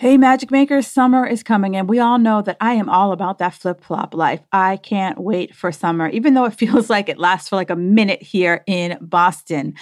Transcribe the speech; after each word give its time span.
Hey, 0.00 0.16
Magic 0.16 0.50
Makers, 0.50 0.86
summer 0.86 1.26
is 1.26 1.42
coming, 1.42 1.76
and 1.76 1.86
we 1.86 1.98
all 1.98 2.18
know 2.18 2.40
that 2.40 2.56
I 2.58 2.72
am 2.72 2.88
all 2.88 3.12
about 3.12 3.36
that 3.36 3.52
flip 3.52 3.84
flop 3.84 4.14
life. 4.14 4.40
I 4.50 4.78
can't 4.78 5.18
wait 5.18 5.54
for 5.54 5.70
summer, 5.72 6.08
even 6.08 6.32
though 6.32 6.46
it 6.46 6.54
feels 6.58 6.88
like 6.88 7.10
it 7.10 7.18
lasts 7.18 7.50
for 7.50 7.56
like 7.56 7.68
a 7.68 7.76
minute 7.76 8.22
here 8.22 8.64
in 8.66 8.96
Boston. 9.02 9.74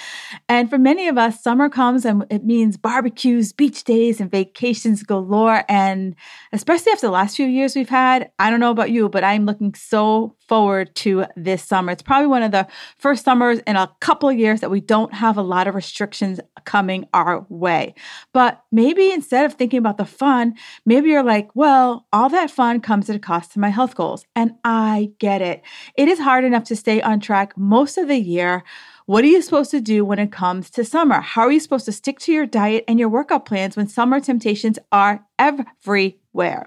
And 0.49 0.69
for 0.69 0.77
many 0.77 1.07
of 1.07 1.19
us, 1.19 1.41
summer 1.41 1.69
comes 1.69 2.04
and 2.04 2.27
it 2.31 2.45
means 2.45 2.77
barbecues, 2.77 3.53
beach 3.53 3.85
days, 3.85 4.21
and 4.21 4.29
vacations 4.29 5.04
galore. 5.04 5.62
And 5.69 6.17
especially 6.53 6.90
after 6.90 7.06
the 7.06 7.12
last 7.12 7.37
few 7.37 7.46
years 7.46 7.76
we've 7.76 7.88
had, 7.88 8.32
I 8.40 8.50
don't 8.50 8.58
know 8.58 8.72
about 8.72 8.90
you, 8.90 9.08
but 9.08 9.22
I'm 9.22 9.46
looking 9.46 9.72
so 9.74 10.35
forward 10.49 10.94
to 10.96 11.26
this 11.37 11.62
summer. 11.62 11.92
It's 11.92 12.03
probably 12.03 12.26
one 12.26 12.42
of 12.42 12.51
the 12.51 12.67
first 12.96 13.24
summers 13.24 13.60
in 13.67 13.76
a 13.76 13.90
couple 14.01 14.28
of 14.28 14.38
years 14.38 14.60
that 14.60 14.71
we 14.71 14.81
don't 14.81 15.13
have 15.14 15.37
a 15.37 15.42
lot 15.42 15.69
of 15.69 15.74
restrictions 15.74 16.41
coming 16.64 17.06
our 17.12 17.46
way. 17.48 17.95
But 18.32 18.62
maybe 18.73 19.12
instead 19.12 19.45
of 19.45 19.55
thinking 19.55 19.78
about 19.78 19.98
the 19.98 20.05
fun, 20.05 20.55
maybe 20.84 21.10
you're 21.10 21.23
like, 21.23 21.55
well, 21.55 22.06
all 22.12 22.28
that 22.30 22.50
fun 22.50 22.80
comes 22.80 23.09
at 23.09 23.16
a 23.16 23.20
cost 23.20 23.52
to 23.52 23.60
my 23.60 23.68
health 23.68 23.95
goals. 23.95 24.24
And 24.34 24.52
I 24.64 25.12
get 25.18 25.42
it. 25.42 25.62
It 25.96 26.09
is 26.09 26.18
hard 26.18 26.45
enough 26.45 26.65
to 26.65 26.76
stay 26.76 27.01
on 27.02 27.20
track 27.20 27.56
most 27.56 27.98
of 27.98 28.09
the 28.09 28.18
year. 28.18 28.65
What 29.06 29.24
are 29.24 29.28
you 29.28 29.40
supposed 29.40 29.70
to 29.70 29.80
do 29.80 30.04
when 30.04 30.18
it 30.18 30.32
comes 30.32 30.68
to 30.70 30.84
summer? 30.84 31.20
How 31.20 31.42
are 31.42 31.52
you 31.52 31.60
supposed 31.60 31.87
to 31.87 31.92
stick 31.92 32.18
to 32.20 32.32
your 32.32 32.45
diet 32.45 32.84
and 32.87 32.98
your 32.98 33.09
workout 33.09 33.46
plans 33.46 33.76
when 33.76 33.88
summer 33.88 34.20
temptations 34.20 34.78
are 34.92 35.24
everywhere? 35.38 36.66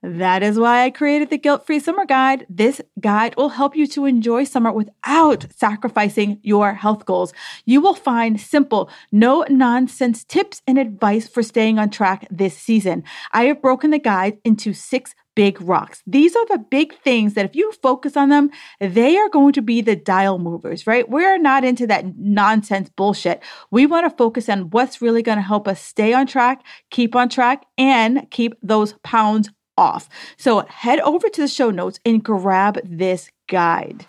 That 0.00 0.44
is 0.44 0.60
why 0.60 0.84
I 0.84 0.90
created 0.90 1.28
the 1.28 1.38
Guilt 1.38 1.66
Free 1.66 1.80
Summer 1.80 2.06
Guide. 2.06 2.46
This 2.48 2.80
guide 3.00 3.34
will 3.36 3.48
help 3.48 3.74
you 3.74 3.84
to 3.88 4.04
enjoy 4.04 4.44
summer 4.44 4.70
without 4.70 5.46
sacrificing 5.56 6.38
your 6.42 6.74
health 6.74 7.04
goals. 7.04 7.32
You 7.64 7.80
will 7.80 7.94
find 7.94 8.40
simple, 8.40 8.90
no 9.10 9.44
nonsense 9.48 10.22
tips 10.22 10.62
and 10.68 10.78
advice 10.78 11.26
for 11.26 11.42
staying 11.42 11.80
on 11.80 11.90
track 11.90 12.28
this 12.30 12.56
season. 12.56 13.02
I 13.32 13.46
have 13.46 13.60
broken 13.60 13.90
the 13.90 13.98
guide 13.98 14.38
into 14.44 14.72
six 14.72 15.16
big 15.34 15.60
rocks. 15.60 16.02
These 16.04 16.34
are 16.34 16.46
the 16.46 16.58
big 16.58 16.94
things 17.02 17.34
that 17.34 17.44
if 17.44 17.54
you 17.54 17.70
focus 17.80 18.16
on 18.16 18.28
them, 18.28 18.50
they 18.80 19.16
are 19.16 19.28
going 19.28 19.52
to 19.52 19.62
be 19.62 19.80
the 19.80 19.94
dial 19.94 20.38
movers, 20.38 20.84
right? 20.84 21.08
We're 21.08 21.38
not 21.38 21.64
into 21.64 21.86
that 21.88 22.16
nonsense 22.16 22.88
bullshit. 22.88 23.40
We 23.70 23.86
want 23.86 24.10
to 24.10 24.16
focus 24.16 24.48
on 24.48 24.70
what's 24.70 25.00
really 25.00 25.22
going 25.22 25.38
to 25.38 25.42
help 25.42 25.68
us 25.68 25.80
stay 25.80 26.12
on 26.12 26.26
track, 26.26 26.64
keep 26.90 27.14
on 27.14 27.28
track, 27.28 27.66
and 27.76 28.28
keep 28.30 28.54
those 28.62 28.94
pounds 29.04 29.50
off. 29.78 30.08
So 30.36 30.66
head 30.68 30.98
over 31.00 31.28
to 31.28 31.40
the 31.40 31.48
show 31.48 31.70
notes 31.70 32.00
and 32.04 32.22
grab 32.22 32.80
this 32.84 33.30
guide. 33.46 34.04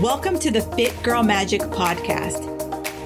Welcome 0.00 0.38
to 0.40 0.50
the 0.50 0.62
Fit 0.74 1.00
Girl 1.02 1.22
Magic 1.22 1.60
podcast. 1.60 2.50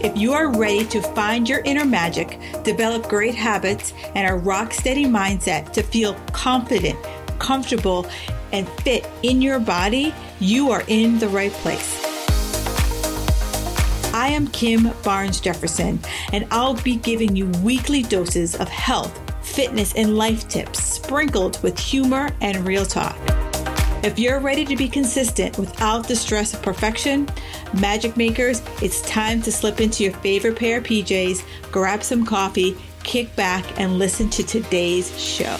If 0.03 0.17
you 0.17 0.33
are 0.33 0.57
ready 0.57 0.85
to 0.87 1.03
find 1.03 1.49
your 1.49 1.59
inner 1.65 1.85
magic, 1.85 2.39
develop 2.63 3.09
great 3.09 3.35
habits, 3.35 3.93
and 4.15 4.31
a 4.31 4.35
rock 4.37 4.73
steady 4.73 5.07
mindset 5.07 5.73
to 5.73 5.83
feel 5.83 6.15
confident, 6.33 6.97
comfortable, 7.41 8.07
and 8.53 8.69
fit 8.85 9.05
in 9.25 9.43
your 9.43 9.59
body, 9.59 10.15
you 10.39 10.71
are 10.71 10.85
in 10.87 11.19
the 11.19 11.29
right 11.29 11.51
place. 11.51 12.05
I 14.15 14.29
am 14.29 14.47
Kim 14.49 14.93
Barnes 15.03 15.41
Jefferson, 15.41 15.99
and 16.33 16.47
I'll 16.53 16.75
be 16.75 16.95
giving 16.95 17.35
you 17.35 17.49
weekly 17.63 18.03
doses 18.05 18.55
of 18.55 18.69
health 18.69 19.28
fitness, 19.59 19.93
and 19.97 20.17
life 20.17 20.47
tips 20.47 20.81
sprinkled 20.85 21.61
with 21.65 21.77
humor 21.77 22.31
and 22.43 22.65
real 22.65 22.87
talk. 22.87 23.19
If 24.05 24.17
you're 24.17 24.39
ready 24.39 24.65
to 24.65 24.77
be 24.77 24.89
consistent 24.89 25.59
without 25.59 26.07
the 26.07 26.15
stress 26.15 26.55
of 26.55 26.63
perfection, 26.63 27.29
magic 27.75 28.17
makers, 28.17 28.63
it's 28.81 29.03
time 29.03 29.43
to 29.43 29.51
slip 29.51 29.81
into 29.81 30.05
your 30.05 30.13
favorite 30.13 30.57
pair 30.57 30.79
of 30.79 30.85
PJs, 30.85 31.43
grab 31.73 32.05
some 32.05 32.25
coffee, 32.25 32.77
kick 33.03 33.35
back, 33.35 33.65
and 33.81 33.99
listen 33.99 34.31
to 34.31 34.45
today's 34.45 35.21
show. 35.21 35.57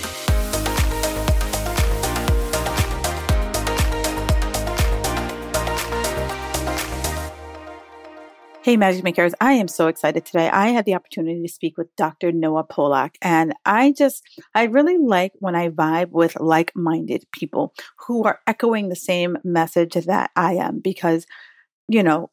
Hey, 8.69 8.77
Magic 8.77 9.03
Makers. 9.03 9.33
I 9.41 9.55
am 9.55 9.67
so 9.67 9.87
excited 9.87 10.27
today. 10.27 10.51
I 10.51 10.67
had 10.67 10.85
the 10.85 10.95
opportunity 10.95 11.41
to 11.41 11.49
speak 11.49 11.79
with 11.79 11.89
Dr. 11.97 12.33
Noha 12.33 12.69
Polak, 12.69 13.15
and 13.23 13.55
I 13.65 13.93
just, 13.97 14.23
I 14.55 14.65
really 14.65 14.99
like 14.99 15.33
when 15.39 15.55
I 15.55 15.71
vibe 15.71 16.11
with 16.11 16.39
like 16.39 16.77
minded 16.77 17.25
people 17.33 17.73
who 18.07 18.25
are 18.25 18.41
echoing 18.47 18.91
the 18.91 18.95
same 18.95 19.39
message 19.43 19.95
that 19.95 20.33
I 20.37 20.57
am 20.57 20.81
because, 20.81 21.25
you 21.89 22.03
know, 22.03 22.31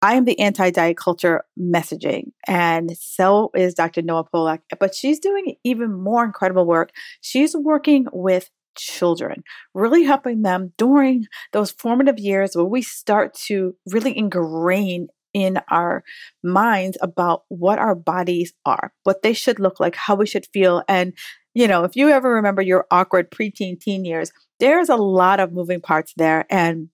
I 0.00 0.14
am 0.14 0.26
the 0.26 0.38
anti 0.38 0.70
diet 0.70 0.96
culture 0.96 1.42
messaging, 1.58 2.30
and 2.46 2.96
so 2.96 3.50
is 3.56 3.74
Dr. 3.74 4.02
Noha 4.02 4.28
Polak, 4.32 4.60
but 4.78 4.94
she's 4.94 5.18
doing 5.18 5.56
even 5.64 5.92
more 5.92 6.24
incredible 6.24 6.66
work. 6.66 6.92
She's 7.20 7.56
working 7.56 8.06
with 8.12 8.48
children, 8.76 9.42
really 9.74 10.04
helping 10.04 10.42
them 10.42 10.72
during 10.78 11.26
those 11.52 11.72
formative 11.72 12.20
years 12.20 12.54
where 12.54 12.64
we 12.64 12.80
start 12.80 13.34
to 13.46 13.74
really 13.90 14.16
ingrain 14.16 15.08
in 15.34 15.60
our 15.68 16.04
minds 16.42 16.96
about 17.02 17.42
what 17.48 17.78
our 17.78 17.94
bodies 17.94 18.54
are, 18.64 18.92
what 19.02 19.22
they 19.22 19.32
should 19.32 19.58
look 19.58 19.80
like, 19.80 19.96
how 19.96 20.14
we 20.14 20.26
should 20.26 20.46
feel. 20.52 20.82
And, 20.88 21.12
you 21.52 21.68
know, 21.68 21.84
if 21.84 21.96
you 21.96 22.08
ever 22.08 22.32
remember 22.32 22.62
your 22.62 22.86
awkward 22.90 23.30
preteen 23.30 23.78
teen 23.78 24.04
years, 24.04 24.32
there's 24.60 24.88
a 24.88 24.96
lot 24.96 25.40
of 25.40 25.52
moving 25.52 25.80
parts 25.80 26.14
there. 26.16 26.46
And 26.48 26.88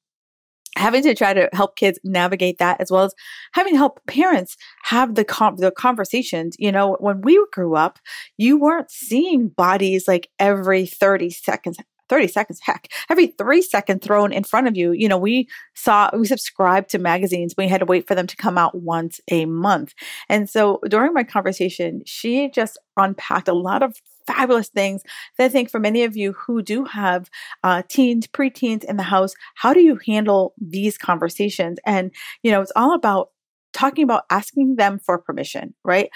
having 0.76 1.02
to 1.02 1.14
try 1.14 1.34
to 1.34 1.48
help 1.52 1.76
kids 1.76 1.98
navigate 2.04 2.58
that 2.58 2.80
as 2.80 2.90
well 2.90 3.04
as 3.04 3.14
having 3.52 3.74
to 3.74 3.78
help 3.78 4.00
parents 4.06 4.56
have 4.84 5.14
the 5.14 5.24
com- 5.24 5.56
the 5.56 5.70
conversations 5.70 6.54
you 6.58 6.70
know 6.70 6.96
when 7.00 7.20
we 7.22 7.44
grew 7.52 7.74
up 7.74 7.98
you 8.36 8.56
weren't 8.56 8.90
seeing 8.90 9.48
bodies 9.48 10.06
like 10.06 10.28
every 10.38 10.86
30 10.86 11.30
seconds 11.30 11.76
30 12.10 12.28
seconds, 12.28 12.60
heck, 12.62 12.88
every 13.08 13.28
three 13.28 13.62
seconds 13.62 14.04
thrown 14.04 14.32
in 14.32 14.44
front 14.44 14.68
of 14.68 14.76
you. 14.76 14.92
You 14.92 15.08
know, 15.08 15.16
we 15.16 15.48
saw, 15.74 16.10
we 16.12 16.26
subscribed 16.26 16.90
to 16.90 16.98
magazines. 16.98 17.54
We 17.56 17.68
had 17.68 17.80
to 17.80 17.86
wait 17.86 18.06
for 18.06 18.14
them 18.14 18.26
to 18.26 18.36
come 18.36 18.58
out 18.58 18.74
once 18.74 19.20
a 19.30 19.46
month. 19.46 19.94
And 20.28 20.50
so 20.50 20.80
during 20.88 21.14
my 21.14 21.24
conversation, 21.24 22.02
she 22.04 22.50
just 22.50 22.78
unpacked 22.98 23.48
a 23.48 23.54
lot 23.54 23.82
of 23.82 23.96
fabulous 24.26 24.68
things 24.68 25.02
that 25.38 25.44
I 25.44 25.48
think 25.48 25.70
for 25.70 25.80
many 25.80 26.04
of 26.04 26.16
you 26.16 26.32
who 26.32 26.62
do 26.62 26.84
have 26.84 27.30
uh, 27.64 27.82
teens, 27.88 28.26
preteens 28.26 28.84
in 28.84 28.96
the 28.96 29.02
house, 29.02 29.34
how 29.54 29.72
do 29.72 29.80
you 29.80 29.98
handle 30.06 30.52
these 30.60 30.98
conversations? 30.98 31.78
And, 31.86 32.12
you 32.42 32.50
know, 32.50 32.60
it's 32.60 32.72
all 32.76 32.94
about 32.94 33.30
talking 33.72 34.04
about 34.04 34.24
asking 34.30 34.76
them 34.76 34.98
for 34.98 35.18
permission, 35.18 35.74
right? 35.84 36.10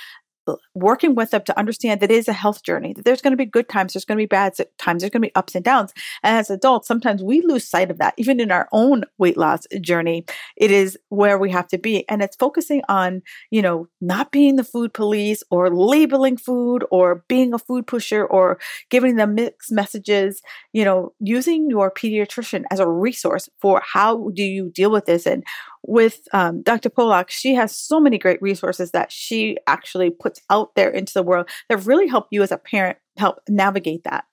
Working 0.74 1.14
with 1.14 1.30
them 1.30 1.42
to 1.42 1.58
understand 1.58 2.00
that 2.00 2.10
it 2.10 2.14
is 2.14 2.28
a 2.28 2.32
health 2.32 2.62
journey, 2.62 2.92
that 2.92 3.04
there's 3.04 3.22
going 3.22 3.32
to 3.32 3.36
be 3.36 3.46
good 3.46 3.68
times, 3.68 3.92
there's 3.92 4.04
going 4.04 4.18
to 4.18 4.22
be 4.22 4.26
bad 4.26 4.54
times, 4.78 5.02
there's 5.02 5.10
going 5.10 5.22
to 5.22 5.28
be 5.28 5.34
ups 5.34 5.54
and 5.54 5.64
downs. 5.64 5.92
And 6.22 6.36
as 6.36 6.50
adults, 6.50 6.88
sometimes 6.88 7.22
we 7.22 7.40
lose 7.40 7.68
sight 7.68 7.90
of 7.90 7.98
that. 7.98 8.14
Even 8.16 8.40
in 8.40 8.50
our 8.50 8.68
own 8.72 9.04
weight 9.18 9.36
loss 9.36 9.66
journey, 9.80 10.24
it 10.56 10.70
is 10.70 10.98
where 11.08 11.38
we 11.38 11.50
have 11.50 11.68
to 11.68 11.78
be. 11.78 12.08
And 12.08 12.22
it's 12.22 12.36
focusing 12.36 12.82
on, 12.88 13.22
you 13.50 13.62
know, 13.62 13.88
not 14.00 14.32
being 14.32 14.56
the 14.56 14.64
food 14.64 14.92
police 14.92 15.42
or 15.50 15.74
labeling 15.74 16.36
food 16.36 16.84
or 16.90 17.24
being 17.28 17.54
a 17.54 17.58
food 17.58 17.86
pusher 17.86 18.24
or 18.24 18.58
giving 18.90 19.16
them 19.16 19.34
mixed 19.34 19.72
messages, 19.72 20.42
you 20.72 20.84
know, 20.84 21.12
using 21.20 21.70
your 21.70 21.90
pediatrician 21.90 22.64
as 22.70 22.80
a 22.80 22.88
resource 22.88 23.48
for 23.60 23.82
how 23.84 24.30
do 24.34 24.42
you 24.42 24.70
deal 24.70 24.90
with 24.90 25.06
this 25.06 25.26
and 25.26 25.44
with 25.86 26.26
um, 26.32 26.62
Dr. 26.62 26.90
Polak, 26.90 27.30
she 27.30 27.54
has 27.54 27.76
so 27.76 28.00
many 28.00 28.18
great 28.18 28.40
resources 28.40 28.90
that 28.92 29.12
she 29.12 29.56
actually 29.66 30.10
puts 30.10 30.40
out 30.50 30.74
there 30.74 30.90
into 30.90 31.12
the 31.12 31.22
world 31.22 31.48
that 31.68 31.84
really 31.86 32.06
help 32.06 32.26
you 32.30 32.42
as 32.42 32.52
a 32.52 32.58
parent 32.58 32.98
help 33.16 33.38
navigate 33.48 34.04
that. 34.04 34.24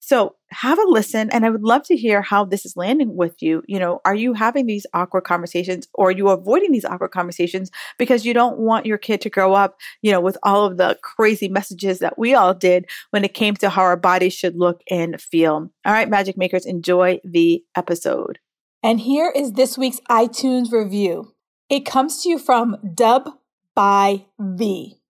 So 0.00 0.36
have 0.50 0.78
a 0.78 0.84
listen, 0.86 1.30
and 1.30 1.46
I 1.46 1.50
would 1.50 1.62
love 1.62 1.82
to 1.84 1.96
hear 1.96 2.20
how 2.20 2.44
this 2.44 2.66
is 2.66 2.76
landing 2.76 3.16
with 3.16 3.42
you. 3.42 3.62
You 3.66 3.78
know, 3.78 4.02
are 4.04 4.14
you 4.14 4.34
having 4.34 4.66
these 4.66 4.86
awkward 4.92 5.22
conversations, 5.22 5.88
or 5.94 6.08
are 6.08 6.12
you 6.12 6.28
avoiding 6.28 6.72
these 6.72 6.84
awkward 6.84 7.12
conversations 7.12 7.70
because 7.98 8.26
you 8.26 8.34
don't 8.34 8.58
want 8.58 8.84
your 8.84 8.98
kid 8.98 9.22
to 9.22 9.30
grow 9.30 9.54
up, 9.54 9.78
you 10.02 10.12
know, 10.12 10.20
with 10.20 10.36
all 10.42 10.66
of 10.66 10.76
the 10.76 10.98
crazy 11.02 11.48
messages 11.48 12.00
that 12.00 12.18
we 12.18 12.34
all 12.34 12.52
did 12.52 12.84
when 13.12 13.24
it 13.24 13.32
came 13.32 13.54
to 13.56 13.70
how 13.70 13.80
our 13.80 13.96
bodies 13.96 14.34
should 14.34 14.56
look 14.56 14.82
and 14.90 15.18
feel? 15.18 15.70
All 15.86 15.92
right, 15.92 16.10
Magic 16.10 16.36
Makers, 16.36 16.66
enjoy 16.66 17.18
the 17.24 17.64
episode. 17.74 18.38
And 18.84 19.00
here 19.00 19.32
is 19.34 19.52
this 19.52 19.78
week's 19.78 20.00
iTunes 20.10 20.70
review. 20.70 21.32
It 21.70 21.86
comes 21.86 22.22
to 22.22 22.28
you 22.28 22.38
from 22.38 22.76
Dub 22.94 23.30
by 23.74 24.26
V. 24.38 25.00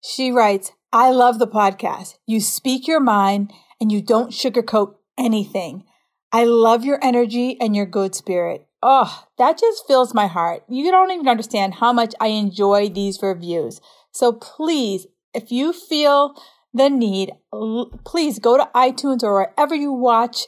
She 0.00 0.30
writes, 0.30 0.70
I 0.92 1.10
love 1.10 1.40
the 1.40 1.48
podcast. 1.48 2.18
You 2.28 2.40
speak 2.40 2.86
your 2.86 3.00
mind 3.00 3.52
and 3.80 3.90
you 3.90 4.00
don't 4.00 4.30
sugarcoat 4.30 4.94
anything. 5.18 5.82
I 6.30 6.44
love 6.44 6.84
your 6.84 7.00
energy 7.02 7.60
and 7.60 7.74
your 7.74 7.84
good 7.84 8.14
spirit. 8.14 8.68
Oh, 8.80 9.24
that 9.38 9.58
just 9.58 9.88
fills 9.88 10.14
my 10.14 10.28
heart. 10.28 10.62
You 10.68 10.92
don't 10.92 11.10
even 11.10 11.26
understand 11.26 11.74
how 11.74 11.92
much 11.92 12.14
I 12.20 12.28
enjoy 12.28 12.90
these 12.90 13.20
reviews. 13.20 13.80
So 14.12 14.34
please, 14.34 15.08
if 15.34 15.50
you 15.50 15.72
feel 15.72 16.40
the 16.72 16.88
need, 16.88 17.32
please 18.04 18.38
go 18.38 18.56
to 18.56 18.70
iTunes 18.72 19.24
or 19.24 19.34
wherever 19.34 19.74
you 19.74 19.92
watch, 19.92 20.46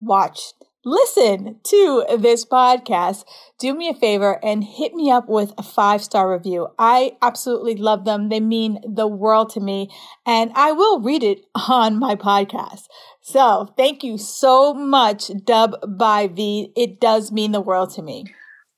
watch 0.00 0.54
listen 0.84 1.60
to 1.64 2.04
this 2.18 2.44
podcast, 2.44 3.24
do 3.58 3.74
me 3.74 3.88
a 3.88 3.94
favor 3.94 4.38
and 4.42 4.64
hit 4.64 4.94
me 4.94 5.10
up 5.10 5.28
with 5.28 5.52
a 5.58 5.62
five 5.62 6.02
star 6.02 6.32
review. 6.32 6.68
I 6.78 7.12
absolutely 7.22 7.76
love 7.76 8.04
them. 8.04 8.28
They 8.28 8.40
mean 8.40 8.80
the 8.86 9.06
world 9.06 9.50
to 9.50 9.60
me 9.60 9.90
and 10.26 10.50
I 10.54 10.72
will 10.72 11.00
read 11.00 11.22
it 11.22 11.40
on 11.68 11.98
my 11.98 12.14
podcast. 12.14 12.84
So 13.20 13.72
thank 13.76 14.02
you 14.02 14.18
so 14.18 14.74
much, 14.74 15.30
Dub 15.44 15.76
by 15.86 16.28
V. 16.28 16.72
It 16.76 17.00
does 17.00 17.30
mean 17.30 17.52
the 17.52 17.60
world 17.60 17.94
to 17.94 18.02
me. 18.02 18.24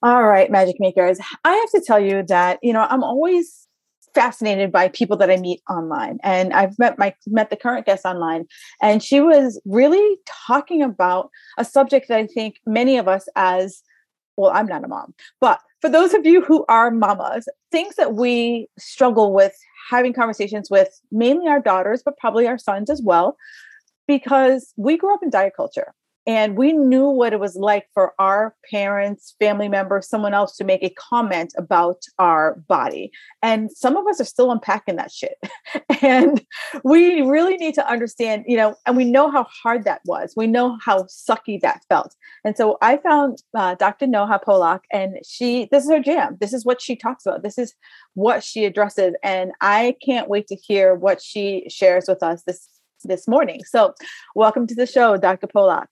All 0.03 0.25
right, 0.25 0.51
magic 0.51 0.77
makers. 0.81 1.21
I 1.45 1.53
have 1.55 1.71
to 1.71 1.81
tell 1.87 2.01
you 2.01 2.25
that, 2.25 2.59
you 2.61 2.73
know, 2.73 2.85
I'm 2.89 3.05
always 3.05 3.69
fascinated 4.15 4.71
by 4.71 4.89
people 4.89 5.17
that 5.17 5.31
I 5.31 5.37
meet 5.37 5.63
online. 5.69 6.19
And 6.23 6.53
I've 6.53 6.79
met 6.79 6.99
my 6.99 7.15
met 7.27 7.51
the 7.51 7.57
current 7.57 7.87
guest 7.87 8.05
online, 8.05 8.47
and 8.81 9.03
she 9.03 9.21
was 9.21 9.61
really 9.65 10.19
talking 10.47 10.83
about 10.83 11.31
a 11.59 11.65
subject 11.65 12.09
that 12.09 12.19
I 12.19 12.27
think 12.27 12.61
many 12.67 12.99
of 12.99 13.09
us 13.09 13.29
as 13.37 13.83
well, 14.37 14.51
I'm 14.51 14.67
not 14.67 14.85
a 14.85 14.89
mom, 14.89 15.15
but 15.41 15.61
for 15.81 15.91
those 15.91 16.15
of 16.15 16.25
you 16.25 16.43
who 16.43 16.65
are 16.69 16.91
mamas, 16.91 17.47
things 17.71 17.97
that 17.97 18.15
we 18.15 18.69
struggle 18.79 19.33
with 19.33 19.55
having 19.91 20.13
conversations 20.13 20.71
with 20.71 20.89
mainly 21.11 21.49
our 21.49 21.61
daughters, 21.61 22.03
but 22.05 22.17
probably 22.17 22.47
our 22.47 22.57
sons 22.59 22.89
as 22.89 23.03
well, 23.03 23.37
because 24.07 24.73
we 24.77 24.97
grew 24.97 25.13
up 25.13 25.23
in 25.23 25.31
diet 25.31 25.55
culture. 25.57 25.93
And 26.27 26.57
we 26.57 26.73
knew 26.73 27.09
what 27.09 27.33
it 27.33 27.41
was 27.41 27.57
like 27.57 27.89
for 27.95 28.15
our 28.19 28.55
parents, 28.71 29.35
family 29.41 29.69
members, 29.69 30.09
someone 30.09 30.35
else 30.35 30.57
to 30.57 30.65
make 30.65 30.83
a 30.83 30.91
comment 30.91 31.53
about 31.59 32.03
our 32.19 32.63
body. 32.69 33.11
And 33.43 33.73
some 33.73 33.97
of 33.97 34.07
us 34.07 34.21
are 34.21 34.25
still 34.25 34.53
unpacking 34.53 34.97
that 34.97 35.11
shit. 35.11 35.37
and 36.03 36.45
we 36.85 37.23
really 37.23 37.57
need 37.57 37.75
to 37.75 37.89
understand, 37.89 38.45
you 38.47 38.57
know, 38.57 38.77
and 38.87 38.97
we 38.97 39.05
know 39.05 39.31
how 39.31 39.45
hard 39.63 39.85
that 39.85 40.01
was. 40.05 40.35
We 40.37 40.47
know 40.47 40.79
how 40.81 41.05
sucky 41.05 41.61
that 41.63 41.83
felt. 41.89 42.15
And 42.45 42.57
so 42.57 42.79
I 42.81 42.99
found 42.99 43.43
uh, 43.57 43.75
Dr. 43.75 44.07
Noha 44.07 44.43
Polak, 44.43 44.81
and 44.93 45.17
she, 45.27 45.69
this 45.73 45.85
is 45.85 45.91
her 45.91 46.01
jam. 46.01 46.37
This 46.41 46.53
is 46.53 46.65
what 46.65 46.81
she 46.81 46.95
talks 46.95 47.27
about. 47.27 47.43
This 47.43 47.59
is 47.59 47.75
what 48.15 48.45
she 48.45 48.65
addresses. 48.65 49.15
And 49.25 49.51
I 49.61 49.97
can't 50.05 50.29
wait 50.29 50.47
to 50.49 50.55
hear 50.55 50.95
what 50.95 51.21
she 51.21 51.67
shares 51.69 52.05
with 52.07 52.23
us 52.23 52.43
this 52.45 52.69
this 53.05 53.27
morning. 53.27 53.61
So, 53.65 53.95
welcome 54.37 54.65
to 54.69 54.77
the 54.77 54.87
show, 54.87 55.17
Dr. 55.17 55.49
Polak. 55.49 55.87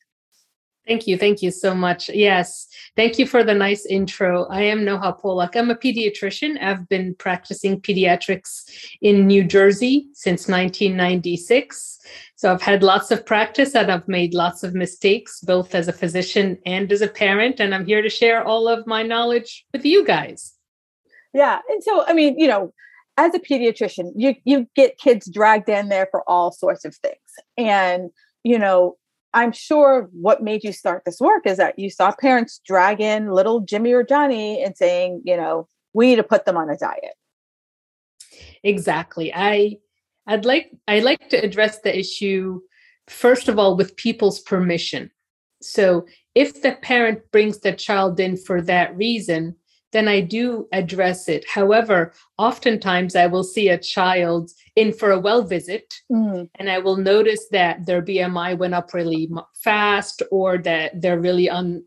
Thank 0.90 1.06
you. 1.06 1.16
Thank 1.16 1.40
you 1.40 1.52
so 1.52 1.72
much. 1.72 2.08
Yes. 2.08 2.66
Thank 2.96 3.16
you 3.16 3.24
for 3.24 3.44
the 3.44 3.54
nice 3.54 3.86
intro. 3.86 4.46
I 4.46 4.62
am 4.62 4.80
Noha 4.80 5.16
Polak. 5.20 5.54
I'm 5.54 5.70
a 5.70 5.76
pediatrician. 5.76 6.60
I've 6.60 6.88
been 6.88 7.14
practicing 7.14 7.80
pediatrics 7.80 8.68
in 9.00 9.28
New 9.28 9.44
Jersey 9.44 10.08
since 10.14 10.48
1996. 10.48 12.00
So 12.34 12.52
I've 12.52 12.60
had 12.60 12.82
lots 12.82 13.12
of 13.12 13.24
practice 13.24 13.76
and 13.76 13.88
I've 13.88 14.08
made 14.08 14.34
lots 14.34 14.64
of 14.64 14.74
mistakes, 14.74 15.38
both 15.42 15.76
as 15.76 15.86
a 15.86 15.92
physician 15.92 16.58
and 16.66 16.90
as 16.90 17.02
a 17.02 17.06
parent. 17.06 17.60
And 17.60 17.72
I'm 17.72 17.86
here 17.86 18.02
to 18.02 18.10
share 18.10 18.42
all 18.42 18.66
of 18.66 18.84
my 18.88 19.04
knowledge 19.04 19.64
with 19.72 19.84
you 19.84 20.04
guys. 20.04 20.54
Yeah. 21.32 21.60
And 21.68 21.84
so, 21.84 22.04
I 22.04 22.14
mean, 22.14 22.36
you 22.36 22.48
know, 22.48 22.74
as 23.16 23.32
a 23.32 23.38
pediatrician, 23.38 24.10
you, 24.16 24.34
you 24.42 24.66
get 24.74 24.98
kids 24.98 25.30
dragged 25.32 25.68
in 25.68 25.88
there 25.88 26.08
for 26.10 26.28
all 26.28 26.50
sorts 26.50 26.84
of 26.84 26.96
things. 26.96 27.14
And, 27.56 28.10
you 28.42 28.58
know, 28.58 28.96
I'm 29.32 29.52
sure 29.52 30.08
what 30.12 30.42
made 30.42 30.64
you 30.64 30.72
start 30.72 31.02
this 31.04 31.20
work 31.20 31.46
is 31.46 31.58
that 31.58 31.78
you 31.78 31.90
saw 31.90 32.12
parents 32.12 32.60
drag 32.66 33.00
in 33.00 33.30
little 33.30 33.60
Jimmy 33.60 33.92
or 33.92 34.02
Johnny 34.02 34.62
and 34.62 34.76
saying, 34.76 35.22
you 35.24 35.36
know, 35.36 35.68
we 35.92 36.06
need 36.08 36.16
to 36.16 36.22
put 36.22 36.44
them 36.44 36.56
on 36.56 36.68
a 36.68 36.76
diet. 36.76 37.14
Exactly. 38.62 39.32
I 39.34 39.78
I'd 40.26 40.44
like 40.44 40.70
I'd 40.86 41.04
like 41.04 41.28
to 41.30 41.36
address 41.36 41.80
the 41.80 41.96
issue 41.96 42.60
first 43.08 43.48
of 43.48 43.58
all 43.58 43.76
with 43.76 43.96
people's 43.96 44.40
permission. 44.40 45.10
So 45.62 46.06
if 46.34 46.62
the 46.62 46.72
parent 46.82 47.20
brings 47.32 47.58
the 47.58 47.72
child 47.72 48.18
in 48.20 48.36
for 48.36 48.62
that 48.62 48.96
reason, 48.96 49.56
then 49.92 50.08
I 50.08 50.20
do 50.20 50.68
address 50.72 51.28
it. 51.28 51.44
However, 51.48 52.12
oftentimes 52.38 53.16
I 53.16 53.26
will 53.26 53.44
see 53.44 53.68
a 53.68 53.78
child 53.78 54.50
in 54.76 54.92
for 54.92 55.10
a 55.10 55.18
well 55.18 55.42
visit 55.42 55.94
mm. 56.10 56.48
and 56.56 56.70
I 56.70 56.78
will 56.78 56.96
notice 56.96 57.46
that 57.50 57.86
their 57.86 58.02
BMI 58.02 58.56
went 58.56 58.74
up 58.74 58.94
really 58.94 59.30
fast 59.62 60.22
or 60.30 60.58
that 60.58 61.00
they're 61.00 61.20
really 61.20 61.50
on 61.50 61.84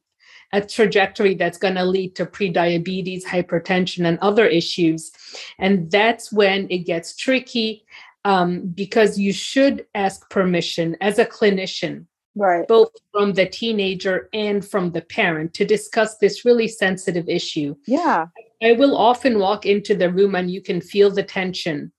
a 0.52 0.62
trajectory 0.62 1.34
that's 1.34 1.58
going 1.58 1.76
to 1.76 1.84
lead 1.84 2.16
to 2.16 2.28
prediabetes, 2.28 3.24
hypertension, 3.24 4.06
and 4.06 4.20
other 4.20 4.46
issues. 4.46 5.12
And 5.58 5.90
that's 5.90 6.32
when 6.32 6.68
it 6.70 6.80
gets 6.80 7.16
tricky 7.16 7.86
um, 8.24 8.68
because 8.68 9.18
you 9.18 9.34
should 9.34 9.86
ask 9.96 10.30
permission 10.30 10.96
as 11.02 11.18
a 11.18 11.26
clinician 11.26 12.06
right. 12.36 12.68
both 12.68 12.92
from 13.12 13.34
the 13.34 13.46
teenager 13.46 14.30
and 14.34 14.66
from 14.66 14.92
the 14.92 15.02
parent 15.02 15.54
to 15.56 15.66
discuss 15.66 16.18
this 16.18 16.46
really 16.46 16.68
sensitive 16.68 17.28
issue. 17.28 17.76
Yeah. 17.86 18.28
I 18.62 18.74
will 18.74 18.96
often 18.96 19.40
walk 19.40 19.66
into 19.66 19.96
the 19.96 20.12
room 20.12 20.36
and 20.36 20.50
you 20.50 20.62
can 20.62 20.82
feel 20.82 21.12
the 21.12 21.24
tension. 21.24 21.92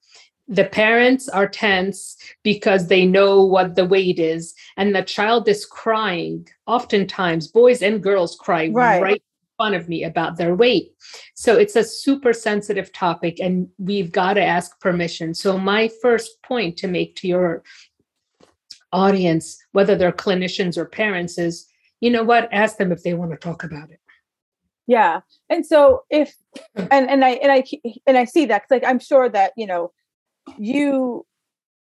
The 0.46 0.64
parents 0.64 1.28
are 1.28 1.48
tense 1.48 2.16
because 2.42 2.88
they 2.88 3.06
know 3.06 3.44
what 3.44 3.76
the 3.76 3.86
weight 3.86 4.18
is 4.18 4.54
and 4.76 4.94
the 4.94 5.02
child 5.02 5.48
is 5.48 5.64
crying. 5.64 6.46
Oftentimes 6.66 7.48
boys 7.48 7.82
and 7.82 8.02
girls 8.02 8.36
cry 8.36 8.68
right, 8.72 9.02
right 9.02 9.16
in 9.16 9.56
front 9.56 9.74
of 9.74 9.88
me 9.88 10.04
about 10.04 10.36
their 10.36 10.54
weight. 10.54 10.92
So 11.34 11.56
it's 11.56 11.76
a 11.76 11.84
super 11.84 12.34
sensitive 12.34 12.92
topic 12.92 13.40
and 13.40 13.68
we've 13.78 14.12
got 14.12 14.34
to 14.34 14.44
ask 14.44 14.78
permission. 14.80 15.32
So 15.32 15.58
my 15.58 15.90
first 16.02 16.42
point 16.42 16.76
to 16.78 16.88
make 16.88 17.16
to 17.16 17.28
your 17.28 17.62
audience, 18.94 19.58
whether 19.72 19.96
they're 19.96 20.12
clinicians 20.12 20.78
or 20.78 20.84
parents, 20.84 21.36
is 21.38 21.66
you 22.00 22.10
know 22.10 22.22
what? 22.22 22.48
Ask 22.52 22.76
them 22.76 22.92
if 22.92 23.02
they 23.02 23.14
want 23.14 23.32
to 23.32 23.36
talk 23.36 23.64
about 23.64 23.90
it. 23.90 24.00
Yeah, 24.86 25.20
and 25.50 25.64
so 25.66 26.04
if 26.10 26.34
and 26.76 27.10
and 27.10 27.24
I 27.24 27.30
and 27.30 27.52
I 27.52 27.64
and 28.06 28.16
I 28.16 28.24
see 28.24 28.46
that 28.46 28.62
because 28.62 28.82
like 28.82 28.90
I'm 28.90 28.98
sure 28.98 29.28
that 29.28 29.52
you 29.56 29.66
know 29.66 29.92
you 30.58 31.26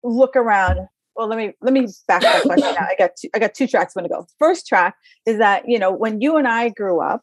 look 0.02 0.36
around. 0.36 0.88
Well, 1.16 1.28
let 1.28 1.38
me 1.38 1.52
let 1.60 1.72
me 1.72 1.86
back 2.08 2.24
up 2.24 2.44
now. 2.44 2.54
I 2.56 2.96
got 2.98 3.10
two, 3.16 3.28
I 3.34 3.38
got 3.38 3.54
two 3.54 3.68
tracks. 3.68 3.94
I'm 3.96 4.02
gonna 4.02 4.22
go. 4.22 4.26
First 4.38 4.66
track 4.66 4.96
is 5.26 5.38
that 5.38 5.68
you 5.68 5.78
know 5.78 5.92
when 5.92 6.20
you 6.20 6.36
and 6.36 6.48
I 6.48 6.70
grew 6.70 7.00
up, 7.00 7.22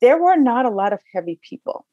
there 0.00 0.20
were 0.20 0.36
not 0.36 0.66
a 0.66 0.70
lot 0.70 0.92
of 0.92 1.00
heavy 1.14 1.40
people 1.48 1.86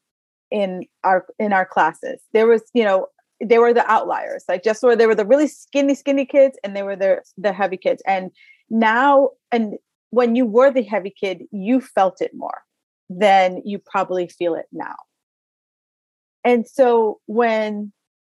in 0.52 0.86
our 1.04 1.26
in 1.40 1.54
our 1.54 1.66
classes. 1.66 2.22
There 2.34 2.48
was 2.48 2.64
you 2.74 2.84
know 2.84 3.08
they 3.44 3.60
were 3.60 3.74
the 3.74 3.90
outliers 3.90 4.44
like 4.48 4.64
just 4.64 4.82
where 4.82 4.96
they 4.96 5.06
were 5.06 5.16
the 5.16 5.26
really 5.26 5.48
skinny 5.48 5.94
skinny 5.94 6.26
kids 6.26 6.58
and 6.64 6.76
they 6.76 6.84
were 6.84 6.96
the 6.96 7.22
the 7.38 7.54
heavy 7.54 7.78
kids. 7.78 8.02
And 8.08 8.32
now 8.70 9.32
and 9.52 9.76
when 10.10 10.36
you 10.36 10.46
were 10.46 10.72
the 10.72 10.84
heavy 10.84 11.14
kid 11.18 11.44
you 11.52 11.82
felt 11.82 12.22
it 12.22 12.32
more 12.34 12.62
than 13.10 13.62
you 13.64 13.80
probably 13.80 14.28
feel 14.28 14.56
it 14.56 14.66
now. 14.72 14.96
And 16.44 16.68
so 16.68 17.20
when 17.26 17.92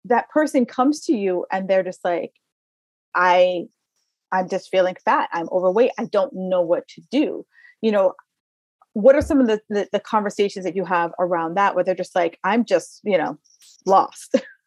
that 0.05 0.29
person 0.31 0.67
comes 0.67 1.01
to 1.07 1.13
you 1.13 1.47
and 1.53 1.69
they're 1.69 1.83
just 1.83 2.05
like 2.05 2.33
i 3.15 3.67
i'm 4.33 4.49
just 4.49 4.71
feeling 4.71 4.97
fat. 5.05 5.29
I'm 5.33 5.49
overweight. 5.51 5.91
I 5.99 6.05
don't 6.05 6.33
know 6.35 6.63
what 6.63 6.87
to 6.89 7.03
do. 7.11 7.47
You 7.81 7.93
know 7.93 8.15
what 8.93 9.15
are 9.15 9.23
some 9.23 9.41
of 9.41 9.47
the, 9.47 9.61
the, 9.69 9.89
the 9.93 10.01
conversations 10.01 10.65
that 10.65 10.77
you 10.77 10.85
have 10.85 11.13
around 11.19 11.55
that 11.55 11.75
where 11.75 11.85
they're 11.85 11.95
just 11.95 12.15
like 12.15 12.39
i'm 12.45 12.65
just 12.65 13.01
you 13.05 13.17
know 13.17 13.39
lost 13.87 14.35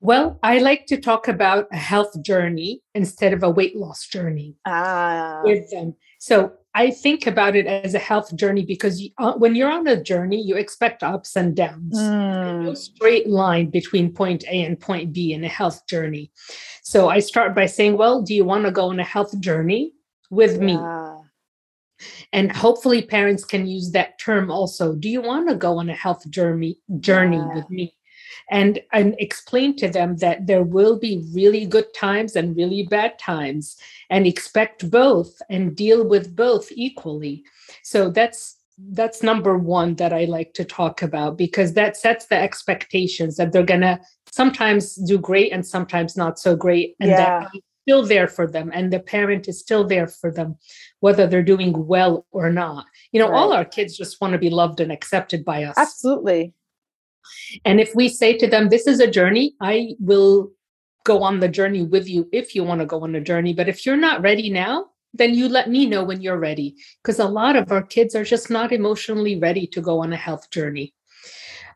Well, 0.00 0.38
I 0.42 0.58
like 0.58 0.86
to 0.86 0.96
talk 0.96 1.28
about 1.28 1.68
a 1.72 1.76
health 1.76 2.22
journey 2.22 2.82
instead 2.94 3.34
of 3.34 3.42
a 3.42 3.50
weight 3.50 3.76
loss 3.76 4.06
journey 4.06 4.56
ah. 4.66 5.42
with 5.44 5.70
them. 5.70 5.94
So 6.18 6.52
I 6.74 6.90
think 6.90 7.26
about 7.26 7.54
it 7.54 7.66
as 7.66 7.94
a 7.94 7.98
health 7.98 8.34
journey 8.34 8.64
because 8.64 9.00
you, 9.00 9.10
uh, 9.18 9.34
when 9.34 9.54
you're 9.54 9.70
on 9.70 9.86
a 9.86 10.02
journey, 10.02 10.40
you 10.40 10.56
expect 10.56 11.02
ups 11.02 11.36
and 11.36 11.54
downs. 11.54 11.98
Mm. 11.98 12.64
No 12.64 12.74
straight 12.74 13.28
line 13.28 13.68
between 13.68 14.12
point 14.12 14.44
A 14.44 14.64
and 14.64 14.80
point 14.80 15.12
B 15.12 15.34
in 15.34 15.44
a 15.44 15.48
health 15.48 15.86
journey. 15.86 16.30
So 16.82 17.08
I 17.10 17.18
start 17.18 17.54
by 17.54 17.66
saying, 17.66 17.98
well, 17.98 18.22
do 18.22 18.34
you 18.34 18.44
want 18.44 18.64
to 18.64 18.70
go 18.70 18.88
on 18.88 19.00
a 19.00 19.04
health 19.04 19.38
journey 19.40 19.92
with 20.30 20.54
yeah. 20.54 20.64
me? 20.64 20.78
And 22.32 22.50
hopefully 22.50 23.02
parents 23.02 23.44
can 23.44 23.66
use 23.66 23.90
that 23.92 24.18
term 24.18 24.50
also. 24.50 24.94
Do 24.94 25.10
you 25.10 25.20
want 25.20 25.48
to 25.48 25.54
go 25.54 25.78
on 25.78 25.90
a 25.90 25.94
health 25.94 26.28
journey 26.30 26.78
journey 27.00 27.36
yeah. 27.36 27.54
with 27.54 27.68
me? 27.68 27.94
And 28.50 28.80
and 28.92 29.14
explain 29.18 29.76
to 29.76 29.88
them 29.88 30.16
that 30.16 30.46
there 30.46 30.62
will 30.62 30.98
be 30.98 31.24
really 31.34 31.66
good 31.66 31.92
times 31.94 32.36
and 32.36 32.56
really 32.56 32.84
bad 32.84 33.18
times 33.18 33.76
and 34.08 34.26
expect 34.26 34.90
both 34.90 35.40
and 35.50 35.76
deal 35.76 36.06
with 36.06 36.34
both 36.34 36.70
equally 36.72 37.44
so 37.82 38.10
that's 38.10 38.56
that's 38.92 39.22
number 39.22 39.58
one 39.58 39.94
that 39.96 40.12
i 40.12 40.24
like 40.24 40.54
to 40.54 40.64
talk 40.64 41.02
about 41.02 41.36
because 41.36 41.74
that 41.74 41.96
sets 41.96 42.26
the 42.26 42.36
expectations 42.36 43.36
that 43.36 43.52
they're 43.52 43.62
gonna 43.62 44.00
sometimes 44.32 44.94
do 44.94 45.18
great 45.18 45.52
and 45.52 45.66
sometimes 45.66 46.16
not 46.16 46.38
so 46.38 46.56
great 46.56 46.96
and 47.00 47.10
yeah. 47.10 47.16
that 47.16 47.50
I'm 47.52 47.60
still 47.86 48.06
there 48.06 48.28
for 48.28 48.46
them 48.46 48.70
and 48.72 48.92
the 48.92 49.00
parent 49.00 49.48
is 49.48 49.58
still 49.58 49.86
there 49.86 50.06
for 50.06 50.30
them 50.30 50.56
whether 51.00 51.26
they're 51.26 51.42
doing 51.42 51.86
well 51.86 52.26
or 52.30 52.50
not 52.50 52.86
you 53.12 53.20
know 53.20 53.28
right. 53.28 53.38
all 53.38 53.52
our 53.52 53.64
kids 53.64 53.96
just 53.96 54.20
want 54.20 54.32
to 54.32 54.38
be 54.38 54.50
loved 54.50 54.80
and 54.80 54.92
accepted 54.92 55.44
by 55.44 55.64
us 55.64 55.76
absolutely 55.76 56.54
and 57.64 57.80
if 57.80 57.94
we 57.94 58.08
say 58.08 58.36
to 58.36 58.46
them, 58.46 58.68
this 58.68 58.86
is 58.86 59.00
a 59.00 59.10
journey, 59.10 59.54
I 59.60 59.94
will 60.00 60.50
go 61.04 61.22
on 61.22 61.40
the 61.40 61.48
journey 61.48 61.82
with 61.82 62.08
you 62.08 62.28
if 62.32 62.54
you 62.54 62.64
want 62.64 62.80
to 62.80 62.86
go 62.86 63.02
on 63.02 63.14
a 63.14 63.20
journey. 63.20 63.52
But 63.52 63.68
if 63.68 63.86
you're 63.86 63.96
not 63.96 64.22
ready 64.22 64.50
now, 64.50 64.86
then 65.14 65.34
you 65.34 65.48
let 65.48 65.68
me 65.68 65.86
know 65.86 66.04
when 66.04 66.20
you're 66.20 66.38
ready. 66.38 66.76
Because 67.02 67.18
a 67.18 67.26
lot 67.26 67.56
of 67.56 67.72
our 67.72 67.82
kids 67.82 68.14
are 68.14 68.24
just 68.24 68.50
not 68.50 68.72
emotionally 68.72 69.38
ready 69.38 69.66
to 69.68 69.80
go 69.80 70.00
on 70.00 70.12
a 70.12 70.16
health 70.16 70.50
journey. 70.50 70.94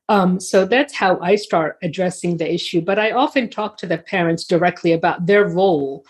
Um, 0.09 0.39
so 0.39 0.67
that's 0.67 0.95
how 0.95 1.19
I 1.21 1.37
start 1.37 1.79
addressing 1.83 2.37
the 2.37 2.53
issue. 2.53 2.83
But 2.83 2.99
I 2.99 3.13
often 3.13 3.49
talk 3.49 3.79
to 3.79 3.87
the 3.87 3.99
parents 3.99 4.45
directly 4.45 4.93
about 4.93 5.27
their 5.27 5.49
role 5.49 6.05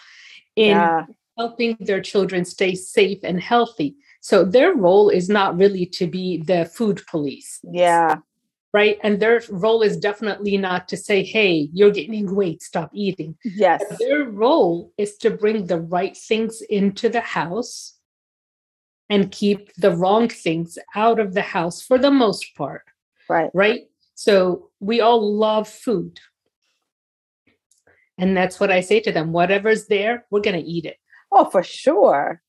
in 0.56 0.70
yeah. 0.70 1.06
helping 1.38 1.76
their 1.80 2.00
children 2.00 2.44
stay 2.44 2.74
safe 2.74 3.18
and 3.22 3.40
healthy. 3.40 3.94
So 4.20 4.44
their 4.44 4.74
role 4.74 5.10
is 5.10 5.28
not 5.28 5.56
really 5.56 5.86
to 5.86 6.06
be 6.06 6.38
the 6.38 6.64
food 6.64 7.02
police. 7.06 7.60
Yeah. 7.62 8.16
Right. 8.74 8.98
And 9.04 9.20
their 9.20 9.40
role 9.50 9.82
is 9.82 9.96
definitely 9.96 10.56
not 10.56 10.88
to 10.88 10.96
say, 10.96 11.22
hey, 11.22 11.68
you're 11.72 11.92
gaining 11.92 12.34
weight, 12.34 12.60
stop 12.60 12.90
eating. 12.92 13.36
Yes. 13.44 13.84
But 13.88 14.00
their 14.00 14.24
role 14.24 14.92
is 14.98 15.16
to 15.18 15.30
bring 15.30 15.66
the 15.66 15.80
right 15.80 16.16
things 16.16 16.60
into 16.68 17.08
the 17.08 17.20
house 17.20 17.94
and 19.08 19.30
keep 19.30 19.72
the 19.76 19.92
wrong 19.92 20.28
things 20.28 20.76
out 20.96 21.20
of 21.20 21.34
the 21.34 21.42
house 21.42 21.82
for 21.82 21.98
the 21.98 22.10
most 22.10 22.56
part. 22.56 22.82
Right. 23.28 23.50
Right. 23.54 23.82
So 24.16 24.70
we 24.80 25.00
all 25.00 25.36
love 25.36 25.68
food. 25.68 26.18
And 28.18 28.36
that's 28.36 28.58
what 28.58 28.72
I 28.72 28.80
say 28.80 28.98
to 29.00 29.12
them 29.12 29.30
whatever's 29.30 29.86
there, 29.86 30.26
we're 30.32 30.40
going 30.40 30.60
to 30.60 30.68
eat 30.68 30.84
it. 30.84 30.96
Oh, 31.30 31.44
for 31.44 31.62
sure. 31.62 32.42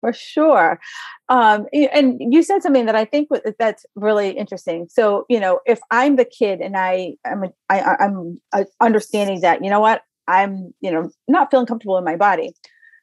For 0.00 0.12
sure. 0.12 0.80
Um, 1.28 1.66
and 1.72 2.20
you 2.20 2.42
said 2.42 2.62
something 2.62 2.86
that 2.86 2.96
I 2.96 3.04
think 3.04 3.28
that's 3.58 3.84
really 3.94 4.30
interesting. 4.30 4.88
So, 4.90 5.26
you 5.28 5.38
know, 5.38 5.60
if 5.66 5.78
I'm 5.90 6.16
the 6.16 6.24
kid 6.24 6.60
and 6.60 6.76
I 6.76 7.14
am, 7.24 7.44
I, 7.68 7.96
I'm 8.00 8.40
uh, 8.52 8.64
understanding 8.80 9.42
that, 9.42 9.62
you 9.62 9.70
know 9.70 9.80
what, 9.80 10.02
I'm, 10.26 10.72
you 10.80 10.90
know, 10.90 11.10
not 11.28 11.50
feeling 11.50 11.66
comfortable 11.66 11.98
in 11.98 12.04
my 12.04 12.16
body. 12.16 12.54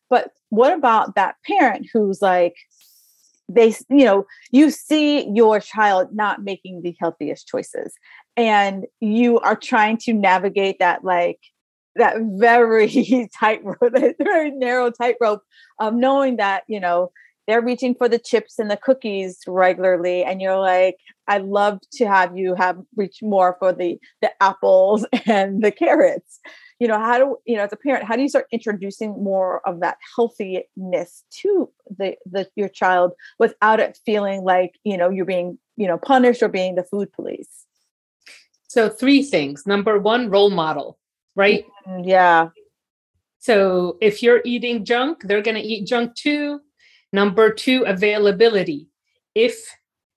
But 0.09 0.31
what 0.49 0.73
about 0.73 1.15
that 1.15 1.35
parent 1.45 1.87
who's 1.93 2.21
like, 2.21 2.55
they 3.49 3.73
you 3.89 4.03
know 4.03 4.25
you 4.51 4.69
see 4.69 5.29
your 5.29 5.59
child 5.59 6.09
not 6.13 6.43
making 6.43 6.81
the 6.81 6.95
healthiest 6.99 7.47
choices 7.47 7.93
and 8.35 8.85
you 8.99 9.39
are 9.39 9.55
trying 9.55 9.97
to 9.97 10.13
navigate 10.13 10.79
that 10.79 11.03
like 11.03 11.39
that 11.97 12.15
very 12.21 13.29
tight 13.39 13.61
rope 13.63 13.93
that 13.93 14.15
very 14.19 14.51
narrow 14.51 14.89
tightrope 14.89 15.43
of 15.79 15.93
knowing 15.93 16.37
that 16.37 16.63
you 16.67 16.79
know 16.79 17.11
they're 17.47 17.61
reaching 17.61 17.95
for 17.95 18.09
the 18.09 18.19
chips 18.19 18.59
and 18.59 18.69
the 18.69 18.77
cookies 18.77 19.39
regularly 19.47 20.23
and 20.23 20.41
you're 20.41 20.59
like 20.59 20.97
i'd 21.27 21.43
love 21.43 21.79
to 21.91 22.05
have 22.05 22.37
you 22.37 22.55
have 22.55 22.77
reach 22.95 23.19
more 23.21 23.55
for 23.59 23.73
the 23.73 23.97
the 24.21 24.31
apples 24.41 25.05
and 25.25 25.63
the 25.63 25.71
carrots. 25.71 26.39
You 26.79 26.87
know 26.87 26.99
how 26.99 27.17
do 27.17 27.37
you 27.47 27.55
know 27.55 27.63
as 27.63 27.73
a 27.73 27.75
parent 27.75 28.03
how 28.03 28.15
do 28.15 28.21
you 28.21 28.29
start 28.29 28.45
introducing 28.51 29.23
more 29.23 29.67
of 29.67 29.79
that 29.79 29.97
healthiness 30.15 31.23
to 31.41 31.71
the 31.97 32.15
the 32.25 32.47
your 32.55 32.69
child 32.69 33.13
without 33.39 33.79
it 33.79 33.99
feeling 34.05 34.43
like 34.43 34.75
you 34.83 34.95
know 34.95 35.09
you're 35.09 35.25
being 35.25 35.57
you 35.75 35.87
know 35.87 35.97
punished 35.97 36.43
or 36.43 36.49
being 36.49 36.75
the 36.75 36.83
food 36.83 37.11
police? 37.13 37.65
So 38.67 38.89
three 38.89 39.23
things. 39.23 39.65
Number 39.65 39.97
one 39.97 40.29
role 40.29 40.51
model 40.51 40.99
right? 41.37 41.65
Mm, 41.87 42.05
yeah. 42.05 42.49
So 43.39 43.97
if 44.01 44.21
you're 44.21 44.41
eating 44.43 44.83
junk 44.83 45.21
they're 45.23 45.41
going 45.41 45.55
to 45.55 45.63
eat 45.63 45.87
junk 45.87 46.15
too. 46.15 46.59
Number 47.13 47.53
two 47.53 47.83
availability. 47.85 48.89
If 49.33 49.55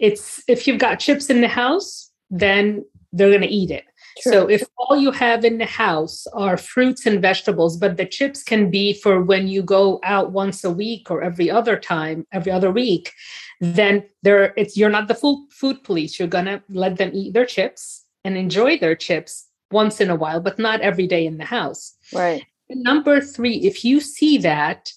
it's 0.01 0.43
if 0.49 0.67
you've 0.67 0.81
got 0.81 0.99
chips 0.99 1.31
in 1.31 1.41
the 1.41 1.49
house 1.49 2.11
then 2.31 2.85
they're 3.13 3.29
going 3.29 3.43
to 3.43 3.47
eat 3.47 3.71
it. 3.71 3.85
True. 4.23 4.33
So 4.33 4.47
if 4.49 4.65
all 4.77 4.97
you 4.97 5.11
have 5.13 5.45
in 5.45 5.59
the 5.59 5.67
house 5.67 6.27
are 6.33 6.57
fruits 6.57 7.07
and 7.07 7.23
vegetables, 7.23 7.77
but 7.77 7.97
the 7.97 8.07
chips 8.07 8.43
can 8.43 8.71
be 8.71 8.93
for 8.93 9.23
when 9.23 9.49
you 9.49 9.63
go 9.63 10.01
out 10.05 10.33
once 10.33 10.65
a 10.65 10.71
week 10.71 11.11
or 11.11 11.23
every 11.23 11.51
other 11.51 11.79
time, 11.79 12.27
every 12.33 12.53
other 12.53 12.71
week, 12.71 13.13
then 13.61 14.05
there 14.23 14.53
it's 14.57 14.77
you're 14.77 14.91
not 14.91 15.09
the 15.09 15.15
food 15.15 15.47
food 15.51 15.83
police. 15.85 16.19
You're 16.19 16.29
gonna 16.29 16.63
let 16.69 16.97
them 16.97 17.11
eat 17.15 17.35
their 17.35 17.47
chips 17.47 18.05
and 18.25 18.37
enjoy 18.37 18.79
their 18.79 18.97
chips 18.97 19.50
once 19.71 20.01
in 20.01 20.11
a 20.11 20.17
while, 20.17 20.41
but 20.41 20.59
not 20.59 20.81
every 20.81 21.07
day 21.07 21.27
in 21.27 21.39
the 21.39 21.45
house. 21.45 21.95
Right. 22.13 22.45
And 22.69 22.83
number 22.83 23.21
three, 23.21 23.57
if 23.59 23.85
you 23.85 24.01
see 24.01 24.39
that, 24.39 24.93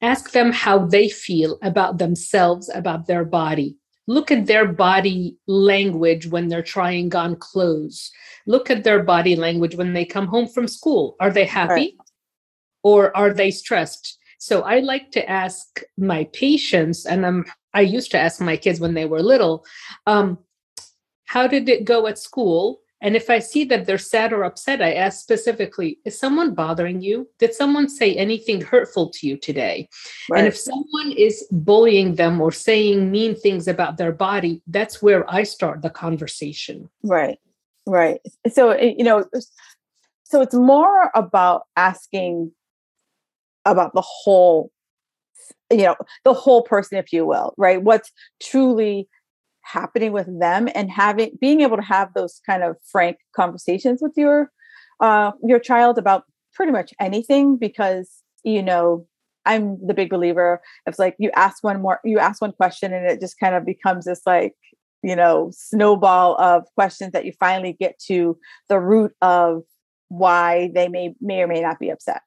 ask 0.00 0.32
them 0.32 0.52
how 0.52 0.78
they 0.86 1.08
feel 1.08 1.58
about 1.62 1.98
themselves, 1.98 2.68
about 2.74 3.06
their 3.06 3.24
body 3.24 3.76
look 4.06 4.30
at 4.30 4.46
their 4.46 4.66
body 4.66 5.36
language 5.46 6.26
when 6.26 6.48
they're 6.48 6.62
trying 6.62 7.14
on 7.14 7.36
clothes 7.36 8.10
look 8.46 8.70
at 8.70 8.84
their 8.84 9.02
body 9.02 9.36
language 9.36 9.76
when 9.76 9.92
they 9.92 10.04
come 10.04 10.26
home 10.26 10.48
from 10.48 10.66
school 10.66 11.16
are 11.20 11.30
they 11.30 11.44
happy 11.44 11.72
right. 11.72 11.94
or 12.82 13.16
are 13.16 13.32
they 13.32 13.50
stressed 13.50 14.18
so 14.38 14.62
i 14.62 14.80
like 14.80 15.10
to 15.12 15.28
ask 15.30 15.82
my 15.96 16.24
patients 16.32 17.06
and 17.06 17.24
I'm, 17.24 17.44
i 17.74 17.80
used 17.80 18.10
to 18.12 18.18
ask 18.18 18.40
my 18.40 18.56
kids 18.56 18.80
when 18.80 18.94
they 18.94 19.04
were 19.04 19.22
little 19.22 19.64
um, 20.06 20.38
how 21.24 21.46
did 21.46 21.68
it 21.68 21.84
go 21.84 22.06
at 22.06 22.18
school 22.18 22.80
and 23.02 23.16
if 23.16 23.28
I 23.28 23.40
see 23.40 23.64
that 23.64 23.84
they're 23.84 23.98
sad 23.98 24.32
or 24.32 24.44
upset, 24.44 24.80
I 24.80 24.94
ask 24.94 25.20
specifically, 25.20 25.98
is 26.04 26.18
someone 26.18 26.54
bothering 26.54 27.02
you? 27.02 27.28
Did 27.38 27.52
someone 27.52 27.88
say 27.88 28.14
anything 28.14 28.60
hurtful 28.60 29.10
to 29.10 29.26
you 29.26 29.36
today? 29.36 29.88
Right. 30.30 30.38
And 30.38 30.46
if 30.46 30.56
someone 30.56 31.10
is 31.16 31.44
bullying 31.50 32.14
them 32.14 32.40
or 32.40 32.52
saying 32.52 33.10
mean 33.10 33.34
things 33.34 33.66
about 33.66 33.96
their 33.96 34.12
body, 34.12 34.62
that's 34.68 35.02
where 35.02 35.28
I 35.28 35.42
start 35.42 35.82
the 35.82 35.90
conversation. 35.90 36.88
Right. 37.02 37.38
Right. 37.86 38.20
So, 38.52 38.70
eh, 38.70 38.94
you 38.96 39.04
know, 39.04 39.24
so 40.22 40.40
it's 40.40 40.54
more 40.54 41.10
about 41.16 41.64
asking 41.76 42.52
about 43.64 43.94
the 43.94 44.00
whole 44.00 44.70
you 45.70 45.82
know 45.82 45.96
the 46.24 46.34
whole 46.34 46.62
person 46.62 46.98
if 46.98 47.12
you 47.12 47.24
will 47.24 47.54
right 47.56 47.82
what's 47.82 48.10
truly 48.40 49.08
happening 49.62 50.12
with 50.12 50.28
them 50.40 50.68
and 50.74 50.90
having 50.90 51.36
being 51.40 51.60
able 51.60 51.76
to 51.76 51.82
have 51.82 52.12
those 52.14 52.40
kind 52.46 52.62
of 52.62 52.76
frank 52.84 53.16
conversations 53.34 54.00
with 54.02 54.12
your 54.16 54.50
uh, 55.00 55.32
your 55.42 55.58
child 55.58 55.98
about 55.98 56.24
pretty 56.54 56.72
much 56.72 56.92
anything 57.00 57.56
because 57.56 58.22
you 58.44 58.62
know 58.62 59.06
i'm 59.46 59.78
the 59.86 59.94
big 59.94 60.10
believer. 60.10 60.60
It's 60.86 60.98
like 60.98 61.16
you 61.18 61.30
ask 61.34 61.64
one 61.64 61.80
more 61.80 62.00
you 62.04 62.18
ask 62.18 62.40
one 62.40 62.52
question 62.52 62.92
and 62.92 63.06
it 63.10 63.20
just 63.20 63.38
kind 63.38 63.54
of 63.54 63.64
becomes 63.64 64.04
this 64.04 64.22
like 64.26 64.54
you 65.02 65.16
know 65.16 65.50
snowball 65.52 66.36
of 66.40 66.64
questions 66.74 67.12
that 67.12 67.24
you 67.24 67.32
finally 67.38 67.72
get 67.72 67.98
to 68.06 68.38
the 68.68 68.78
root 68.78 69.12
of 69.22 69.62
why 70.08 70.70
they 70.74 70.88
may 70.88 71.14
may 71.20 71.42
or 71.42 71.46
may 71.46 71.60
not 71.60 71.78
be 71.78 71.90
upset. 71.90 72.22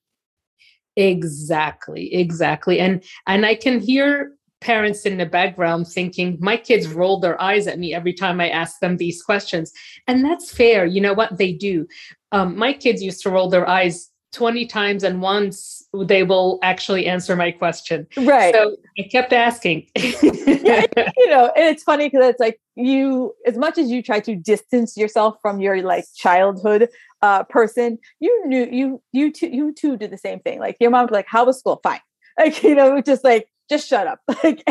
Exactly 0.98 2.14
exactly. 2.14 2.80
And 2.80 3.04
and 3.28 3.46
i 3.46 3.56
can 3.56 3.80
hear 3.80 4.32
parents 4.66 5.06
in 5.06 5.18
the 5.18 5.26
background 5.28 5.88
thinking 5.88 6.38
my 6.42 6.58
kids 6.58 6.88
roll 6.88 7.20
their 7.20 7.40
eyes 7.40 7.68
at 7.68 7.78
me 7.78 7.94
every 7.94 8.14
time 8.14 8.42
i 8.42 8.50
ask 8.50 8.80
them 8.80 8.98
these 8.98 9.22
questions. 9.22 9.72
And 10.08 10.26
that's 10.26 10.52
fair. 10.52 10.86
You 10.86 11.02
know 11.02 11.14
what? 11.14 11.38
They 11.38 11.54
do. 11.54 11.88
Um, 12.32 12.58
my 12.58 12.74
kids 12.74 13.04
used 13.04 13.22
to 13.22 13.30
roll 13.30 13.48
their 13.48 13.70
eyes 13.70 14.10
20 14.34 14.66
times 14.66 15.04
and 15.04 15.22
once 15.22 15.88
they 16.08 16.24
will 16.24 16.58
actually 16.64 17.06
answer 17.06 17.36
my 17.36 17.52
question. 17.52 18.08
Right. 18.18 18.54
So 18.54 18.76
i 19.00 19.04
kept 19.04 19.34
asking. 19.34 19.88
Yeah, 19.96 20.86
you 21.18 21.30
know 21.30 21.52
and 21.56 21.66
it's 21.72 21.84
funny 21.84 22.10
because 22.10 22.26
it's 22.26 22.40
like 22.40 22.60
you 22.76 23.34
as 23.46 23.58
much 23.58 23.78
as 23.78 23.92
you 23.92 24.02
try 24.02 24.20
to 24.22 24.36
distance 24.36 24.98
yourself 24.98 25.38
from 25.44 25.62
your 25.62 25.82
like 25.84 26.06
childhood 26.16 26.90
uh 27.22 27.44
person 27.44 27.98
you 28.20 28.48
knew 28.48 28.68
you 28.70 29.02
you 29.14 29.32
too 29.32 29.48
you 29.48 29.74
too 29.74 29.96
did 29.96 30.12
the 30.12 30.18
same 30.18 30.40
thing. 30.40 30.60
Like 30.60 30.76
your 30.80 30.90
mom's 30.90 31.12
like 31.12 31.28
how 31.28 31.46
was 31.46 31.60
school? 31.60 31.80
Fine. 31.84 32.02
Like 32.38 32.64
you 32.64 32.76
know 32.76 33.02
just 33.02 33.24
like 33.24 33.48
just 33.70 33.88
shut 33.88 34.08
up. 34.08 34.20
Like 34.44 34.64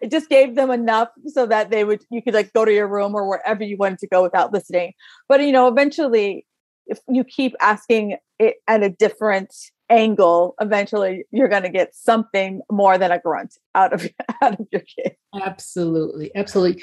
it 0.00 0.12
just 0.12 0.28
gave 0.28 0.54
them 0.54 0.70
enough 0.70 1.08
so 1.26 1.44
that 1.46 1.70
they 1.70 1.82
would 1.82 2.04
you 2.10 2.22
could 2.22 2.32
like 2.32 2.52
go 2.52 2.64
to 2.64 2.72
your 2.72 2.86
room 2.86 3.12
or 3.14 3.28
wherever 3.28 3.64
you 3.64 3.76
wanted 3.76 3.98
to 3.98 4.06
go 4.06 4.22
without 4.22 4.52
listening. 4.52 4.92
But 5.28 5.40
you 5.40 5.50
know, 5.50 5.66
eventually 5.66 6.46
if 6.86 7.00
you 7.08 7.24
keep 7.24 7.54
asking 7.60 8.16
it 8.38 8.56
at 8.68 8.82
a 8.82 8.88
different 8.88 9.52
angle, 9.90 10.54
eventually 10.60 11.24
you're 11.30 11.48
going 11.48 11.62
to 11.62 11.70
get 11.70 11.94
something 11.94 12.60
more 12.70 12.98
than 12.98 13.10
a 13.10 13.18
grunt 13.18 13.56
out 13.74 13.92
of 13.92 14.08
out 14.42 14.60
of 14.60 14.66
your 14.72 14.82
kid. 14.82 15.16
Absolutely, 15.42 16.30
absolutely. 16.34 16.82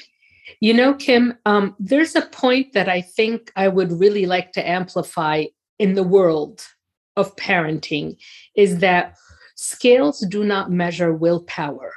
You 0.60 0.74
know, 0.74 0.94
Kim, 0.94 1.38
um, 1.46 1.76
there's 1.80 2.16
a 2.16 2.22
point 2.22 2.74
that 2.74 2.88
I 2.88 3.02
think 3.02 3.52
I 3.56 3.68
would 3.68 3.92
really 3.92 4.26
like 4.26 4.52
to 4.54 4.68
amplify 4.68 5.46
in 5.80 5.96
the 5.96 6.04
world 6.04 6.64
of 7.16 7.36
parenting 7.36 8.18
is 8.56 8.80
that 8.80 9.16
Scales 9.56 10.26
do 10.30 10.44
not 10.44 10.72
measure 10.72 11.14
willpower. 11.14 11.94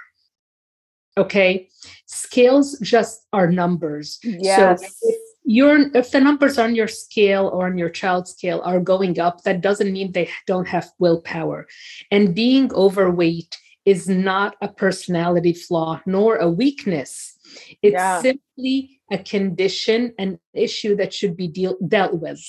Okay. 1.17 1.69
Scales 2.07 2.79
just 2.81 3.27
are 3.33 3.51
numbers. 3.51 4.19
Yes. 4.23 4.81
So 4.81 5.09
if 5.09 5.19
your 5.45 5.91
if 5.97 6.11
the 6.13 6.21
numbers 6.21 6.59
on 6.59 6.75
your 6.75 6.87
scale 6.87 7.49
or 7.49 7.67
on 7.67 7.77
your 7.77 7.91
child's 7.91 8.31
scale 8.31 8.61
are 8.65 8.81
going 8.81 9.19
up, 9.19 9.43
that 9.43 9.61
doesn't 9.61 9.93
mean 9.93 10.13
they 10.13 10.31
don't 10.47 10.69
have 10.69 10.91
willpower. 10.99 11.67
And 12.11 12.35
being 12.35 12.73
overweight 12.73 13.59
is 13.85 14.09
not 14.09 14.55
a 14.61 14.69
personality 14.69 15.55
flaw 15.55 16.01
nor 16.07 16.37
a 16.37 16.49
weakness. 16.49 17.37
It's 17.83 17.95
yeah. 17.95 18.21
simply 18.21 19.01
a 19.11 19.19
condition, 19.19 20.13
an 20.19 20.39
issue 20.53 20.95
that 20.97 21.15
should 21.15 21.37
be 21.37 21.49
deal, 21.49 21.77
dealt 21.89 22.15
with. 22.21 22.41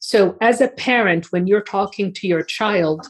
So, 0.00 0.36
as 0.40 0.60
a 0.60 0.68
parent, 0.68 1.32
when 1.32 1.46
you're 1.46 1.62
talking 1.62 2.12
to 2.12 2.28
your 2.28 2.42
child, 2.42 3.06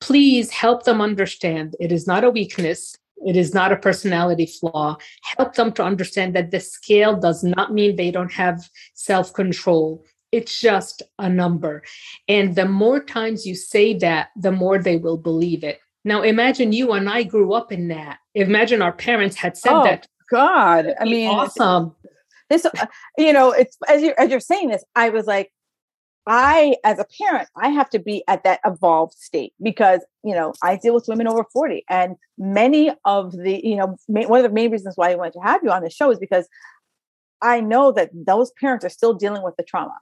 please 0.00 0.50
help 0.50 0.84
them 0.84 1.00
understand 1.00 1.76
it 1.78 1.92
is 1.92 2.06
not 2.06 2.24
a 2.24 2.30
weakness 2.30 2.96
it 3.20 3.36
is 3.36 3.54
not 3.54 3.72
a 3.72 3.76
personality 3.76 4.46
flaw. 4.46 4.96
Help 5.36 5.54
them 5.54 5.72
to 5.72 5.84
understand 5.84 6.34
that 6.34 6.50
the 6.50 6.60
scale 6.60 7.16
does 7.16 7.44
not 7.44 7.72
mean 7.72 7.96
they 7.96 8.10
don't 8.10 8.32
have 8.32 8.68
self 8.94 9.32
control. 9.32 10.04
It's 10.32 10.60
just 10.60 11.02
a 11.18 11.28
number. 11.28 11.82
And 12.28 12.54
the 12.54 12.66
more 12.66 13.02
times 13.02 13.46
you 13.46 13.54
say 13.54 13.94
that, 13.98 14.28
the 14.36 14.52
more 14.52 14.78
they 14.78 14.96
will 14.96 15.18
believe 15.18 15.64
it. 15.64 15.80
Now, 16.04 16.22
imagine 16.22 16.72
you 16.72 16.92
and 16.92 17.10
I 17.10 17.24
grew 17.24 17.52
up 17.52 17.72
in 17.72 17.88
that. 17.88 18.18
Imagine 18.34 18.80
our 18.80 18.92
parents 18.92 19.36
had 19.36 19.56
said 19.56 19.72
oh, 19.72 19.84
that. 19.84 20.06
God, 20.30 20.94
I 20.98 21.04
mean, 21.04 21.28
awesome. 21.28 21.94
This, 22.48 22.64
uh, 22.64 22.86
you 23.18 23.32
know, 23.32 23.50
it's 23.50 23.76
as 23.88 24.02
you 24.02 24.14
as 24.16 24.30
you're 24.30 24.40
saying 24.40 24.68
this, 24.68 24.84
I 24.94 25.10
was 25.10 25.26
like, 25.26 25.52
I, 26.26 26.76
as 26.84 26.98
a 26.98 27.06
parent, 27.20 27.48
I 27.56 27.68
have 27.70 27.88
to 27.90 27.98
be 27.98 28.22
at 28.28 28.44
that 28.44 28.60
evolved 28.64 29.14
state 29.14 29.54
because, 29.62 30.04
you 30.22 30.34
know, 30.34 30.52
I 30.62 30.76
deal 30.76 30.94
with 30.94 31.06
women 31.08 31.26
over 31.26 31.44
40 31.52 31.84
and 31.88 32.16
many 32.36 32.92
of 33.04 33.32
the, 33.32 33.60
you 33.64 33.76
know, 33.76 33.96
one 34.06 34.38
of 34.38 34.42
the 34.44 34.54
main 34.54 34.70
reasons 34.70 34.96
why 34.96 35.10
I 35.10 35.14
wanted 35.14 35.34
to 35.34 35.40
have 35.40 35.62
you 35.64 35.70
on 35.70 35.82
the 35.82 35.90
show 35.90 36.10
is 36.10 36.18
because 36.18 36.46
I 37.42 37.60
know 37.60 37.90
that 37.92 38.10
those 38.12 38.52
parents 38.60 38.84
are 38.84 38.90
still 38.90 39.14
dealing 39.14 39.42
with 39.42 39.56
the 39.56 39.64
trauma, 39.64 39.94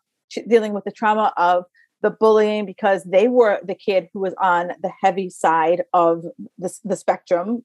dealing 0.48 0.72
with 0.72 0.84
the 0.84 0.92
trauma 0.92 1.32
of 1.37 1.64
the 2.02 2.10
bullying 2.10 2.66
because 2.66 3.04
they 3.04 3.28
were 3.28 3.60
the 3.64 3.75
kid 3.75 4.08
who 4.12 4.20
was 4.20 4.34
on 4.40 4.72
the 4.82 4.92
heavy 5.02 5.30
side 5.30 5.82
of 5.92 6.25
the, 6.58 6.72
the 6.84 6.96
spectrum. 6.96 7.64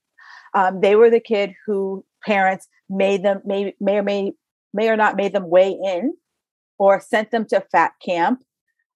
Um, 0.53 0.81
they 0.81 0.95
were 0.95 1.09
the 1.09 1.19
kid 1.19 1.53
who 1.65 2.05
parents 2.23 2.67
made 2.89 3.23
them, 3.23 3.41
may, 3.45 3.75
may 3.79 3.97
or 3.97 4.03
may, 4.03 4.33
may 4.73 4.89
or 4.89 4.95
not 4.95 5.17
made 5.17 5.33
them 5.33 5.49
weigh 5.49 5.71
in 5.71 6.13
or 6.77 6.99
sent 6.99 7.31
them 7.31 7.45
to 7.45 7.61
fat 7.71 7.93
camp. 8.03 8.43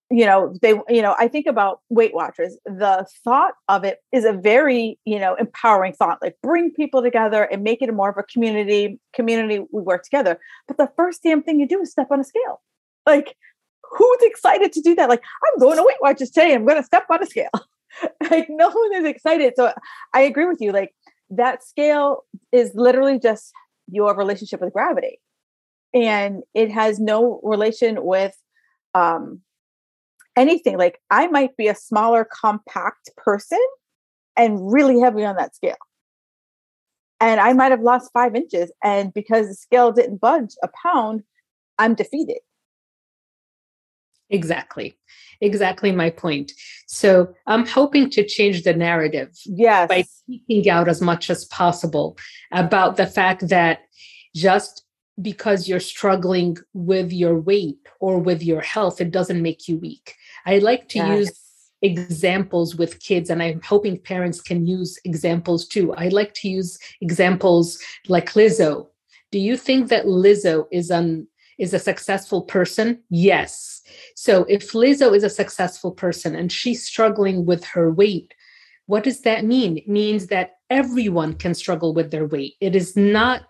You 0.09 0.25
know 0.25 0.55
they 0.61 0.69
you 0.87 1.01
know 1.01 1.17
i 1.19 1.27
think 1.27 1.47
about 1.47 1.81
weight 1.89 2.13
watchers. 2.15 2.57
The 2.65 3.05
thought 3.25 3.55
of 3.67 3.83
it 3.83 3.99
is 4.13 4.23
a 4.23 4.31
very 4.31 4.97
you 5.03 5.19
know 5.19 5.35
empowering 5.35 5.91
thought 5.91 6.19
like 6.21 6.37
bring 6.41 6.71
people 6.71 7.01
together 7.01 7.43
and 7.43 7.61
make 7.61 7.81
it 7.81 7.93
more 7.93 8.09
of 8.09 8.17
a 8.17 8.23
community 8.23 9.01
community 9.13 9.65
we 9.73 9.81
work 9.81 10.03
together. 10.03 10.39
But 10.65 10.77
the 10.77 10.89
first 10.95 11.23
damn 11.23 11.43
thing 11.43 11.59
you 11.59 11.67
do 11.67 11.81
is 11.81 11.91
step 11.91 12.07
on 12.09 12.21
a 12.21 12.23
scale. 12.23 12.61
Like 13.05 13.35
who's 13.83 14.17
excited 14.21 14.71
to 14.73 14.81
do 14.81 14.95
that? 14.95 15.09
Like 15.09 15.23
i'm 15.45 15.59
going 15.59 15.75
to 15.75 15.83
weight 15.83 15.97
watchers 16.01 16.29
today. 16.29 16.53
I'm 16.53 16.65
going 16.65 16.77
to 16.77 16.85
step 16.85 17.05
on 17.09 17.21
a 17.21 17.25
scale. 17.25 17.49
Like 18.29 18.45
no 18.47 18.69
one 18.69 18.95
is 18.95 19.05
excited. 19.05 19.53
So 19.55 19.73
i 20.13 20.21
agree 20.21 20.45
with 20.45 20.61
you. 20.61 20.71
Like 20.71 20.93
that 21.31 21.63
scale 21.63 22.25
is 22.51 22.71
literally 22.75 23.19
just 23.19 23.51
your 23.87 24.15
relationship 24.15 24.61
with 24.61 24.73
gravity 24.73 25.19
and 26.05 26.43
it 26.53 26.71
has 26.71 26.99
no 26.99 27.39
relation 27.43 28.03
with 28.03 28.37
um, 28.93 29.41
anything. 30.35 30.77
Like 30.77 30.99
I 31.09 31.27
might 31.27 31.57
be 31.57 31.67
a 31.67 31.75
smaller, 31.75 32.25
compact 32.25 33.09
person 33.17 33.59
and 34.35 34.71
really 34.71 34.99
heavy 34.99 35.25
on 35.25 35.35
that 35.37 35.55
scale. 35.55 35.77
And 37.19 37.39
I 37.39 37.53
might 37.53 37.71
have 37.71 37.81
lost 37.81 38.11
five 38.13 38.35
inches. 38.35 38.71
And 38.83 39.11
because 39.11 39.47
the 39.47 39.55
scale 39.55 39.91
didn't 39.91 40.21
budge 40.21 40.53
a 40.61 40.69
pound, 40.83 41.23
I'm 41.79 41.95
defeated. 41.95 42.39
Exactly. 44.29 44.97
Exactly 45.41 45.91
my 45.91 46.09
point. 46.09 46.51
So 46.87 47.33
I'm 47.47 47.65
hoping 47.65 48.09
to 48.11 48.25
change 48.25 48.63
the 48.63 48.73
narrative 48.73 49.29
yes. 49.45 49.87
by 49.87 50.03
speaking 50.03 50.69
out 50.69 50.87
as 50.87 51.01
much 51.01 51.29
as 51.29 51.45
possible 51.45 52.17
about 52.51 52.97
the 52.97 53.07
fact 53.07 53.47
that 53.49 53.79
just 54.35 54.83
because 55.21 55.67
you're 55.67 55.79
struggling 55.79 56.57
with 56.73 57.11
your 57.11 57.39
weight 57.39 57.77
or 57.99 58.19
with 58.19 58.43
your 58.43 58.61
health, 58.61 59.01
it 59.01 59.11
doesn't 59.11 59.41
make 59.41 59.67
you 59.67 59.77
weak. 59.77 60.15
I 60.45 60.59
like 60.59 60.87
to 60.89 60.99
yes. 60.99 61.19
use 61.19 61.41
examples 61.81 62.75
with 62.75 62.99
kids, 62.99 63.29
and 63.29 63.41
I'm 63.41 63.61
hoping 63.61 63.99
parents 63.99 64.41
can 64.41 64.65
use 64.65 64.99
examples 65.05 65.67
too. 65.67 65.93
I 65.93 66.09
like 66.09 66.33
to 66.35 66.49
use 66.49 66.77
examples 67.01 67.79
like 68.07 68.33
Lizzo. 68.33 68.87
Do 69.31 69.39
you 69.39 69.57
think 69.57 69.89
that 69.89 70.05
Lizzo 70.05 70.65
is 70.71 70.89
an 70.89 71.27
is 71.57 71.73
a 71.73 71.79
successful 71.79 72.43
person? 72.43 73.01
Yes. 73.09 73.81
So 74.15 74.45
if 74.47 74.73
Lizzo 74.73 75.15
is 75.15 75.23
a 75.23 75.29
successful 75.29 75.91
person 75.91 76.35
and 76.35 76.51
she's 76.51 76.85
struggling 76.85 77.45
with 77.45 77.65
her 77.65 77.91
weight, 77.91 78.33
what 78.85 79.03
does 79.03 79.21
that 79.21 79.43
mean? 79.43 79.77
It 79.77 79.87
means 79.87 80.27
that 80.27 80.57
everyone 80.69 81.33
can 81.33 81.53
struggle 81.55 81.93
with 81.93 82.11
their 82.11 82.27
weight. 82.27 82.53
It 82.61 82.75
is 82.75 82.95
not 82.95 83.43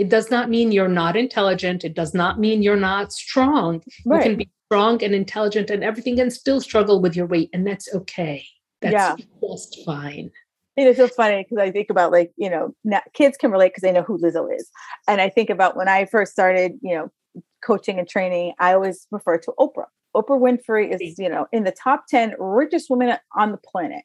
it 0.00 0.08
does 0.08 0.30
not 0.30 0.48
mean 0.48 0.72
you're 0.72 0.88
not 0.88 1.14
intelligent. 1.14 1.84
It 1.84 1.92
does 1.92 2.14
not 2.14 2.40
mean 2.40 2.62
you're 2.62 2.74
not 2.74 3.12
strong. 3.12 3.82
Right. 4.06 4.24
You 4.24 4.30
can 4.30 4.38
be 4.38 4.50
strong 4.66 5.04
and 5.04 5.14
intelligent 5.14 5.68
and 5.68 5.84
everything 5.84 6.18
and 6.18 6.32
still 6.32 6.58
struggle 6.62 7.02
with 7.02 7.14
your 7.14 7.26
weight. 7.26 7.50
And 7.52 7.66
that's 7.66 7.94
okay. 7.94 8.46
That's 8.80 8.94
yeah. 8.94 9.16
just 9.46 9.84
fine. 9.84 10.30
It 10.78 10.96
feels 10.96 11.10
funny 11.10 11.44
because 11.44 11.62
I 11.62 11.70
think 11.70 11.90
about 11.90 12.12
like, 12.12 12.32
you 12.38 12.48
know, 12.48 12.74
kids 13.12 13.36
can 13.36 13.50
relate 13.50 13.74
because 13.74 13.82
they 13.82 13.92
know 13.92 14.00
who 14.00 14.16
Lizzo 14.16 14.48
is. 14.50 14.70
And 15.06 15.20
I 15.20 15.28
think 15.28 15.50
about 15.50 15.76
when 15.76 15.86
I 15.86 16.06
first 16.06 16.32
started, 16.32 16.78
you 16.80 16.94
know, 16.94 17.42
coaching 17.62 17.98
and 17.98 18.08
training, 18.08 18.54
I 18.58 18.72
always 18.72 19.06
refer 19.10 19.36
to 19.36 19.52
Oprah. 19.58 19.84
Oprah 20.16 20.40
Winfrey 20.40 20.94
is, 20.94 21.18
you 21.18 21.28
know, 21.28 21.46
in 21.52 21.64
the 21.64 21.72
top 21.72 22.06
10 22.08 22.36
richest 22.38 22.88
women 22.88 23.18
on 23.36 23.52
the 23.52 23.58
planet 23.58 24.04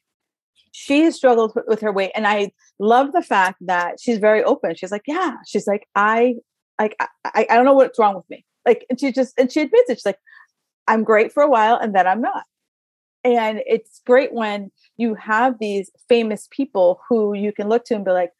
she 0.78 1.00
has 1.00 1.16
struggled 1.16 1.58
with 1.66 1.80
her 1.80 1.90
weight 1.90 2.12
and 2.14 2.26
i 2.26 2.52
love 2.78 3.12
the 3.12 3.22
fact 3.22 3.56
that 3.62 3.98
she's 3.98 4.18
very 4.18 4.44
open. 4.44 4.74
She's 4.74 4.92
like 4.92 5.04
yeah. 5.06 5.36
She's 5.46 5.66
like 5.66 5.88
i 5.94 6.34
like 6.78 6.94
I, 7.00 7.46
I 7.48 7.54
don't 7.54 7.64
know 7.64 7.72
what's 7.72 7.98
wrong 7.98 8.14
with 8.14 8.28
me. 8.28 8.44
Like 8.66 8.84
and 8.90 9.00
she 9.00 9.10
just 9.10 9.32
and 9.38 9.50
she 9.50 9.62
admits 9.62 9.88
it. 9.88 9.96
She's 9.98 10.06
like 10.06 10.18
i'm 10.86 11.02
great 11.02 11.32
for 11.32 11.42
a 11.42 11.48
while 11.48 11.76
and 11.76 11.94
then 11.94 12.06
i'm 12.06 12.20
not. 12.20 12.44
And 13.24 13.62
it's 13.66 14.02
great 14.06 14.34
when 14.34 14.70
you 14.98 15.14
have 15.14 15.58
these 15.58 15.90
famous 16.08 16.46
people 16.50 17.00
who 17.08 17.32
you 17.32 17.52
can 17.52 17.68
look 17.70 17.86
to 17.86 17.94
and 17.94 18.04
be 18.04 18.10
like 18.10 18.32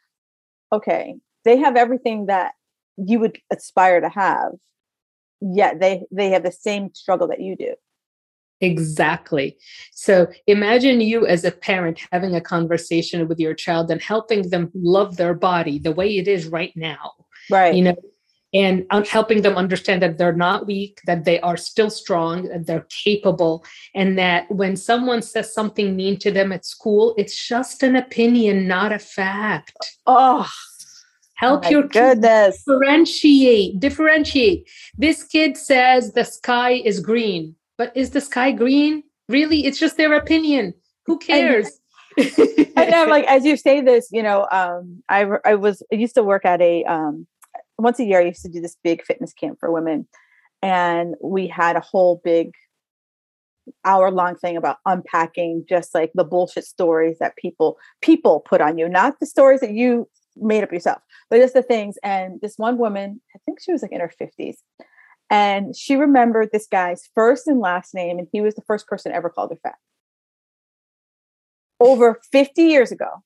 okay 0.72 1.14
they 1.46 1.57
have 1.57 1.77
everything 1.77 2.27
that 2.27 2.53
you 2.99 3.18
would 3.18 3.38
aspire 3.51 4.01
to 4.03 4.11
have 4.11 4.53
yet 5.40 5.81
they 5.81 6.05
they 6.11 6.29
have 6.31 6.42
the 6.42 6.53
same 6.53 6.92
struggle 6.92 7.29
that 7.29 7.40
you 7.40 7.57
do 7.57 7.75
Exactly. 8.61 9.57
So 9.92 10.29
imagine 10.47 11.01
you 11.01 11.27
as 11.27 11.45
a 11.45 11.51
parent 11.51 12.01
having 12.11 12.35
a 12.35 12.40
conversation 12.40 13.29
with 13.29 13.38
your 13.38 13.55
child 13.55 13.90
and 13.90 14.01
helping 14.01 14.49
them 14.49 14.71
love 14.75 15.16
their 15.16 15.35
body 15.35 15.79
the 15.79 15.92
way 15.92 16.16
it 16.16 16.27
is 16.27 16.47
right 16.47 16.73
now. 16.77 17.12
Right. 17.51 17.75
You 17.75 17.83
know, 17.85 17.97
and 18.55 18.87
helping 19.07 19.42
them 19.42 19.57
understand 19.57 20.01
that 20.01 20.16
they're 20.16 20.33
not 20.33 20.66
weak, 20.66 21.01
that 21.07 21.25
they 21.25 21.38
are 21.40 21.59
still 21.59 21.90
strong, 21.90 22.45
that 22.49 22.66
they're 22.66 22.87
capable, 23.05 23.64
and 23.95 24.16
that 24.16 24.51
when 24.51 24.77
someone 24.77 25.21
says 25.21 25.53
something 25.53 25.95
mean 25.95 26.19
to 26.21 26.31
them 26.31 26.53
at 26.53 26.64
school, 26.64 27.14
it's 27.19 27.47
just 27.47 27.83
an 27.83 27.97
opinion, 27.97 28.66
not 28.66 28.92
a 28.92 28.99
fact. 28.99 29.99
Oh, 30.07 30.49
help 31.37 31.66
oh 31.66 31.71
your 31.71 31.83
goodness 31.83 32.64
differentiate 32.66 33.79
differentiate 33.79 34.66
this 34.97 35.23
kid 35.23 35.57
says 35.57 36.12
the 36.12 36.25
sky 36.25 36.73
is 36.73 36.99
green 36.99 37.55
but 37.78 37.96
is 37.96 38.10
the 38.10 38.20
sky 38.20 38.52
green? 38.52 39.02
Really? 39.28 39.66
It's 39.66 39.78
just 39.78 39.96
their 39.96 40.14
opinion. 40.14 40.74
Who 41.06 41.18
cares? 41.30 41.80
And, 42.16 42.76
and 42.76 43.10
like 43.10 43.24
as 43.24 43.44
you 43.44 43.56
say 43.56 43.80
this, 43.80 44.08
you 44.10 44.22
know, 44.22 44.46
um, 44.50 45.02
I 45.08 45.26
I 45.44 45.54
was 45.54 45.82
I 45.92 45.96
used 45.96 46.14
to 46.14 46.22
work 46.22 46.44
at 46.44 46.60
a 46.60 46.84
um, 46.84 47.26
once 47.78 47.98
a 47.98 48.04
year. 48.04 48.20
I 48.20 48.24
used 48.24 48.42
to 48.42 48.48
do 48.48 48.60
this 48.60 48.76
big 48.82 49.04
fitness 49.04 49.32
camp 49.32 49.58
for 49.60 49.70
women, 49.70 50.08
and 50.62 51.14
we 51.22 51.46
had 51.46 51.76
a 51.76 51.80
whole 51.80 52.20
big 52.24 52.52
hour 53.84 54.10
long 54.10 54.36
thing 54.36 54.56
about 54.56 54.78
unpacking 54.86 55.64
just 55.68 55.94
like 55.94 56.12
the 56.14 56.24
bullshit 56.24 56.64
stories 56.64 57.18
that 57.18 57.36
people 57.36 57.78
people 58.00 58.40
put 58.40 58.60
on 58.60 58.78
you, 58.78 58.88
not 58.88 59.18
the 59.20 59.26
stories 59.26 59.60
that 59.60 59.72
you 59.72 60.08
made 60.36 60.62
up 60.62 60.72
yourself, 60.72 61.02
but 61.30 61.38
just 61.38 61.54
the 61.54 61.62
things. 61.62 61.96
And 62.02 62.40
this 62.40 62.54
one 62.56 62.78
woman, 62.78 63.20
I 63.34 63.38
think 63.44 63.60
she 63.60 63.72
was 63.72 63.82
like 63.82 63.92
in 63.92 64.00
her 64.00 64.12
fifties, 64.18 64.62
and 65.30 65.76
she 65.76 65.96
remembered 65.96 66.50
this 66.52 66.66
guy's 66.70 67.08
first 67.14 67.46
and 67.46 67.60
last 67.60 67.94
name, 67.94 68.18
and 68.18 68.28
he 68.32 68.40
was 68.40 68.54
the 68.54 68.62
first 68.62 68.86
person 68.86 69.12
ever 69.12 69.28
called 69.28 69.50
her 69.50 69.58
fat. 69.62 69.76
Over 71.80 72.20
50 72.32 72.62
years 72.62 72.92
ago, 72.92 73.22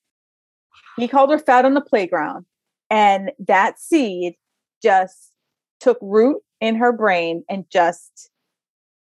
he 0.96 1.08
called 1.08 1.30
her 1.30 1.38
fat 1.38 1.64
on 1.64 1.74
the 1.74 1.80
playground, 1.80 2.46
and 2.88 3.30
that 3.38 3.78
seed 3.78 4.34
just 4.82 5.32
took 5.78 5.98
root 6.00 6.42
in 6.60 6.76
her 6.76 6.92
brain 6.92 7.44
and 7.48 7.64
just 7.70 8.30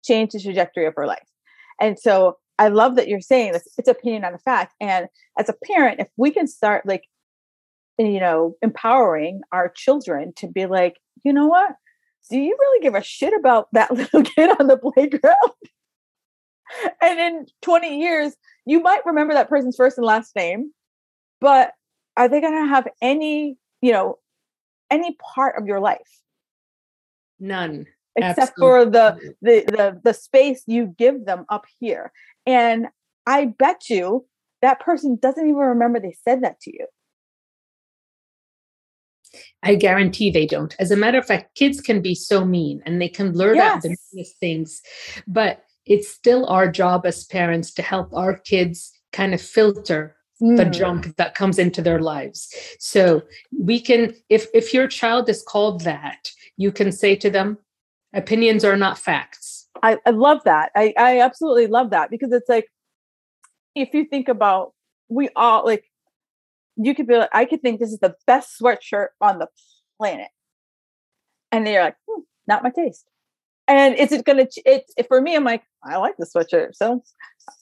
changed 0.03 0.33
the 0.33 0.39
trajectory 0.39 0.85
of 0.85 0.93
her 0.95 1.07
life. 1.07 1.27
And 1.79 1.97
so 1.99 2.37
I 2.59 2.67
love 2.67 2.95
that 2.95 3.07
you're 3.07 3.21
saying 3.21 3.53
this. 3.53 3.67
It's 3.77 3.87
opinion 3.87 4.23
on 4.23 4.33
a 4.33 4.39
fact. 4.39 4.75
And 4.79 5.07
as 5.39 5.49
a 5.49 5.55
parent, 5.65 5.99
if 5.99 6.07
we 6.17 6.31
can 6.31 6.47
start 6.47 6.85
like, 6.85 7.05
you 7.97 8.19
know, 8.19 8.55
empowering 8.61 9.41
our 9.51 9.69
children 9.69 10.33
to 10.37 10.47
be 10.47 10.65
like, 10.67 10.97
you 11.23 11.33
know 11.33 11.47
what? 11.47 11.71
Do 12.29 12.37
you 12.37 12.55
really 12.59 12.81
give 12.81 12.95
a 12.95 13.03
shit 13.03 13.33
about 13.37 13.67
that 13.73 13.91
little 13.95 14.23
kid 14.23 14.49
on 14.59 14.67
the 14.67 14.77
playground? 14.77 15.35
and 17.01 17.19
in 17.19 17.45
20 17.61 17.99
years, 17.99 18.33
you 18.65 18.81
might 18.81 19.05
remember 19.05 19.33
that 19.33 19.49
person's 19.49 19.75
first 19.75 19.97
and 19.97 20.05
last 20.05 20.35
name, 20.35 20.71
but 21.39 21.73
are 22.17 22.29
they 22.29 22.41
going 22.41 22.53
to 22.53 22.67
have 22.67 22.87
any, 23.01 23.57
you 23.81 23.91
know, 23.91 24.19
any 24.89 25.17
part 25.33 25.57
of 25.57 25.65
your 25.65 25.79
life? 25.79 26.21
None. 27.39 27.87
Except 28.15 28.51
Absolutely. 28.51 28.61
for 28.61 28.85
the, 28.91 29.33
the 29.41 29.63
the 29.67 30.01
the 30.03 30.13
space 30.13 30.63
you 30.67 30.93
give 30.97 31.25
them 31.25 31.45
up 31.49 31.65
here. 31.79 32.11
And 32.45 32.87
I 33.25 33.45
bet 33.45 33.89
you 33.89 34.25
that 34.61 34.81
person 34.81 35.17
doesn't 35.19 35.45
even 35.45 35.55
remember 35.55 35.99
they 35.99 36.15
said 36.23 36.43
that 36.43 36.59
to 36.61 36.73
you. 36.73 36.87
I 39.63 39.75
guarantee 39.75 40.31
they 40.31 40.45
don't. 40.45 40.75
As 40.79 40.91
a 40.91 40.97
matter 40.97 41.19
of 41.19 41.25
fact, 41.25 41.55
kids 41.55 41.81
can 41.81 42.01
be 42.01 42.15
so 42.15 42.43
mean 42.43 42.81
and 42.85 43.01
they 43.01 43.09
can 43.09 43.31
blurt 43.31 43.55
yes. 43.55 43.75
out 43.75 43.81
the 43.83 43.95
meanest 44.11 44.37
things, 44.39 44.81
but 45.27 45.63
it's 45.85 46.09
still 46.09 46.45
our 46.47 46.69
job 46.69 47.05
as 47.05 47.25
parents 47.25 47.73
to 47.73 47.81
help 47.81 48.13
our 48.13 48.37
kids 48.37 48.91
kind 49.11 49.33
of 49.33 49.41
filter 49.41 50.15
mm. 50.41 50.57
the 50.57 50.65
junk 50.65 51.15
that 51.17 51.35
comes 51.35 51.59
into 51.59 51.81
their 51.81 51.99
lives. 51.99 52.53
So 52.79 53.21
we 53.57 53.79
can, 53.79 54.15
if 54.29 54.47
if 54.53 54.73
your 54.73 54.87
child 54.87 55.29
is 55.29 55.43
called 55.43 55.81
that, 55.81 56.31
you 56.57 56.71
can 56.71 56.91
say 56.91 57.15
to 57.17 57.29
them, 57.29 57.57
opinions 58.13 58.63
are 58.63 58.77
not 58.77 58.97
facts. 58.97 59.67
I, 59.83 59.97
I 60.05 60.11
love 60.11 60.41
that. 60.45 60.71
I, 60.75 60.93
I 60.97 61.19
absolutely 61.21 61.67
love 61.67 61.91
that 61.91 62.09
because 62.09 62.31
it's 62.31 62.49
like 62.49 62.67
if 63.75 63.93
you 63.93 64.05
think 64.05 64.27
about 64.27 64.73
we 65.09 65.29
all 65.35 65.65
like 65.65 65.85
you 66.85 66.95
could 66.95 67.07
be 67.07 67.17
like, 67.17 67.29
I 67.33 67.45
could 67.45 67.61
think 67.61 67.79
this 67.79 67.91
is 67.91 67.99
the 67.99 68.15
best 68.27 68.59
sweatshirt 68.61 69.07
on 69.19 69.39
the 69.39 69.47
planet. 69.97 70.29
And 71.51 71.65
they're 71.65 71.83
like, 71.83 71.95
hmm, 72.09 72.21
not 72.47 72.63
my 72.63 72.69
taste. 72.69 73.05
And 73.67 73.95
is 73.95 74.11
it 74.11 74.25
gonna 74.25 74.47
it's 74.65 74.93
for 75.07 75.21
me, 75.21 75.35
I'm 75.35 75.43
like, 75.43 75.63
I 75.83 75.97
like 75.97 76.15
the 76.17 76.25
sweatshirt. 76.25 76.75
So 76.75 77.03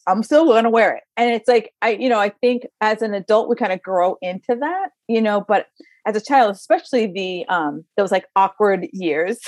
I'm 0.08 0.24
still 0.24 0.48
gonna 0.48 0.70
wear 0.70 0.96
it. 0.96 1.04
And 1.18 1.32
it's 1.32 1.48
like 1.48 1.74
I, 1.82 1.92
you 1.92 2.10
know, 2.10 2.20
I 2.20 2.30
think 2.30 2.64
as 2.82 3.02
an 3.02 3.14
adult 3.14 3.50
we 3.50 3.56
kind 3.56 3.74
of 3.74 3.82
grow 3.82 4.18
into 4.22 4.56
that, 4.60 4.90
you 5.08 5.22
know, 5.22 5.42
but 5.42 5.68
as 6.06 6.16
a 6.16 6.22
child, 6.22 6.56
especially 6.56 7.08
the 7.08 7.46
um 7.48 7.84
those 7.98 8.12
like 8.12 8.26
awkward 8.36 8.88
years. 8.94 9.40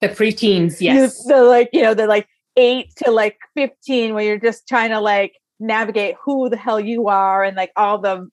The 0.00 0.08
preteens, 0.08 0.76
yes. 0.80 1.24
the 1.24 1.42
like, 1.42 1.70
you 1.72 1.82
know, 1.82 1.94
the 1.94 2.06
like 2.06 2.28
eight 2.56 2.92
to 3.04 3.10
like 3.10 3.38
15 3.54 4.14
where 4.14 4.24
you're 4.24 4.38
just 4.38 4.68
trying 4.68 4.90
to 4.90 5.00
like 5.00 5.32
navigate 5.58 6.16
who 6.24 6.48
the 6.48 6.56
hell 6.56 6.80
you 6.80 7.08
are 7.08 7.42
and 7.42 7.56
like 7.56 7.72
all 7.76 7.98
the 7.98 8.28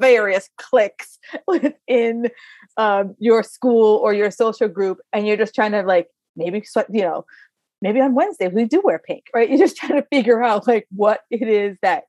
various 0.00 0.48
cliques 0.56 1.18
within 1.46 2.28
um, 2.76 3.14
your 3.18 3.42
school 3.42 3.96
or 3.96 4.12
your 4.12 4.30
social 4.30 4.68
group 4.68 4.98
and 5.12 5.26
you're 5.26 5.36
just 5.36 5.54
trying 5.54 5.72
to 5.72 5.82
like 5.82 6.08
maybe 6.36 6.62
you 6.90 7.02
know 7.02 7.24
maybe 7.82 8.00
on 8.00 8.14
wednesday 8.14 8.48
we 8.48 8.64
do 8.64 8.80
wear 8.82 8.98
pink 8.98 9.24
right? 9.34 9.48
You're 9.50 9.58
just 9.58 9.76
trying 9.76 10.00
to 10.00 10.06
figure 10.12 10.42
out 10.42 10.66
like 10.66 10.86
what 10.90 11.20
it 11.30 11.48
is 11.48 11.76
that 11.82 12.04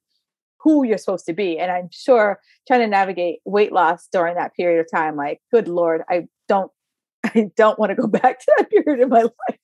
who 0.62 0.84
you're 0.84 0.98
supposed 0.98 1.26
to 1.26 1.34
be 1.34 1.58
and 1.58 1.72
i'm 1.72 1.90
sure 1.92 2.40
trying 2.68 2.82
to 2.82 2.88
navigate 2.88 3.40
weight 3.46 3.72
loss 3.72 4.08
during 4.12 4.36
that 4.36 4.54
period 4.56 4.80
of 4.80 4.88
time 4.92 5.16
like 5.16 5.40
good 5.52 5.68
lord 5.68 6.02
i 6.10 6.28
don't 6.48 6.72
i 7.24 7.50
don't 7.56 7.80
want 7.80 7.92
to 7.92 7.96
go 7.96 8.08
back 8.08 8.40
to 8.40 8.54
that 8.58 8.70
period 8.70 9.02
of 9.02 9.10
my 9.10 9.22
life. 9.22 9.60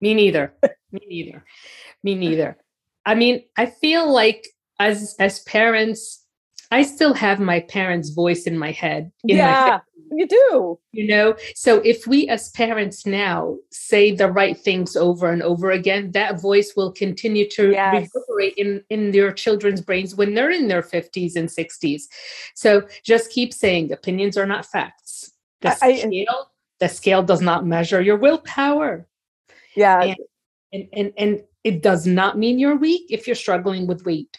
Me 0.00 0.14
neither. 0.14 0.54
Me 0.92 1.00
neither. 1.08 1.44
Me 2.04 2.14
neither. 2.14 2.56
I 3.04 3.14
mean 3.14 3.42
i 3.56 3.66
feel 3.66 4.10
like 4.12 4.48
as 4.78 5.14
as 5.18 5.40
parents 5.40 6.17
I 6.70 6.82
still 6.82 7.14
have 7.14 7.40
my 7.40 7.60
parents' 7.60 8.10
voice 8.10 8.44
in 8.44 8.58
my 8.58 8.72
head. 8.72 9.10
In 9.24 9.38
yeah, 9.38 9.80
my 9.80 9.80
you 10.10 10.26
do. 10.26 10.78
You 10.92 11.06
know, 11.06 11.36
so 11.54 11.80
if 11.80 12.06
we 12.06 12.28
as 12.28 12.50
parents 12.50 13.06
now 13.06 13.56
say 13.70 14.14
the 14.14 14.30
right 14.30 14.58
things 14.58 14.96
over 14.96 15.30
and 15.30 15.42
over 15.42 15.70
again, 15.70 16.12
that 16.12 16.40
voice 16.40 16.74
will 16.76 16.92
continue 16.92 17.48
to 17.50 17.70
yes. 17.70 18.08
reverberate 18.14 18.54
in 18.56 18.82
in 18.90 19.12
their 19.12 19.32
children's 19.32 19.80
brains 19.80 20.14
when 20.14 20.34
they're 20.34 20.50
in 20.50 20.68
their 20.68 20.82
50s 20.82 21.36
and 21.36 21.48
60s. 21.48 22.02
So 22.54 22.86
just 23.04 23.30
keep 23.30 23.52
saying 23.54 23.92
opinions 23.92 24.36
are 24.36 24.46
not 24.46 24.66
facts. 24.66 25.32
The 25.60 25.76
I, 25.82 25.96
scale, 25.96 26.50
the 26.80 26.88
scale 26.88 27.22
does 27.22 27.40
not 27.40 27.66
measure 27.66 28.00
your 28.00 28.16
willpower. 28.16 29.06
Yeah. 29.74 30.02
And, 30.02 30.16
and 30.72 30.88
and 30.92 31.12
and 31.16 31.42
it 31.64 31.82
does 31.82 32.06
not 32.06 32.38
mean 32.38 32.58
you're 32.58 32.76
weak 32.76 33.06
if 33.10 33.26
you're 33.26 33.36
struggling 33.36 33.86
with 33.86 34.04
weight. 34.04 34.38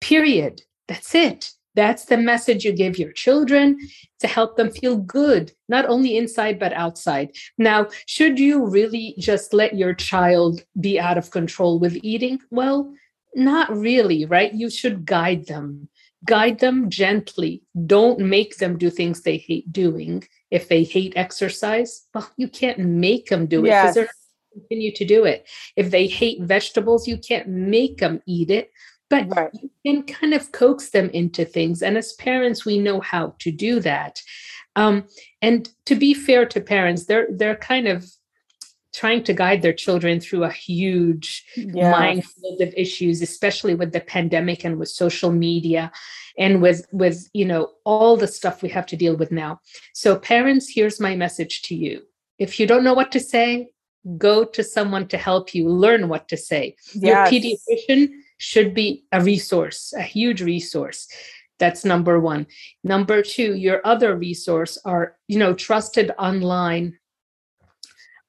Period 0.00 0.62
that's 0.88 1.14
it. 1.14 1.52
That's 1.74 2.06
the 2.06 2.16
message 2.16 2.64
you 2.64 2.72
give 2.72 2.98
your 2.98 3.12
children 3.12 3.78
to 4.18 4.26
help 4.26 4.56
them 4.56 4.70
feel 4.70 4.96
good, 4.96 5.52
not 5.68 5.86
only 5.86 6.16
inside, 6.16 6.58
but 6.58 6.72
outside. 6.72 7.30
Now, 7.56 7.86
should 8.06 8.40
you 8.40 8.66
really 8.66 9.14
just 9.16 9.54
let 9.54 9.76
your 9.76 9.94
child 9.94 10.64
be 10.80 10.98
out 10.98 11.18
of 11.18 11.30
control 11.30 11.78
with 11.78 11.96
eating? 12.02 12.40
Well, 12.50 12.92
not 13.36 13.70
really, 13.70 14.24
right? 14.24 14.52
You 14.52 14.70
should 14.70 15.04
guide 15.04 15.46
them. 15.46 15.88
Guide 16.24 16.58
them 16.58 16.90
gently. 16.90 17.62
Don't 17.86 18.18
make 18.18 18.56
them 18.56 18.76
do 18.76 18.90
things 18.90 19.22
they 19.22 19.36
hate 19.36 19.72
doing. 19.72 20.24
If 20.50 20.68
they 20.68 20.82
hate 20.82 21.12
exercise, 21.14 22.06
well, 22.12 22.28
you 22.36 22.48
can't 22.48 22.80
make 22.80 23.28
them 23.28 23.46
do 23.46 23.60
it 23.60 23.64
because 23.64 23.84
yes. 23.84 23.94
they're 23.94 24.08
continue 24.52 24.90
to 24.90 25.04
do 25.04 25.24
it. 25.24 25.46
If 25.76 25.92
they 25.92 26.08
hate 26.08 26.42
vegetables, 26.42 27.06
you 27.06 27.18
can't 27.18 27.46
make 27.46 27.98
them 27.98 28.20
eat 28.26 28.50
it 28.50 28.72
but 29.10 29.26
right. 29.34 29.50
you 29.54 29.70
can 29.84 30.02
kind 30.02 30.34
of 30.34 30.52
coax 30.52 30.90
them 30.90 31.08
into 31.10 31.44
things 31.44 31.82
and 31.82 31.96
as 31.96 32.12
parents 32.14 32.64
we 32.64 32.78
know 32.78 33.00
how 33.00 33.34
to 33.38 33.50
do 33.50 33.80
that 33.80 34.20
um, 34.76 35.04
and 35.42 35.70
to 35.86 35.94
be 35.94 36.14
fair 36.14 36.46
to 36.46 36.60
parents 36.60 37.06
they're 37.06 37.28
they're 37.30 37.56
kind 37.56 37.88
of 37.88 38.04
trying 38.92 39.22
to 39.22 39.32
guide 39.32 39.62
their 39.62 39.72
children 39.72 40.18
through 40.18 40.44
a 40.44 40.50
huge 40.50 41.44
yeah. 41.56 41.90
minefield 41.90 42.60
of 42.60 42.72
issues 42.76 43.22
especially 43.22 43.74
with 43.74 43.92
the 43.92 44.00
pandemic 44.00 44.64
and 44.64 44.78
with 44.78 44.88
social 44.88 45.30
media 45.30 45.92
and 46.38 46.62
with 46.62 46.86
with 46.92 47.28
you 47.34 47.44
know 47.44 47.70
all 47.84 48.16
the 48.16 48.26
stuff 48.26 48.62
we 48.62 48.68
have 48.68 48.86
to 48.86 48.96
deal 48.96 49.16
with 49.16 49.30
now 49.30 49.60
so 49.92 50.16
parents 50.16 50.68
here's 50.68 51.00
my 51.00 51.14
message 51.14 51.62
to 51.62 51.74
you 51.74 52.02
if 52.38 52.58
you 52.58 52.66
don't 52.66 52.84
know 52.84 52.94
what 52.94 53.12
to 53.12 53.20
say 53.20 53.68
go 54.16 54.44
to 54.44 54.64
someone 54.64 55.06
to 55.06 55.18
help 55.18 55.54
you 55.54 55.68
learn 55.68 56.08
what 56.08 56.28
to 56.28 56.36
say 56.36 56.74
yes. 56.94 57.30
your 57.30 57.40
pediatrician 57.40 58.10
should 58.38 58.74
be 58.74 59.04
a 59.12 59.20
resource, 59.20 59.92
a 59.96 60.02
huge 60.02 60.40
resource. 60.42 61.08
That's 61.58 61.84
number 61.84 62.20
one. 62.20 62.46
Number 62.84 63.22
two, 63.22 63.56
your 63.56 63.80
other 63.84 64.16
resource 64.16 64.78
are, 64.84 65.16
you 65.26 65.38
know, 65.38 65.54
trusted 65.54 66.12
online 66.18 66.96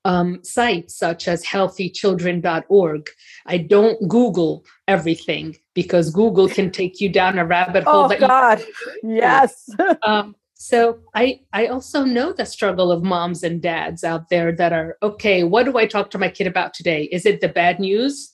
um, 0.06 0.44
sites 0.44 0.98
such 0.98 1.28
as 1.28 1.46
healthychildren.org. 1.46 3.10
I 3.46 3.58
don't 3.58 4.08
Google 4.08 4.66
everything 4.88 5.58
because 5.76 6.10
Google 6.10 6.48
can 6.48 6.72
take 6.72 7.00
you 7.00 7.10
down 7.10 7.38
a 7.38 7.46
rabbit 7.46 7.84
hole. 7.84 8.12
Oh 8.12 8.18
God, 8.18 8.64
yes. 9.04 9.70
um, 10.04 10.36
so 10.56 11.00
I 11.14 11.42
I 11.54 11.68
also 11.68 12.04
know 12.04 12.34
the 12.34 12.46
struggle 12.46 12.92
of 12.92 13.04
moms 13.04 13.44
and 13.44 13.62
dads 13.62 14.04
out 14.04 14.30
there 14.30 14.52
that 14.54 14.74
are 14.74 14.98
okay. 15.04 15.44
What 15.44 15.66
do 15.66 15.78
I 15.78 15.86
talk 15.86 16.10
to 16.12 16.18
my 16.18 16.30
kid 16.30 16.48
about 16.48 16.74
today? 16.74 17.04
Is 17.12 17.26
it 17.26 17.42
the 17.42 17.50
bad 17.50 17.80
news? 17.80 18.34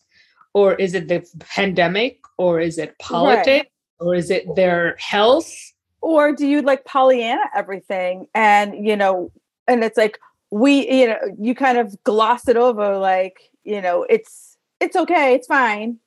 Or 0.56 0.74
is 0.76 0.94
it 0.94 1.10
the 1.10 1.22
pandemic 1.40 2.22
or 2.38 2.62
is 2.62 2.78
it 2.78 2.98
politics 2.98 3.70
right. 4.00 4.08
or 4.08 4.16
is 4.16 4.32
it 4.32 4.44
their 4.56 4.96
health? 4.98 5.54
Or 6.00 6.32
do 6.32 6.48
you 6.48 6.62
like 6.62 6.86
pollyanna 6.86 7.44
everything? 7.54 8.28
And 8.34 8.88
you 8.88 8.96
know 8.96 9.32
and 9.68 9.84
it's 9.84 9.98
like 9.98 10.18
we 10.52 10.90
you 10.90 11.08
know 11.08 11.18
you 11.38 11.54
kind 11.54 11.78
of 11.78 12.02
gloss 12.06 12.48
it 12.48 12.56
over 12.56 12.98
like 12.98 13.52
you 13.66 13.82
know 13.82 14.06
it's 14.10 14.58
it's 14.80 14.96
okay 14.96 15.36
it's 15.36 15.48
fine. 15.48 15.98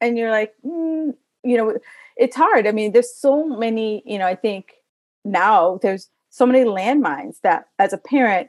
And 0.00 0.16
you're 0.16 0.30
like 0.30 0.54
mm, 0.64 1.14
you 1.44 1.56
know 1.58 1.76
it's 2.16 2.36
hard. 2.36 2.66
I 2.66 2.72
mean 2.72 2.92
there's 2.92 3.14
so 3.14 3.46
many 3.46 4.02
you 4.06 4.18
know 4.18 4.26
i 4.26 4.34
think 4.34 4.72
now 5.24 5.78
there's 5.82 6.08
so 6.30 6.46
many 6.46 6.64
landmines 6.64 7.40
that 7.42 7.68
as 7.78 7.92
a 7.92 7.98
parent 7.98 8.48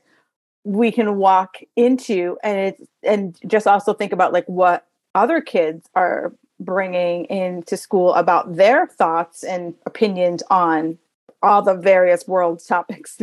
we 0.64 0.92
can 0.92 1.18
walk 1.18 1.58
into 1.76 2.38
and 2.42 2.58
it's 2.58 2.84
and 3.04 3.38
just 3.48 3.68
also 3.68 3.94
think 3.94 4.14
about 4.14 4.32
like 4.32 4.46
what 4.46 4.86
other 5.16 5.42
kids 5.42 5.90
are 5.96 6.34
bringing 6.60 7.26
into 7.26 7.78
school 7.78 8.14
about 8.14 8.56
their 8.56 8.88
thoughts 8.88 9.44
and 9.44 9.74
opinions 9.86 10.44
on 10.50 10.98
all 11.42 11.62
the 11.62 11.76
various 11.76 12.28
world 12.28 12.62
topics 12.68 13.18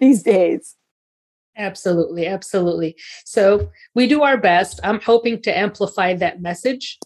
these 0.00 0.22
days. 0.22 0.76
Absolutely, 1.56 2.26
absolutely. 2.26 2.96
So 3.24 3.70
we 3.94 4.06
do 4.06 4.22
our 4.22 4.36
best. 4.36 4.78
I'm 4.84 5.00
hoping 5.00 5.42
to 5.42 5.56
amplify 5.56 6.14
that 6.14 6.40
message 6.40 6.98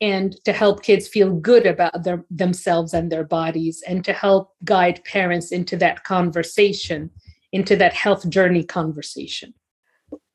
and 0.00 0.36
to 0.44 0.52
help 0.52 0.82
kids 0.82 1.08
feel 1.08 1.34
good 1.34 1.66
about 1.66 2.04
their 2.04 2.24
themselves 2.30 2.94
and 2.94 3.10
their 3.10 3.24
bodies 3.24 3.82
and 3.88 4.04
to 4.04 4.12
help 4.12 4.54
guide 4.64 5.02
parents 5.04 5.50
into 5.50 5.76
that 5.78 6.04
conversation, 6.04 7.10
into 7.50 7.74
that 7.76 7.92
health 7.92 8.28
journey 8.28 8.62
conversation. 8.62 9.52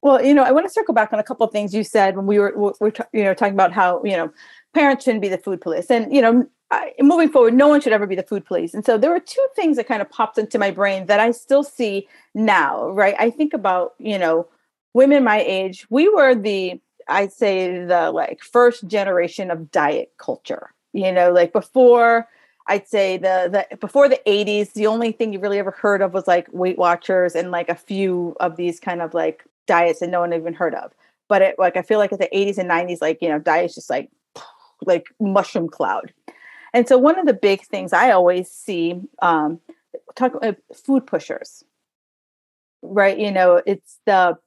Well, 0.02 0.24
you 0.24 0.34
know, 0.34 0.44
I 0.44 0.52
want 0.52 0.66
to 0.66 0.72
circle 0.72 0.94
back 0.94 1.14
on 1.14 1.20
a 1.20 1.24
couple 1.24 1.46
of 1.46 1.52
things 1.52 1.74
you 1.74 1.84
said 1.84 2.16
when 2.16 2.26
we 2.26 2.40
were, 2.40 2.54
we 2.80 2.92
you 3.14 3.24
know, 3.24 3.34
talking 3.34 3.54
about 3.54 3.72
how, 3.72 4.04
you 4.04 4.18
know, 4.18 4.32
parents 4.74 5.06
shouldn't 5.06 5.22
be 5.22 5.30
the 5.30 5.38
food 5.38 5.62
police. 5.62 5.92
And, 5.92 6.14
you 6.14 6.22
know, 6.22 6.48
I, 6.72 6.94
moving 7.00 7.30
forward, 7.30 7.54
no 7.54 7.68
one 7.68 7.82
should 7.82 7.94
ever 7.94 8.08
be 8.08 8.16
the 8.16 8.24
food 8.24 8.46
police. 8.46 8.74
And 8.74 8.86
so 8.86 8.98
there 8.98 9.12
were 9.12 9.20
two 9.20 9.46
things 9.56 9.78
that 9.78 9.88
kind 9.88 10.02
of 10.02 10.10
popped 10.10 10.38
into 10.38 10.58
my 10.58 10.72
brain 10.72 11.06
that 11.06 11.20
I 11.20 11.32
still 11.32 11.64
see 11.64 12.08
now, 12.34 12.90
right? 12.90 13.16
I 13.20 13.30
think 13.30 13.54
about, 13.54 13.94
you 14.00 14.18
know, 14.18 14.48
women 14.94 15.24
my 15.24 15.42
age, 15.42 15.86
we 15.90 16.10
were 16.10 16.34
the, 16.34 16.82
I'd 17.08 17.34
say 17.34 17.86
the 17.86 18.12
like 18.12 18.42
first 18.42 18.88
generation 18.88 19.52
of 19.52 19.70
diet 19.70 20.14
culture, 20.18 20.74
you 20.94 21.12
know, 21.12 21.32
like 21.32 21.54
before, 21.54 22.28
I'd 22.68 22.88
say 22.88 23.18
the 23.18 23.68
the 23.70 23.78
before 23.78 24.08
the 24.08 24.22
80s, 24.26 24.74
the 24.74 24.88
only 24.88 25.12
thing 25.12 25.34
you 25.34 25.40
really 25.40 25.60
ever 25.60 25.72
heard 25.72 26.02
of 26.02 26.14
was 26.14 26.28
like 26.28 26.48
Weight 26.54 26.78
Watchers 26.78 27.36
and 27.36 27.52
like 27.52 27.70
a 27.70 27.76
few 27.76 28.36
of 28.40 28.56
these 28.56 28.80
kind 28.80 29.02
of 29.02 29.14
like 29.14 29.44
diets 29.68 30.00
that 30.00 30.10
no 30.10 30.22
one 30.22 30.34
even 30.34 30.54
heard 30.54 30.76
of. 30.76 30.92
But 31.28 31.42
it 31.42 31.56
like 31.58 31.78
I 31.78 31.82
feel 31.82 32.00
like 32.00 32.12
in 32.12 32.18
the 32.20 32.30
80s 32.34 32.58
and 32.58 32.70
90s, 32.70 33.02
like 33.02 33.22
you 33.22 33.30
know, 33.30 33.40
diets 33.40 33.76
just 33.76 33.90
like 33.90 34.10
like 34.86 35.08
mushroom 35.20 35.70
cloud. 35.70 36.14
And 36.74 36.88
so 36.88 36.98
one 36.98 37.20
of 37.20 37.26
the 37.26 37.34
big 37.34 37.62
things 37.62 37.94
I 37.94 38.12
always 38.12 38.50
see 38.50 39.02
um, 39.22 39.60
talk 40.16 40.34
uh, 40.42 40.54
food 40.74 41.06
pushers, 41.06 41.64
right? 42.82 43.18
You 43.18 43.32
know, 43.32 43.62
it's 43.66 44.00
the 44.06 44.38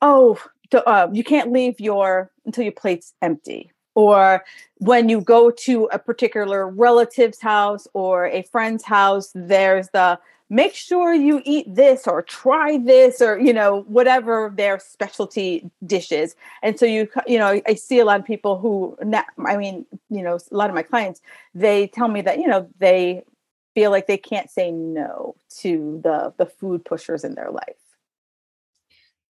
oh, 0.00 0.38
uh, 0.72 1.08
you 1.12 1.24
can't 1.24 1.52
leave 1.52 1.80
your 1.80 2.30
until 2.46 2.62
your 2.62 2.72
plate's 2.72 3.14
empty 3.22 3.72
or 3.98 4.44
when 4.76 5.08
you 5.08 5.20
go 5.20 5.50
to 5.50 5.86
a 5.86 5.98
particular 5.98 6.68
relative's 6.68 7.40
house 7.40 7.88
or 7.94 8.26
a 8.26 8.42
friend's 8.42 8.84
house 8.84 9.32
there's 9.34 9.88
the 9.88 10.16
make 10.50 10.74
sure 10.74 11.12
you 11.12 11.42
eat 11.44 11.74
this 11.74 12.06
or 12.06 12.22
try 12.22 12.78
this 12.78 13.20
or 13.20 13.38
you 13.38 13.52
know 13.52 13.82
whatever 13.82 14.52
their 14.54 14.78
specialty 14.78 15.70
dishes. 15.84 16.34
And 16.62 16.78
so 16.78 16.86
you 16.86 17.08
you 17.26 17.38
know 17.38 17.60
i 17.66 17.74
see 17.74 17.98
a 17.98 18.04
lot 18.04 18.20
of 18.20 18.26
people 18.26 18.58
who 18.58 18.96
i 19.46 19.56
mean 19.56 19.86
you 20.10 20.22
know 20.22 20.38
a 20.50 20.56
lot 20.56 20.70
of 20.70 20.74
my 20.74 20.82
clients 20.82 21.20
they 21.54 21.86
tell 21.88 22.08
me 22.08 22.22
that 22.22 22.38
you 22.38 22.46
know 22.46 22.68
they 22.78 23.22
feel 23.74 23.90
like 23.90 24.06
they 24.06 24.16
can't 24.16 24.50
say 24.50 24.72
no 24.72 25.36
to 25.60 26.00
the 26.02 26.32
the 26.36 26.46
food 26.46 26.84
pushers 26.84 27.24
in 27.24 27.34
their 27.34 27.50
life. 27.50 27.76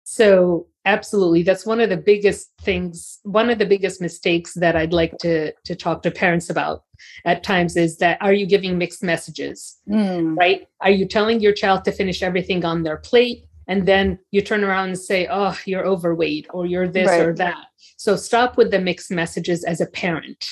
So 0.03 0.67
absolutely. 0.85 1.43
That's 1.43 1.67
one 1.67 1.81
of 1.81 1.89
the 1.89 1.97
biggest 1.97 2.51
things 2.61 3.21
one 3.23 3.51
of 3.51 3.59
the 3.59 3.67
biggest 3.67 4.01
mistakes 4.01 4.55
that 4.55 4.77
i'd 4.77 4.93
like 4.93 5.17
to 5.19 5.53
to 5.65 5.75
talk 5.75 6.03
to 6.03 6.11
parents 6.11 6.51
about 6.51 6.85
at 7.25 7.43
times 7.43 7.77
is 7.77 7.99
that 7.99 8.19
are 8.21 8.33
you 8.33 8.47
giving 8.47 8.79
mixed 8.79 9.03
messages? 9.03 9.79
Mm. 9.89 10.37
right? 10.37 10.67
Are 10.81 10.91
you 10.91 11.07
telling 11.07 11.41
your 11.41 11.53
child 11.53 11.85
to 11.85 11.93
finish 11.93 12.23
everything 12.23 12.65
on 12.65 12.83
their 12.83 12.97
plate 12.97 13.47
and 13.67 13.87
then 13.87 14.19
you 14.31 14.43
turn 14.43 14.65
around 14.65 14.89
and 14.89 14.99
say 14.99 15.27
oh 15.31 15.57
you're 15.65 15.87
overweight 15.87 16.47
or 16.53 16.67
you're 16.67 16.89
this 16.89 17.09
right. 17.09 17.21
or 17.21 17.35
that. 17.35 17.67
So 17.97 18.17
stop 18.17 18.57
with 18.57 18.71
the 18.71 18.79
mixed 18.79 19.11
messages 19.11 19.65
as 19.65 19.81
a 19.81 19.87
parent. 19.87 20.47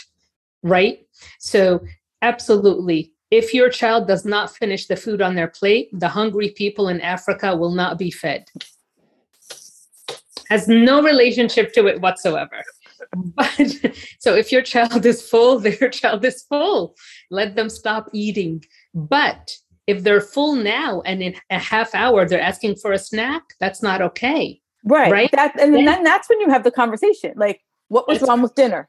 Right? 0.62 1.06
So 1.38 1.80
absolutely. 2.22 3.12
If 3.30 3.54
your 3.54 3.70
child 3.70 4.06
does 4.06 4.26
not 4.26 4.54
finish 4.54 4.86
the 4.86 4.96
food 4.96 5.22
on 5.22 5.34
their 5.34 5.48
plate 5.48 5.88
the 5.92 6.08
hungry 6.08 6.50
people 6.50 6.88
in 6.88 7.00
africa 7.00 7.56
will 7.56 7.72
not 7.72 7.98
be 7.98 8.10
fed 8.10 8.44
has 10.52 10.68
no 10.68 11.02
relationship 11.02 11.72
to 11.72 11.86
it 11.86 12.00
whatsoever. 12.00 12.62
But 13.36 13.96
so 14.20 14.34
if 14.34 14.52
your 14.52 14.62
child 14.62 15.04
is 15.04 15.20
full, 15.28 15.58
their 15.66 15.90
child 15.90 16.24
is 16.24 16.42
full. 16.42 16.94
Let 17.30 17.56
them 17.56 17.68
stop 17.68 18.08
eating. 18.12 18.64
But 18.94 19.50
if 19.86 20.04
they're 20.04 20.20
full 20.20 20.54
now 20.54 21.02
and 21.04 21.20
in 21.20 21.34
a 21.50 21.58
half 21.58 21.94
hour 21.94 22.18
they're 22.26 22.48
asking 22.52 22.76
for 22.76 22.92
a 22.92 22.98
snack, 22.98 23.42
that's 23.60 23.82
not 23.82 24.00
okay. 24.08 24.60
Right. 24.84 25.10
Right. 25.10 25.30
That, 25.32 25.60
and 25.60 25.74
then 25.74 26.04
that's 26.04 26.28
when 26.28 26.40
you 26.40 26.48
have 26.50 26.64
the 26.64 26.70
conversation. 26.70 27.32
Like, 27.36 27.60
what 27.88 28.08
was 28.08 28.22
wrong 28.22 28.40
with 28.40 28.54
dinner? 28.54 28.88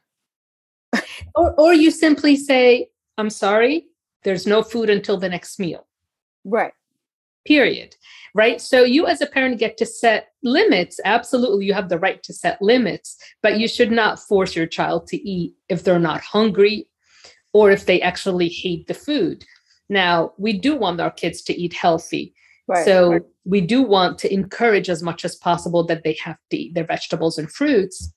or, 1.34 1.48
or 1.60 1.74
you 1.74 1.90
simply 1.90 2.36
say, 2.36 2.88
I'm 3.18 3.30
sorry, 3.30 3.86
there's 4.22 4.46
no 4.46 4.62
food 4.62 4.88
until 4.90 5.16
the 5.18 5.28
next 5.28 5.58
meal. 5.58 5.86
Right. 6.44 6.72
Period 7.44 7.96
right? 8.34 8.60
So 8.60 8.82
you 8.82 9.06
as 9.06 9.20
a 9.20 9.26
parent 9.26 9.58
get 9.58 9.76
to 9.78 9.86
set 9.86 10.32
limits. 10.44 11.00
Absolutely, 11.04 11.66
you 11.66 11.74
have 11.74 11.88
the 11.88 11.98
right 11.98 12.22
to 12.22 12.32
set 12.32 12.60
limits, 12.60 13.16
but 13.42 13.58
you 13.58 13.68
should 13.68 13.90
not 13.90 14.18
force 14.18 14.54
your 14.54 14.66
child 14.66 15.06
to 15.08 15.16
eat 15.16 15.54
if 15.68 15.84
they're 15.84 15.98
not 15.98 16.20
hungry 16.20 16.88
or 17.52 17.70
if 17.70 17.86
they 17.86 18.00
actually 18.00 18.48
hate 18.48 18.86
the 18.86 18.94
food. 18.94 19.44
Now, 19.88 20.32
we 20.38 20.52
do 20.52 20.76
want 20.76 21.00
our 21.00 21.10
kids 21.10 21.42
to 21.42 21.54
eat 21.54 21.72
healthy. 21.72 22.34
Right, 22.66 22.84
so 22.84 23.12
right. 23.12 23.22
we 23.44 23.60
do 23.60 23.82
want 23.82 24.18
to 24.20 24.32
encourage 24.32 24.88
as 24.88 25.02
much 25.02 25.24
as 25.24 25.36
possible 25.36 25.84
that 25.86 26.02
they 26.02 26.16
have 26.24 26.38
to 26.50 26.56
eat 26.56 26.74
their 26.74 26.86
vegetables 26.86 27.36
and 27.36 27.50
fruits. 27.50 28.12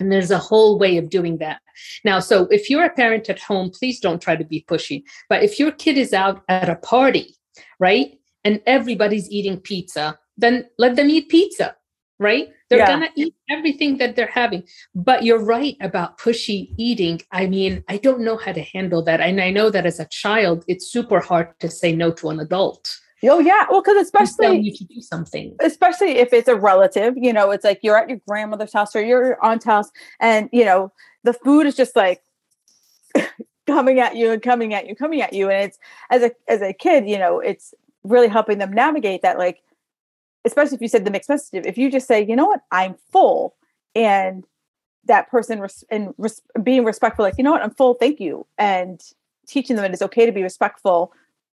And 0.00 0.10
there's 0.10 0.30
a 0.30 0.38
whole 0.38 0.78
way 0.78 0.96
of 0.96 1.10
doing 1.10 1.38
that. 1.38 1.60
Now, 2.04 2.20
so 2.20 2.46
if 2.46 2.70
you're 2.70 2.84
a 2.84 2.90
parent 2.90 3.28
at 3.28 3.40
home, 3.40 3.70
please 3.70 4.00
don't 4.00 4.22
try 4.22 4.36
to 4.36 4.44
be 4.44 4.64
pushy. 4.68 5.02
But 5.28 5.42
if 5.42 5.58
your 5.58 5.72
kid 5.72 5.98
is 5.98 6.12
out 6.12 6.42
at 6.48 6.68
a 6.68 6.76
party, 6.76 7.34
right? 7.78 8.18
and 8.44 8.60
everybody's 8.66 9.30
eating 9.30 9.60
pizza, 9.60 10.18
then 10.38 10.66
let 10.78 10.96
them 10.96 11.10
eat 11.10 11.28
pizza, 11.28 11.76
right? 12.18 12.48
They're 12.68 12.78
yeah. 12.78 12.98
to 12.98 13.08
eat 13.16 13.34
everything 13.50 13.98
that 13.98 14.14
they're 14.14 14.26
having. 14.26 14.62
But 14.94 15.24
you're 15.24 15.42
right 15.42 15.76
about 15.80 16.18
pushy 16.18 16.74
eating. 16.76 17.20
I 17.32 17.46
mean, 17.46 17.82
I 17.88 17.96
don't 17.96 18.20
know 18.20 18.36
how 18.36 18.52
to 18.52 18.62
handle 18.62 19.02
that. 19.04 19.20
And 19.20 19.40
I 19.40 19.50
know 19.50 19.70
that 19.70 19.86
as 19.86 19.98
a 19.98 20.06
child, 20.06 20.64
it's 20.68 20.86
super 20.86 21.20
hard 21.20 21.58
to 21.60 21.70
say 21.70 21.94
no 21.94 22.12
to 22.12 22.30
an 22.30 22.40
adult. 22.40 22.98
Oh 23.24 23.40
yeah, 23.40 23.66
well, 23.68 23.82
because 23.82 23.96
especially 23.96 24.58
you 24.60 24.72
to 24.76 24.84
do 24.84 25.00
something, 25.00 25.56
especially 25.60 26.18
if 26.18 26.32
it's 26.32 26.46
a 26.46 26.54
relative. 26.54 27.14
You 27.16 27.32
know, 27.32 27.50
it's 27.50 27.64
like 27.64 27.80
you're 27.82 27.96
at 27.96 28.08
your 28.08 28.20
grandmother's 28.28 28.72
house 28.72 28.94
or 28.94 29.02
your 29.02 29.44
aunt's 29.44 29.64
house, 29.64 29.90
and 30.20 30.48
you 30.52 30.64
know 30.64 30.92
the 31.24 31.32
food 31.32 31.66
is 31.66 31.74
just 31.74 31.96
like 31.96 32.22
coming 33.66 33.98
at 33.98 34.14
you 34.14 34.30
and 34.30 34.40
coming 34.40 34.72
at 34.72 34.86
you, 34.86 34.94
coming 34.94 35.20
at 35.20 35.32
you, 35.32 35.50
and 35.50 35.64
it's 35.64 35.78
as 36.10 36.22
a 36.22 36.30
as 36.46 36.62
a 36.62 36.72
kid, 36.72 37.08
you 37.08 37.18
know, 37.18 37.40
it's 37.40 37.74
really 38.04 38.28
helping 38.28 38.58
them 38.58 38.72
navigate 38.72 39.22
that 39.22 39.36
like 39.36 39.62
especially 40.48 40.74
if 40.74 40.82
you 40.82 40.88
said 40.88 41.04
the 41.04 41.10
mixed 41.10 41.28
message 41.28 41.66
if 41.66 41.78
you 41.78 41.90
just 41.90 42.06
say 42.06 42.24
you 42.24 42.36
know 42.36 42.46
what? 42.46 42.62
I'm 42.70 42.96
full 43.12 43.54
and 43.94 44.44
that 45.04 45.30
person 45.30 45.60
res- 45.60 45.84
and 45.90 46.14
res- 46.18 46.42
being 46.62 46.84
respectful 46.84 47.24
like 47.24 47.34
you 47.38 47.44
know 47.44 47.52
what? 47.52 47.62
I'm 47.62 47.74
full 47.74 47.94
thank 47.94 48.20
you 48.20 48.46
and 48.56 49.00
teaching 49.46 49.76
them 49.76 49.82
that 49.82 49.92
it's 49.92 50.02
okay 50.02 50.26
to 50.26 50.32
be 50.32 50.42
respectful 50.42 51.12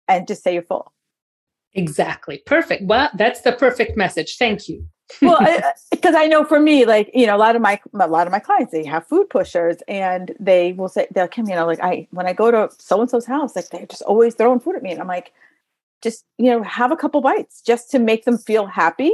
and 0.08 0.28
just 0.28 0.44
say 0.44 0.54
you're 0.54 0.64
full. 0.64 0.92
Exactly. 1.74 2.42
Perfect. 2.46 2.84
Well 2.84 3.10
that's 3.16 3.42
the 3.42 3.54
perfect 3.54 3.96
message. 3.98 4.38
Thank 4.38 4.68
you. 4.68 4.86
Well 5.22 5.40
because 5.92 6.16
I, 6.16 6.24
I, 6.24 6.28
know 6.28 6.44
for 6.44 6.60
me 6.60 6.86
like 6.86 7.10
you 7.14 7.26
know 7.26 7.36
a 7.36 7.38
lot 7.40 7.56
of 7.56 7.62
my 7.62 7.80
a 8.00 8.08
lot 8.08 8.28
of 8.28 8.32
my 8.32 8.40
clients 8.40 8.72
they 8.72 8.86
have 8.86 9.08
food 9.08 9.30
pushers 9.30 9.78
and 9.88 10.36
they 10.40 10.74
will 10.74 10.90
say 10.90 11.08
they'll 11.12 11.28
come 11.28 11.48
you 11.48 11.56
know 11.56 11.66
like 11.66 11.80
i 11.80 12.08
when 12.12 12.28
i 12.28 12.34
go 12.34 12.52
to 12.52 12.70
so 12.78 13.02
and 13.02 13.10
so's 13.10 13.26
house 13.26 13.56
like 13.56 13.70
they're 13.70 13.88
just 13.88 14.04
always 14.04 14.36
throwing 14.36 14.60
food 14.60 14.76
at 14.76 14.84
me 14.84 14.92
and 14.92 15.02
i'm 15.02 15.08
like 15.08 15.34
just 16.02 16.26
you 16.38 16.50
know 16.52 16.64
have 16.64 16.92
a 16.92 16.96
couple 16.96 17.22
bites 17.22 17.62
just 17.62 17.92
to 17.92 18.00
make 18.00 18.26
them 18.26 18.38
feel 18.38 18.66
happy 18.66 19.12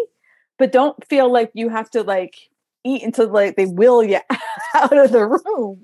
but 0.57 0.71
don't 0.71 1.05
feel 1.07 1.31
like 1.31 1.51
you 1.53 1.69
have 1.69 1.89
to 1.91 2.03
like 2.03 2.35
eat 2.83 3.03
until 3.03 3.29
like 3.29 3.55
they 3.55 3.65
will 3.65 4.03
you 4.03 4.19
out 4.75 4.97
of 4.97 5.11
the 5.11 5.25
room. 5.25 5.81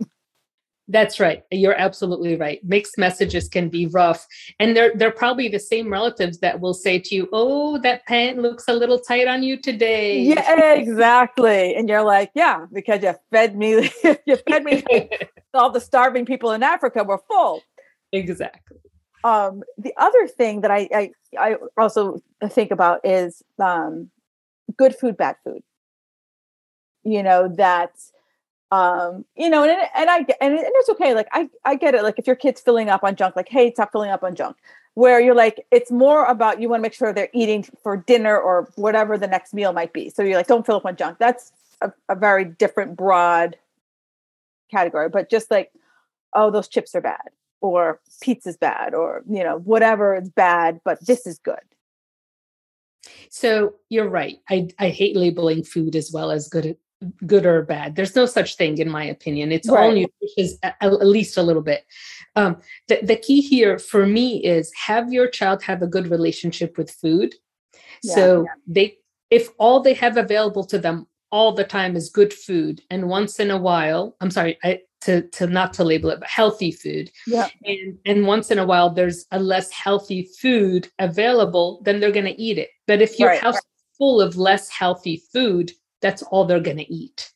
That's 0.87 1.21
right. 1.21 1.43
You're 1.51 1.77
absolutely 1.77 2.35
right. 2.35 2.59
Mixed 2.65 2.97
messages 2.97 3.47
can 3.47 3.69
be 3.69 3.87
rough 3.87 4.27
and 4.59 4.75
they're 4.75 4.91
they're 4.95 5.11
probably 5.11 5.47
the 5.47 5.59
same 5.59 5.91
relatives 5.91 6.39
that 6.39 6.59
will 6.59 6.73
say 6.73 6.99
to 6.99 7.15
you 7.15 7.29
oh 7.31 7.77
that 7.79 8.05
pant 8.07 8.39
looks 8.39 8.65
a 8.67 8.73
little 8.73 8.99
tight 8.99 9.27
on 9.27 9.41
you 9.41 9.57
today. 9.57 10.21
Yeah 10.21 10.73
exactly. 10.73 11.75
And 11.75 11.87
you're 11.87 12.03
like 12.03 12.31
yeah 12.35 12.65
because 12.73 13.03
you 13.03 13.13
fed 13.31 13.57
me 13.57 13.89
you 14.25 14.35
fed 14.47 14.63
me 14.63 14.83
all 15.53 15.71
the 15.71 15.81
starving 15.81 16.25
people 16.25 16.51
in 16.51 16.61
africa 16.61 17.03
were 17.03 17.21
full. 17.27 17.61
Exactly 18.11 18.77
um, 19.23 19.63
the 19.77 19.93
other 19.97 20.27
thing 20.27 20.61
that 20.61 20.71
I, 20.71 20.89
I, 20.93 21.11
I 21.39 21.55
also 21.77 22.21
think 22.49 22.71
about 22.71 23.01
is 23.03 23.43
um, 23.59 24.09
good 24.77 24.95
food, 24.95 25.17
bad 25.17 25.35
food. 25.43 25.63
You 27.03 27.23
know 27.23 27.47
that 27.57 27.93
um, 28.71 29.25
you 29.35 29.49
know, 29.49 29.63
and 29.63 29.71
and 29.95 30.09
I 30.09 30.17
and, 30.39 30.53
and 30.53 30.59
it's 30.59 30.89
okay. 30.89 31.13
Like 31.13 31.27
I 31.31 31.49
I 31.65 31.75
get 31.75 31.93
it. 31.93 32.03
Like 32.03 32.17
if 32.17 32.25
your 32.25 32.35
kid's 32.35 32.61
filling 32.61 32.89
up 32.89 33.03
on 33.03 33.15
junk, 33.15 33.35
like 33.35 33.49
hey, 33.49 33.73
stop 33.73 33.91
filling 33.91 34.11
up 34.11 34.23
on 34.23 34.35
junk. 34.35 34.57
Where 34.93 35.21
you're 35.21 35.35
like, 35.35 35.65
it's 35.71 35.89
more 35.89 36.25
about 36.25 36.61
you 36.61 36.67
want 36.67 36.79
to 36.79 36.83
make 36.83 36.93
sure 36.93 37.13
they're 37.13 37.29
eating 37.33 37.63
for 37.81 37.95
dinner 37.95 38.37
or 38.37 38.69
whatever 38.75 39.17
the 39.17 39.27
next 39.27 39.53
meal 39.53 39.71
might 39.71 39.93
be. 39.93 40.09
So 40.09 40.21
you're 40.21 40.35
like, 40.35 40.47
don't 40.47 40.65
fill 40.65 40.75
up 40.75 40.85
on 40.85 40.97
junk. 40.97 41.17
That's 41.17 41.53
a, 41.81 41.93
a 42.09 42.15
very 42.15 42.43
different, 42.43 42.97
broad 42.97 43.57
category. 44.69 45.07
But 45.07 45.29
just 45.29 45.49
like, 45.49 45.71
oh, 46.33 46.51
those 46.51 46.67
chips 46.67 46.93
are 46.93 46.99
bad 47.01 47.29
or 47.61 47.99
pizza's 48.21 48.57
bad 48.57 48.93
or 48.93 49.23
you 49.29 49.43
know 49.43 49.57
whatever 49.59 50.15
is 50.15 50.29
bad 50.29 50.79
but 50.83 51.05
this 51.05 51.25
is 51.25 51.39
good. 51.39 51.59
So 53.29 53.75
you're 53.89 54.09
right. 54.09 54.37
I 54.49 54.69
i 54.79 54.89
hate 54.89 55.15
labeling 55.15 55.63
food 55.63 55.95
as 55.95 56.11
well 56.11 56.31
as 56.31 56.47
good 56.47 56.75
good 57.25 57.45
or 57.45 57.63
bad. 57.63 57.95
There's 57.95 58.15
no 58.15 58.25
such 58.25 58.57
thing 58.57 58.77
in 58.77 58.89
my 58.89 59.03
opinion. 59.03 59.51
It's 59.51 59.69
right. 59.69 59.83
all 59.83 59.91
nutritious 59.91 60.57
at, 60.61 60.75
at, 60.81 61.07
least 61.07 61.37
a 61.37 61.41
little 61.41 61.63
bit. 61.63 61.83
Um, 62.35 62.57
the, 62.89 62.99
the 63.01 63.15
key 63.15 63.41
here 63.41 63.79
for 63.79 64.05
me 64.05 64.43
is 64.43 64.71
have 64.75 65.11
your 65.11 65.27
child 65.27 65.63
have 65.63 65.81
a 65.81 65.87
good 65.87 66.07
relationship 66.09 66.77
with 66.77 66.91
food. 66.91 67.33
Yeah, 68.03 68.15
so 68.15 68.43
yeah. 68.43 68.53
they 68.67 68.97
if 69.31 69.49
all 69.57 69.81
they 69.81 69.93
have 69.95 70.17
available 70.17 70.65
to 70.65 70.77
them 70.77 71.07
all 71.31 71.53
the 71.53 71.63
time 71.63 71.95
is 71.95 72.09
good 72.09 72.33
food 72.33 72.81
and 72.89 73.07
once 73.07 73.39
in 73.39 73.49
a 73.49 73.57
while 73.57 74.15
i'm 74.19 74.29
sorry 74.29 74.57
I, 74.63 74.81
to 75.01 75.23
to 75.29 75.47
not 75.47 75.73
to 75.73 75.83
label 75.83 76.09
it 76.09 76.19
but 76.19 76.29
healthy 76.29 76.71
food. 76.71 77.11
Yeah. 77.27 77.47
And 77.65 77.97
and 78.05 78.27
once 78.27 78.51
in 78.51 78.59
a 78.59 78.65
while 78.65 78.89
there's 78.89 79.25
a 79.31 79.39
less 79.39 79.71
healthy 79.71 80.29
food 80.39 80.89
available 80.99 81.81
then 81.83 81.99
they're 81.99 82.11
going 82.11 82.25
to 82.25 82.41
eat 82.41 82.57
it. 82.57 82.69
But 82.87 83.01
if 83.01 83.19
your 83.19 83.29
right, 83.29 83.41
house 83.41 83.55
right. 83.55 83.63
is 83.63 83.97
full 83.97 84.21
of 84.21 84.37
less 84.37 84.69
healthy 84.69 85.21
food 85.33 85.71
that's 86.01 86.23
all 86.23 86.45
they're 86.45 86.59
going 86.59 86.77
to 86.77 86.93
eat. 86.93 87.31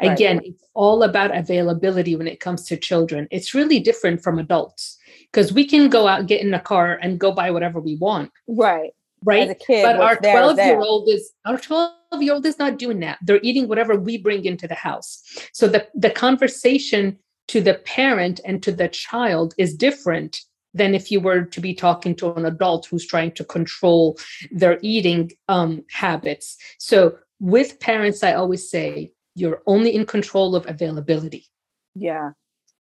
Right, 0.00 0.12
again 0.12 0.40
it's 0.44 0.64
all 0.74 1.02
about 1.02 1.36
availability 1.36 2.16
when 2.16 2.26
it 2.26 2.40
comes 2.40 2.64
to 2.66 2.76
children. 2.76 3.28
It's 3.30 3.54
really 3.54 3.80
different 3.80 4.22
from 4.22 4.38
adults 4.38 4.96
because 5.32 5.52
we 5.52 5.66
can 5.66 5.88
go 5.88 6.06
out 6.06 6.26
get 6.26 6.40
in 6.40 6.54
a 6.54 6.60
car 6.60 6.98
and 7.02 7.18
go 7.18 7.32
buy 7.32 7.50
whatever 7.50 7.80
we 7.80 7.96
want. 7.96 8.30
Right 8.48 8.92
right 9.24 9.58
kid, 9.66 9.82
but 9.82 9.96
our 9.96 10.16
12 10.16 10.58
year 10.58 10.80
old 10.80 11.08
is 11.08 11.32
our 11.44 11.58
12 11.58 11.92
year 12.20 12.34
old 12.34 12.46
is 12.46 12.58
not 12.58 12.78
doing 12.78 13.00
that 13.00 13.18
they're 13.22 13.40
eating 13.42 13.68
whatever 13.68 13.96
we 13.96 14.16
bring 14.16 14.44
into 14.44 14.66
the 14.66 14.74
house 14.74 15.22
so 15.52 15.68
the 15.68 15.86
the 15.94 16.10
conversation 16.10 17.18
to 17.48 17.60
the 17.60 17.74
parent 17.74 18.40
and 18.44 18.62
to 18.62 18.70
the 18.70 18.88
child 18.88 19.54
is 19.58 19.74
different 19.74 20.40
than 20.74 20.94
if 20.94 21.10
you 21.10 21.20
were 21.20 21.42
to 21.44 21.60
be 21.60 21.74
talking 21.74 22.14
to 22.16 22.32
an 22.34 22.46
adult 22.46 22.86
who's 22.86 23.06
trying 23.06 23.32
to 23.32 23.44
control 23.44 24.18
their 24.52 24.78
eating 24.82 25.32
um, 25.48 25.84
habits. 25.90 26.56
So, 26.78 27.16
with 27.40 27.80
parents, 27.80 28.22
I 28.22 28.34
always 28.34 28.70
say 28.70 29.12
you're 29.34 29.62
only 29.66 29.94
in 29.94 30.06
control 30.06 30.54
of 30.54 30.68
availability. 30.68 31.46
Yeah. 31.94 32.30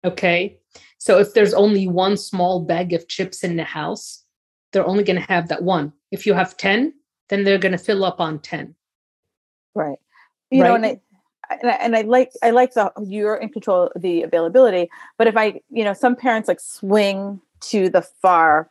Okay. 0.03 0.57
So, 0.97 1.19
if 1.19 1.33
there's 1.33 1.53
only 1.53 1.87
one 1.87 2.17
small 2.17 2.65
bag 2.65 2.93
of 2.93 3.07
chips 3.07 3.43
in 3.43 3.55
the 3.55 3.63
house, 3.63 4.23
they're 4.73 4.85
only 4.85 5.03
going 5.03 5.19
to 5.19 5.31
have 5.31 5.47
that 5.47 5.63
one. 5.63 5.93
If 6.11 6.25
you 6.25 6.33
have 6.33 6.57
10, 6.57 6.93
then 7.29 7.43
they're 7.43 7.57
going 7.57 7.71
to 7.71 7.77
fill 7.77 8.03
up 8.03 8.19
on 8.19 8.39
10. 8.39 8.75
Right. 9.73 9.97
You 10.49 10.61
right? 10.61 10.67
know, 10.67 10.75
and 10.75 10.85
I, 10.85 11.01
and 11.49 11.69
I, 11.69 11.73
and 11.75 11.95
I 11.95 12.01
like 12.01 12.31
I 12.43 12.51
like 12.51 12.73
the 12.73 12.91
you're 13.03 13.35
in 13.35 13.49
control 13.49 13.89
of 13.95 14.01
the 14.01 14.23
availability. 14.23 14.89
But 15.17 15.27
if 15.27 15.37
I, 15.37 15.61
you 15.69 15.83
know, 15.83 15.93
some 15.93 16.15
parents 16.15 16.47
like 16.47 16.59
swing 16.59 17.41
to 17.61 17.89
the 17.89 18.01
far 18.01 18.69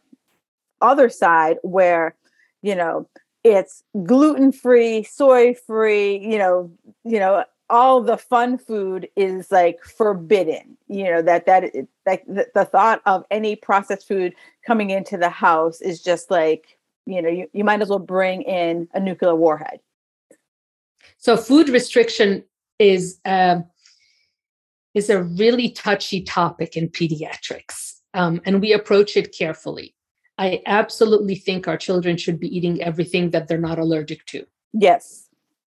other 0.81 1.09
side 1.09 1.59
where, 1.63 2.15
you 2.63 2.75
know, 2.75 3.09
it's 3.45 3.83
gluten 4.05 4.53
free, 4.53 5.03
soy 5.03 5.55
free, 5.55 6.19
you 6.19 6.39
know, 6.39 6.71
you 7.05 7.19
know, 7.19 7.45
all 7.71 8.03
the 8.03 8.19
fun 8.19 8.59
food 8.59 9.09
is 9.17 9.51
like 9.51 9.83
forbidden. 9.85 10.77
You 10.89 11.05
know 11.05 11.23
that 11.23 11.47
that 11.47 11.73
like 12.05 12.27
the, 12.27 12.47
the 12.55 12.65
thought 12.65 13.01
of 13.07 13.25
any 13.31 13.57
processed 13.57 14.07
food 14.07 14.35
coming 14.67 14.91
into 14.91 15.17
the 15.17 15.31
house 15.31 15.81
is 15.81 16.03
just 16.03 16.31
like 16.31 16.77
you 17.11 17.23
know 17.23 17.29
you, 17.29 17.49
you 17.53 17.65
might 17.65 17.83
as 17.83 17.89
well 17.89 17.99
bring 17.99 18.43
in 18.43 18.89
a 18.95 19.01
nuclear 19.01 19.35
warhead. 19.35 19.81
So 21.19 21.37
food 21.37 21.69
restriction 21.69 22.45
is 22.79 23.21
um, 23.25 23.65
is 24.95 25.11
a 25.11 25.23
really 25.23 25.71
touchy 25.71 26.23
topic 26.23 26.77
in 26.77 26.89
pediatrics 26.89 28.01
um, 28.15 28.41
and 28.45 28.61
we 28.61 28.73
approach 28.73 29.17
it 29.17 29.37
carefully. 29.37 29.95
I 30.39 30.63
absolutely 30.67 31.35
think 31.35 31.69
our 31.69 31.77
children 31.77 32.17
should 32.17 32.41
be 32.41 32.55
eating 32.55 32.83
everything 32.83 33.31
that 33.31 33.47
they're 33.47 33.59
not 33.59 33.79
allergic 33.79 34.25
to. 34.27 34.47
Yes. 34.73 35.29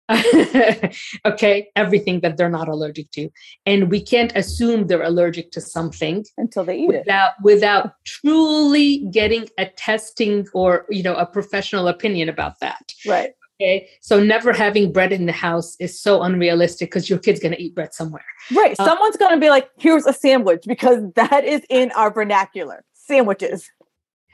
okay, 1.24 1.68
everything 1.76 2.20
that 2.20 2.36
they're 2.36 2.50
not 2.50 2.68
allergic 2.68 3.10
to. 3.12 3.30
And 3.64 3.90
we 3.90 4.02
can't 4.02 4.32
assume 4.36 4.86
they're 4.86 5.02
allergic 5.02 5.50
to 5.52 5.60
something 5.60 6.24
until 6.36 6.64
they 6.64 6.78
eat 6.78 6.88
without, 6.88 7.32
it. 7.38 7.42
Without 7.42 7.92
truly 8.04 8.98
getting 9.10 9.48
a 9.58 9.66
testing 9.66 10.46
or, 10.52 10.84
you 10.90 11.02
know, 11.02 11.14
a 11.14 11.26
professional 11.26 11.88
opinion 11.88 12.28
about 12.28 12.60
that. 12.60 12.92
Right. 13.06 13.30
Okay. 13.60 13.88
So 14.00 14.22
never 14.22 14.52
having 14.52 14.92
bread 14.92 15.12
in 15.12 15.26
the 15.26 15.32
house 15.32 15.76
is 15.78 15.98
so 15.98 16.22
unrealistic 16.22 16.90
because 16.90 17.08
your 17.08 17.18
kid's 17.18 17.40
going 17.40 17.54
to 17.54 17.62
eat 17.62 17.74
bread 17.74 17.94
somewhere. 17.94 18.24
Right. 18.54 18.74
Uh, 18.78 18.84
Someone's 18.84 19.16
going 19.16 19.32
to 19.32 19.40
be 19.40 19.48
like, 19.48 19.70
here's 19.78 20.06
a 20.06 20.12
sandwich 20.12 20.64
because 20.66 20.98
that 21.14 21.44
is 21.44 21.62
in 21.70 21.92
our 21.92 22.12
vernacular 22.12 22.84
sandwiches. 22.94 23.70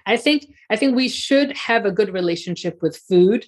I 0.07 0.17
think 0.17 0.47
I 0.71 0.77
think 0.77 0.97
we 0.97 1.09
should 1.09 1.57
have 1.57 1.85
a 1.85 1.93
good 1.93 2.13
relationship 2.13 2.81
with 2.83 2.97
food 2.97 3.47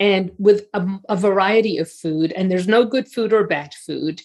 and 0.00 0.30
with 0.38 0.66
a, 0.74 0.86
a 1.08 1.16
variety 1.16 1.78
of 1.78 1.90
food. 1.90 2.32
And 2.32 2.50
there's 2.50 2.68
no 2.68 2.84
good 2.84 3.08
food 3.08 3.32
or 3.32 3.46
bad 3.46 3.74
food. 3.74 4.22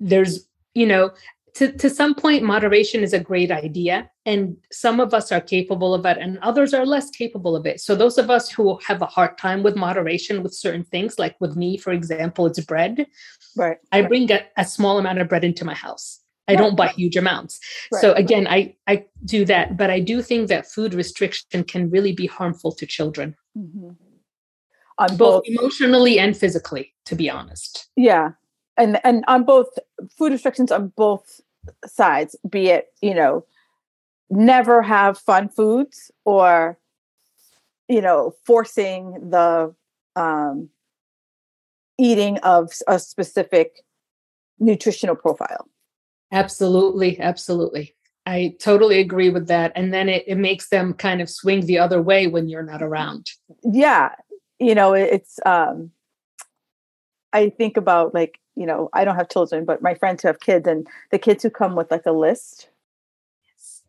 There's, 0.00 0.46
you 0.74 0.86
know, 0.86 1.10
to, 1.54 1.70
to 1.70 1.90
some 1.90 2.14
point, 2.14 2.42
moderation 2.42 3.02
is 3.02 3.12
a 3.12 3.20
great 3.20 3.50
idea. 3.50 4.10
And 4.24 4.56
some 4.70 5.00
of 5.00 5.12
us 5.12 5.30
are 5.32 5.40
capable 5.40 5.94
of 5.94 6.06
it, 6.06 6.16
and 6.16 6.38
others 6.38 6.72
are 6.72 6.86
less 6.86 7.10
capable 7.10 7.56
of 7.56 7.66
it. 7.66 7.80
So, 7.80 7.94
those 7.94 8.16
of 8.16 8.30
us 8.30 8.48
who 8.48 8.78
have 8.86 9.02
a 9.02 9.06
hard 9.06 9.36
time 9.36 9.62
with 9.62 9.76
moderation 9.76 10.42
with 10.42 10.54
certain 10.54 10.84
things, 10.84 11.18
like 11.18 11.36
with 11.40 11.56
me, 11.56 11.76
for 11.76 11.92
example, 11.92 12.46
it's 12.46 12.60
bread. 12.60 13.06
Right. 13.56 13.78
I 13.90 14.02
bring 14.02 14.30
a, 14.30 14.40
a, 14.56 14.64
small 14.64 14.98
amount 14.98 15.18
of 15.18 15.28
bread 15.28 15.44
into 15.44 15.64
my 15.64 15.74
house. 15.74 16.20
I 16.48 16.56
don't 16.56 16.76
buy 16.76 16.88
huge 16.88 17.16
amounts. 17.16 17.60
Right. 17.92 18.00
So 18.00 18.12
again, 18.12 18.46
I 18.48 18.76
I 18.86 19.06
do 19.24 19.44
that, 19.46 19.76
but 19.76 19.90
I 19.90 20.00
do 20.00 20.22
think 20.22 20.48
that 20.48 20.66
food 20.66 20.94
restriction 20.94 21.64
can 21.64 21.90
really 21.90 22.12
be 22.12 22.26
harmful 22.26 22.72
to 22.72 22.86
children. 22.86 23.36
Mm-hmm. 23.56 23.90
On 25.02 25.16
both, 25.16 25.18
both 25.18 25.42
emotionally 25.46 26.18
and 26.18 26.36
physically, 26.36 26.94
to 27.06 27.16
be 27.16 27.28
honest. 27.28 27.88
Yeah, 27.96 28.32
and 28.76 29.00
and 29.04 29.24
on 29.26 29.44
both 29.44 29.68
food 30.16 30.32
restrictions 30.32 30.70
on 30.70 30.92
both 30.96 31.40
sides 31.86 32.36
be 32.48 32.68
it 32.68 32.86
you 33.00 33.14
know 33.14 33.44
never 34.30 34.82
have 34.82 35.18
fun 35.18 35.48
foods 35.48 36.10
or 36.24 36.78
you 37.88 38.00
know 38.00 38.32
forcing 38.44 39.30
the 39.30 39.74
um 40.16 40.68
eating 41.98 42.38
of 42.38 42.72
a 42.88 42.98
specific 42.98 43.84
nutritional 44.58 45.14
profile. 45.14 45.68
Absolutely 46.32 47.20
absolutely. 47.20 47.94
I 48.24 48.54
totally 48.60 49.00
agree 49.00 49.30
with 49.30 49.48
that 49.48 49.72
and 49.74 49.92
then 49.92 50.08
it, 50.08 50.24
it 50.26 50.36
makes 50.36 50.68
them 50.68 50.94
kind 50.94 51.20
of 51.20 51.28
swing 51.28 51.66
the 51.66 51.78
other 51.78 52.00
way 52.00 52.28
when 52.28 52.48
you're 52.48 52.62
not 52.62 52.82
around. 52.82 53.26
Yeah 53.62 54.14
you 54.62 54.74
know 54.74 54.92
it's 54.92 55.38
um 55.44 55.90
i 57.32 57.48
think 57.48 57.76
about 57.76 58.14
like 58.14 58.38
you 58.56 58.66
know, 58.66 58.88
I 58.92 59.04
don't 59.04 59.16
have 59.16 59.28
children, 59.28 59.64
but 59.64 59.82
my 59.82 59.94
friends 59.94 60.22
who 60.22 60.28
have 60.28 60.40
kids 60.40 60.66
and 60.66 60.86
the 61.10 61.18
kids 61.18 61.42
who 61.42 61.50
come 61.50 61.74
with 61.74 61.90
like 61.90 62.06
a 62.06 62.12
list. 62.12 62.68
Yes. 63.44 63.82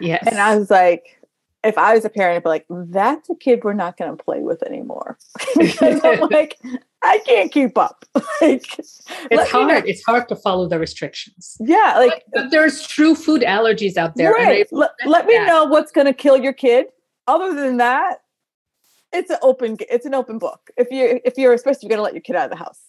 Yes. 0.00 0.26
And 0.26 0.38
I 0.38 0.56
was 0.56 0.70
like, 0.70 1.18
if 1.62 1.76
I 1.76 1.94
was 1.94 2.06
a 2.06 2.08
parent, 2.08 2.36
I'd 2.38 2.42
be 2.44 2.48
like, 2.48 2.66
that's 2.70 3.28
a 3.28 3.34
kid 3.34 3.62
we're 3.62 3.74
not 3.74 3.98
going 3.98 4.16
to 4.16 4.22
play 4.22 4.40
with 4.40 4.62
anymore. 4.62 5.18
because 5.56 6.00
I'm 6.02 6.20
like, 6.30 6.58
I 7.02 7.18
can't 7.26 7.52
keep 7.52 7.76
up. 7.76 8.06
like, 8.40 8.78
it's 8.78 9.50
hard. 9.50 9.86
It's 9.86 10.02
hard 10.04 10.28
to 10.30 10.36
follow 10.36 10.66
the 10.66 10.78
restrictions. 10.78 11.58
Yeah. 11.60 11.96
Like, 11.98 12.24
but, 12.32 12.44
but 12.44 12.50
there's 12.50 12.86
true 12.86 13.14
food 13.14 13.42
allergies 13.42 13.98
out 13.98 14.16
there. 14.16 14.32
Right. 14.32 14.66
Let, 14.72 14.92
let 15.04 15.26
me 15.26 15.38
know 15.44 15.64
what's 15.64 15.92
going 15.92 16.06
to 16.06 16.14
kill 16.14 16.38
your 16.38 16.54
kid. 16.54 16.86
Other 17.26 17.54
than 17.54 17.76
that, 17.76 18.22
it's 19.12 19.30
an 19.30 19.38
open, 19.42 19.76
it's 19.88 20.06
an 20.06 20.14
open 20.14 20.38
book. 20.38 20.70
If 20.76 20.90
you, 20.90 21.20
if 21.24 21.36
you're 21.36 21.56
supposed 21.56 21.80
to, 21.80 21.86
especially 21.86 21.88
going 21.88 21.98
to 21.98 22.02
let 22.02 22.14
your 22.14 22.22
kid 22.22 22.36
out 22.36 22.44
of 22.44 22.50
the 22.50 22.56
house. 22.56 22.80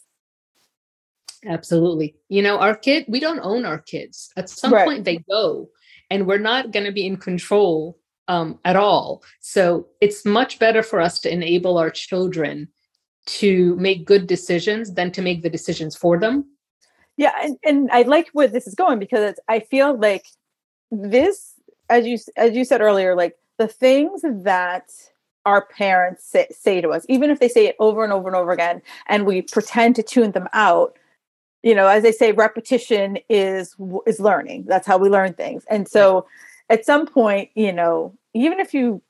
Absolutely. 1.45 2.15
You 2.29 2.41
know, 2.41 2.59
our 2.59 2.75
kid, 2.75 3.05
we 3.07 3.19
don't 3.19 3.39
own 3.39 3.65
our 3.65 3.79
kids. 3.79 4.29
At 4.37 4.49
some 4.49 4.73
right. 4.73 4.85
point, 4.85 5.05
they 5.05 5.17
go, 5.29 5.69
and 6.09 6.27
we're 6.27 6.37
not 6.37 6.71
going 6.71 6.85
to 6.85 6.91
be 6.91 7.05
in 7.05 7.17
control 7.17 7.97
um, 8.27 8.59
at 8.63 8.75
all. 8.75 9.23
So 9.39 9.87
it's 9.99 10.25
much 10.25 10.59
better 10.59 10.83
for 10.83 11.01
us 11.01 11.19
to 11.21 11.33
enable 11.33 11.77
our 11.77 11.89
children 11.89 12.67
to 13.25 13.75
make 13.77 14.05
good 14.05 14.27
decisions 14.27 14.93
than 14.93 15.11
to 15.11 15.21
make 15.21 15.41
the 15.41 15.49
decisions 15.49 15.95
for 15.95 16.19
them. 16.19 16.45
Yeah, 17.17 17.33
and, 17.41 17.57
and 17.63 17.91
I 17.91 18.03
like 18.03 18.29
where 18.33 18.47
this 18.47 18.67
is 18.67 18.75
going 18.75 18.99
because 18.99 19.35
I 19.47 19.59
feel 19.59 19.99
like 19.99 20.25
this, 20.91 21.53
as 21.89 22.05
you 22.05 22.17
as 22.37 22.55
you 22.55 22.65
said 22.65 22.81
earlier, 22.81 23.15
like 23.15 23.35
the 23.57 23.67
things 23.67 24.21
that 24.23 24.89
our 25.45 25.65
parents 25.65 26.23
say, 26.23 26.47
say 26.51 26.81
to 26.81 26.89
us, 26.89 27.05
even 27.09 27.29
if 27.29 27.39
they 27.39 27.47
say 27.47 27.67
it 27.67 27.75
over 27.79 28.03
and 28.03 28.13
over 28.13 28.27
and 28.27 28.35
over 28.35 28.51
again, 28.51 28.81
and 29.07 29.25
we 29.25 29.41
pretend 29.41 29.95
to 29.95 30.03
tune 30.03 30.31
them 30.31 30.47
out, 30.53 30.97
you 31.63 31.75
know 31.75 31.87
as 31.87 32.03
they 32.03 32.11
say 32.11 32.31
repetition 32.31 33.17
is 33.29 33.75
is 34.05 34.19
learning. 34.19 34.65
That's 34.67 34.87
how 34.87 34.97
we 34.97 35.09
learn 35.09 35.33
things. 35.33 35.65
And 35.69 35.87
so 35.87 36.25
at 36.69 36.85
some 36.85 37.05
point 37.05 37.49
you 37.55 37.71
know 37.71 38.17
even 38.33 38.59
if 38.59 38.73
you 38.73 39.01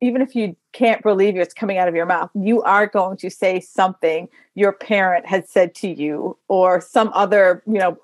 even 0.00 0.20
if 0.20 0.34
you 0.34 0.54
can't 0.72 1.02
believe 1.02 1.36
it's 1.36 1.54
coming 1.54 1.78
out 1.78 1.88
of 1.88 1.94
your 1.94 2.06
mouth 2.06 2.30
you 2.34 2.62
are 2.62 2.86
going 2.86 3.16
to 3.16 3.30
say 3.30 3.60
something 3.60 4.28
your 4.54 4.72
parent 4.72 5.24
had 5.24 5.48
said 5.48 5.74
to 5.74 5.88
you 5.88 6.36
or 6.48 6.80
some 6.80 7.10
other 7.14 7.62
you 7.66 7.78
know 7.78 7.96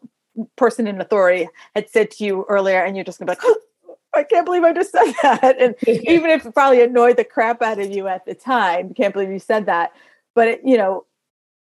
person 0.57 0.87
in 0.87 1.01
authority 1.01 1.49
had 1.75 1.91
said 1.91 2.11
to 2.11 2.25
you 2.25 2.47
earlier 2.49 2.83
and 2.83 2.97
you're 2.97 3.05
just 3.05 3.19
gonna 3.19 3.31
be 3.31 3.37
like 3.37 3.57
I 4.15 4.25
can't 4.25 4.45
believe 4.45 4.65
I 4.65 4.73
just 4.73 4.93
said 4.93 5.13
that. 5.23 5.57
And 5.61 5.75
even 5.87 6.31
if 6.31 6.47
it 6.47 6.55
probably 6.55 6.83
annoyed 6.83 7.17
the 7.17 7.25
crap 7.25 7.63
out 7.63 7.79
of 7.79 7.91
you 7.91 8.09
at 8.09 8.25
the 8.27 8.35
time, 8.35 8.95
can't 8.95 9.13
believe 9.13 9.31
you 9.31 9.39
said 9.39 9.67
that. 9.67 9.93
But 10.35 10.49
it, 10.49 10.61
you 10.65 10.77
know, 10.77 11.07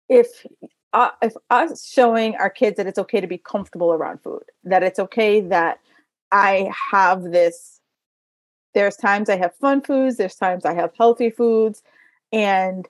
if 0.09 0.45
uh, 0.93 1.11
if 1.21 1.33
us 1.49 1.87
showing 1.87 2.35
our 2.35 2.49
kids 2.49 2.77
that 2.77 2.87
it's 2.87 2.99
okay 2.99 3.21
to 3.21 3.27
be 3.27 3.37
comfortable 3.37 3.93
around 3.93 4.21
food, 4.21 4.43
that 4.63 4.83
it's 4.83 4.99
okay 4.99 5.39
that 5.39 5.79
I 6.31 6.71
have 6.91 7.23
this. 7.23 7.79
There's 8.73 8.95
times 8.95 9.29
I 9.29 9.37
have 9.37 9.55
fun 9.55 9.81
foods. 9.81 10.17
There's 10.17 10.35
times 10.35 10.65
I 10.65 10.73
have 10.73 10.91
healthy 10.97 11.29
foods, 11.29 11.81
and 12.31 12.87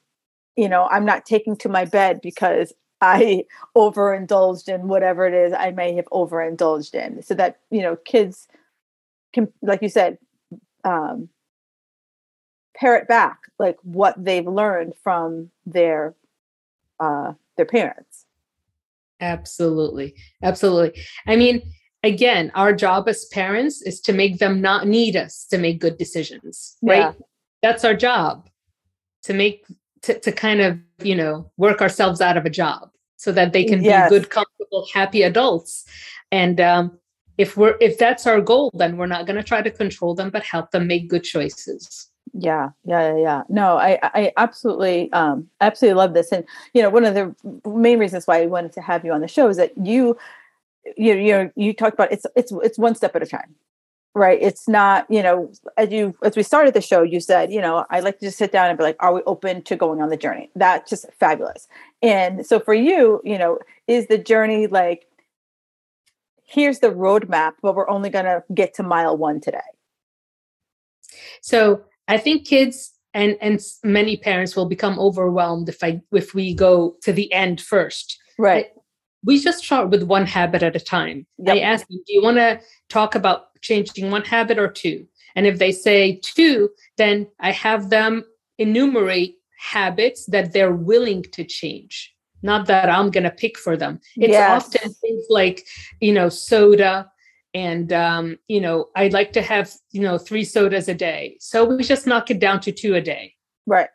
you 0.56 0.68
know 0.68 0.88
I'm 0.92 1.06
not 1.06 1.26
taking 1.26 1.56
to 1.58 1.70
my 1.70 1.86
bed 1.86 2.22
because 2.22 2.74
I 3.02 3.46
overindulged 3.76 4.68
in 4.68 4.88
whatever 4.88 5.26
it 5.28 5.34
is 5.34 5.54
I 5.54 5.72
may 5.72 5.94
have 5.96 6.08
overindulged 6.12 6.96
in. 6.96 7.22
So 7.22 7.34
that 7.36 7.60
you 7.70 7.82
know 7.82 7.96
kids 7.98 8.48
like 9.62 9.82
you 9.82 9.90
said, 9.90 10.18
um, 10.84 11.30
parrot 12.76 13.08
back 13.08 13.40
like 13.60 13.78
what 13.84 14.16
they've 14.18 14.48
learned 14.48 14.94
from 15.04 15.52
their 15.66 16.16
uh, 17.00 17.34
their 17.58 17.66
parents. 17.66 18.26
Absolutely. 19.20 20.16
Absolutely. 20.42 21.00
I 21.28 21.36
mean, 21.36 21.62
again, 22.04 22.52
our 22.56 22.74
job 22.74 23.08
as 23.08 23.26
parents 23.26 23.82
is 23.82 24.02
to 24.02 24.14
make 24.14 24.40
them 24.40 24.62
not 24.62 24.88
need 24.88 25.16
us 25.16 25.46
to 25.52 25.58
make 25.58 25.80
good 25.80 25.98
decisions, 25.98 26.78
right? 26.82 26.98
Yeah. 26.98 27.14
That's 27.62 27.86
our 27.86 27.94
job 27.94 28.50
to 29.24 29.34
make, 29.34 29.66
to, 30.02 30.20
to 30.20 30.32
kind 30.32 30.62
of, 30.62 30.80
you 31.04 31.16
know, 31.16 31.52
work 31.58 31.82
ourselves 31.82 32.22
out 32.22 32.38
of 32.38 32.46
a 32.46 32.50
job 32.50 32.90
so 33.18 33.32
that 33.32 33.54
they 33.54 33.64
can 33.64 33.84
yes. 33.84 34.10
be 34.10 34.18
good, 34.18 34.30
comfortable, 34.32 34.88
happy 34.92 35.22
adults. 35.22 35.86
And 36.32 36.60
um, 36.60 36.98
if 37.42 37.58
we're 37.58 37.76
if 37.82 37.98
that's 37.98 38.28
our 38.28 38.40
goal 38.40 38.70
then 38.74 38.98
we're 38.98 39.14
not 39.16 39.26
going 39.26 39.40
to 39.42 39.48
try 39.52 39.62
to 39.62 39.72
control 39.72 40.14
them 40.14 40.30
but 40.30 40.44
help 40.44 40.72
them 40.72 40.86
make 40.88 41.10
good 41.10 41.24
choices. 41.24 42.08
Yeah 42.34 42.70
yeah 42.86 43.16
yeah 43.18 43.42
no 43.50 43.78
i 43.78 44.00
i 44.04 44.32
absolutely 44.38 45.12
um 45.12 45.50
absolutely 45.60 45.98
love 46.02 46.14
this. 46.14 46.32
And 46.32 46.44
you 46.74 46.82
know 46.82 46.90
one 46.90 47.06
of 47.06 47.16
the 47.16 47.26
main 47.88 48.00
reasons 48.00 48.28
why 48.28 48.42
i 48.42 48.46
wanted 48.46 48.74
to 48.74 48.82
have 48.82 49.04
you 49.06 49.12
on 49.12 49.22
the 49.22 49.28
show 49.28 49.50
is 49.50 49.58
that 49.58 49.72
you 49.92 50.18
you 50.98 51.14
you 51.16 51.32
know 51.34 51.52
you 51.56 51.74
talked 51.74 51.96
about 51.96 52.12
it's 52.12 52.26
it's 52.36 52.52
it's 52.68 52.78
one 52.78 52.96
step 52.96 53.16
at 53.16 53.24
a 53.24 53.32
time 53.38 53.56
right? 54.14 54.40
It's 54.42 54.68
not 54.68 55.06
you 55.10 55.24
know 55.24 55.52
as 55.78 55.92
you 55.92 56.16
as 56.24 56.36
we 56.36 56.44
started 56.44 56.74
the 56.74 56.82
show 56.82 57.02
you 57.02 57.20
said 57.20 57.52
you 57.52 57.62
know 57.62 57.86
i 57.90 58.02
like 58.02 58.20
to 58.20 58.26
just 58.26 58.38
sit 58.38 58.52
down 58.52 58.70
and 58.70 58.78
be 58.78 58.84
like 58.84 58.98
are 59.00 59.14
we 59.14 59.22
open 59.26 59.62
to 59.64 59.76
going 59.76 60.02
on 60.02 60.10
the 60.10 60.18
journey? 60.18 60.50
That's 60.56 60.90
just 60.90 61.06
fabulous. 61.20 61.68
And 62.02 62.46
so 62.46 62.60
for 62.60 62.74
you 62.74 63.22
you 63.24 63.38
know 63.38 63.60
is 63.88 64.08
the 64.08 64.18
journey 64.18 64.68
like 64.68 65.08
here's 66.52 66.80
the 66.80 66.92
roadmap 66.92 67.54
but 67.62 67.76
we're 67.76 67.90
only 67.90 68.10
going 68.10 68.26
to 68.26 68.44
get 68.54 68.74
to 68.74 68.84
mile 68.84 69.18
one 69.18 69.40
today 69.40 69.60
so 71.42 71.82
i 72.08 72.18
think 72.18 72.46
kids 72.46 72.92
and 73.14 73.38
and 73.42 73.60
many 73.84 74.18
parents 74.18 74.56
will 74.56 74.68
become 74.68 75.00
overwhelmed 75.00 75.70
if 75.70 75.84
i 75.84 76.00
if 76.12 76.34
we 76.34 76.54
go 76.54 76.96
to 77.02 77.12
the 77.12 77.32
end 77.34 77.60
first 77.60 78.18
right 78.38 78.68
we 79.24 79.40
just 79.40 79.64
start 79.64 79.90
with 79.90 80.04
one 80.04 80.26
habit 80.26 80.64
at 80.64 80.76
a 80.76 80.80
time. 80.80 81.26
Yep. 81.38 81.56
I 81.56 81.60
ask 81.60 81.88
them, 81.88 82.00
do 82.06 82.14
you 82.14 82.24
want 82.24 82.38
to 82.38 82.60
talk 82.90 83.16
about 83.16 83.48
changing 83.62 84.10
one 84.10 84.24
habit 84.24 84.58
or 84.58 84.68
two? 84.68 85.06
And 85.36 85.46
if 85.46 85.60
they 85.60 85.72
say 85.72 86.20
two, 86.24 86.70
then 86.98 87.28
I 87.40 87.52
have 87.52 87.90
them 87.90 88.24
enumerate 88.58 89.36
habits 89.60 90.26
that 90.28 90.54
they're 90.54 90.74
willing 90.74 91.24
to 91.24 91.44
change, 91.44 92.14
not 92.42 92.66
that 92.68 92.90
I'm 92.90 93.12
going 93.12 93.24
to 93.24 93.32
pick 93.32 93.58
for 93.58 93.78
them. 93.78 94.00
It's 94.18 94.32
yes. 94.32 94.66
often 94.66 94.94
things 95.22 95.30
like, 95.30 95.66
you 96.00 96.14
know, 96.14 96.30
soda. 96.30 97.12
And, 97.54 97.92
um, 97.92 98.38
you 98.48 98.62
know, 98.62 98.88
I'd 98.96 99.14
like 99.14 99.34
to 99.34 99.42
have, 99.42 99.74
you 99.92 100.02
know, 100.02 100.18
three 100.18 100.46
sodas 100.46 100.88
a 100.88 100.94
day. 100.94 101.38
So 101.40 101.66
we 101.66 101.84
just 101.84 102.08
knock 102.08 102.32
it 102.32 102.40
down 102.40 102.62
to 102.62 102.72
two 102.72 102.96
a 102.96 103.02
day. 103.02 103.36
Right. 103.66 103.90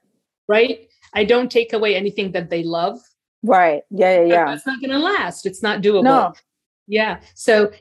Right. 0.46 0.88
I 1.14 1.24
don't 1.24 1.50
take 1.50 1.72
away 1.72 1.96
anything 1.96 2.32
that 2.32 2.50
they 2.50 2.62
love. 2.62 2.98
Right. 3.42 3.82
Yeah. 3.90 4.20
Yeah. 4.20 4.26
Yeah. 4.26 4.54
It's 4.54 4.66
not 4.66 4.80
going 4.80 4.90
to 4.90 4.98
last. 4.98 5.46
It's 5.46 5.62
not 5.62 5.80
doable. 5.80 6.04
No. 6.04 6.34
Yeah. 6.86 7.20
So 7.34 7.72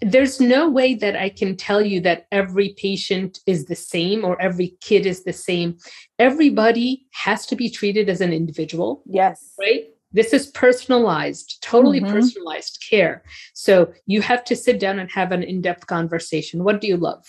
there's 0.00 0.40
no 0.40 0.70
way 0.70 0.94
that 0.94 1.16
I 1.16 1.30
can 1.30 1.56
tell 1.56 1.82
you 1.82 2.00
that 2.02 2.26
every 2.30 2.74
patient 2.76 3.40
is 3.46 3.64
the 3.64 3.74
same 3.74 4.24
or 4.24 4.40
every 4.40 4.76
kid 4.80 5.06
is 5.06 5.24
the 5.24 5.32
same. 5.32 5.78
Everybody 6.18 7.06
has 7.10 7.46
to 7.46 7.56
be 7.56 7.70
treated 7.70 8.08
as 8.08 8.20
an 8.20 8.32
individual. 8.32 9.02
Yes. 9.06 9.52
Right? 9.58 9.86
This 10.14 10.32
is 10.32 10.46
personalized, 10.46 11.58
totally 11.60 12.00
mm-hmm. 12.00 12.12
personalized 12.12 12.82
care. 12.88 13.24
So 13.52 13.92
you 14.06 14.22
have 14.22 14.44
to 14.44 14.56
sit 14.56 14.78
down 14.78 15.00
and 15.00 15.10
have 15.10 15.32
an 15.32 15.42
in 15.42 15.60
depth 15.60 15.88
conversation. 15.88 16.62
What 16.62 16.80
do 16.80 16.86
you 16.86 16.96
love? 16.96 17.26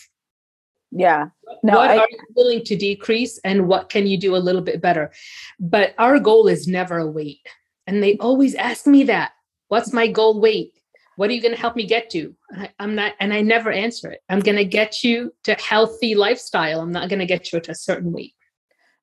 Yeah. 0.91 1.29
No, 1.63 1.77
what 1.77 1.89
I, 1.89 1.97
are 1.97 2.07
you 2.09 2.19
willing 2.35 2.63
to 2.63 2.75
decrease 2.75 3.39
and 3.43 3.67
what 3.67 3.89
can 3.89 4.05
you 4.05 4.17
do 4.17 4.35
a 4.35 4.37
little 4.37 4.61
bit 4.61 4.81
better? 4.81 5.11
But 5.59 5.95
our 5.97 6.19
goal 6.19 6.47
is 6.47 6.67
never 6.67 6.99
a 6.99 7.07
weight. 7.07 7.45
And 7.87 8.03
they 8.03 8.17
always 8.17 8.53
ask 8.53 8.85
me 8.85 9.03
that. 9.05 9.31
What's 9.67 9.91
my 9.91 10.07
goal 10.07 10.39
weight? 10.39 10.73
What 11.15 11.29
are 11.31 11.33
you 11.33 11.41
going 11.41 11.55
to 11.55 11.59
help 11.59 11.75
me 11.75 11.87
get 11.87 12.11
to? 12.11 12.35
I, 12.55 12.69
am 12.79 12.93
not, 12.93 13.13
and 13.19 13.33
I 13.33 13.41
never 13.41 13.71
answer 13.71 14.11
it. 14.11 14.21
I'm 14.29 14.41
going 14.41 14.57
to 14.57 14.65
get 14.65 15.03
you 15.03 15.33
to 15.43 15.55
healthy 15.55 16.13
lifestyle. 16.13 16.81
I'm 16.81 16.91
not 16.91 17.09
going 17.09 17.19
to 17.19 17.25
get 17.25 17.51
you 17.51 17.59
to 17.59 17.71
a 17.71 17.75
certain 17.75 18.11
weight. 18.11 18.34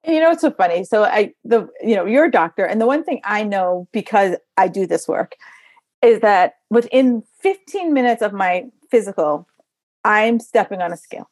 You 0.06 0.20
know, 0.20 0.32
it's 0.32 0.40
so 0.40 0.50
funny. 0.50 0.84
So 0.84 1.04
I, 1.04 1.32
the, 1.44 1.68
you 1.80 1.94
know, 1.94 2.04
you're 2.04 2.24
a 2.24 2.30
doctor. 2.30 2.64
And 2.64 2.80
the 2.80 2.86
one 2.86 3.04
thing 3.04 3.20
I 3.24 3.44
know 3.44 3.88
because 3.92 4.36
I 4.56 4.68
do 4.68 4.86
this 4.86 5.06
work 5.06 5.36
is 6.02 6.20
that 6.20 6.54
within 6.70 7.22
15 7.40 7.92
minutes 7.92 8.22
of 8.22 8.32
my 8.32 8.64
physical, 8.90 9.46
I'm 10.04 10.40
stepping 10.40 10.82
on 10.82 10.92
a 10.92 10.96
scale. 10.96 11.30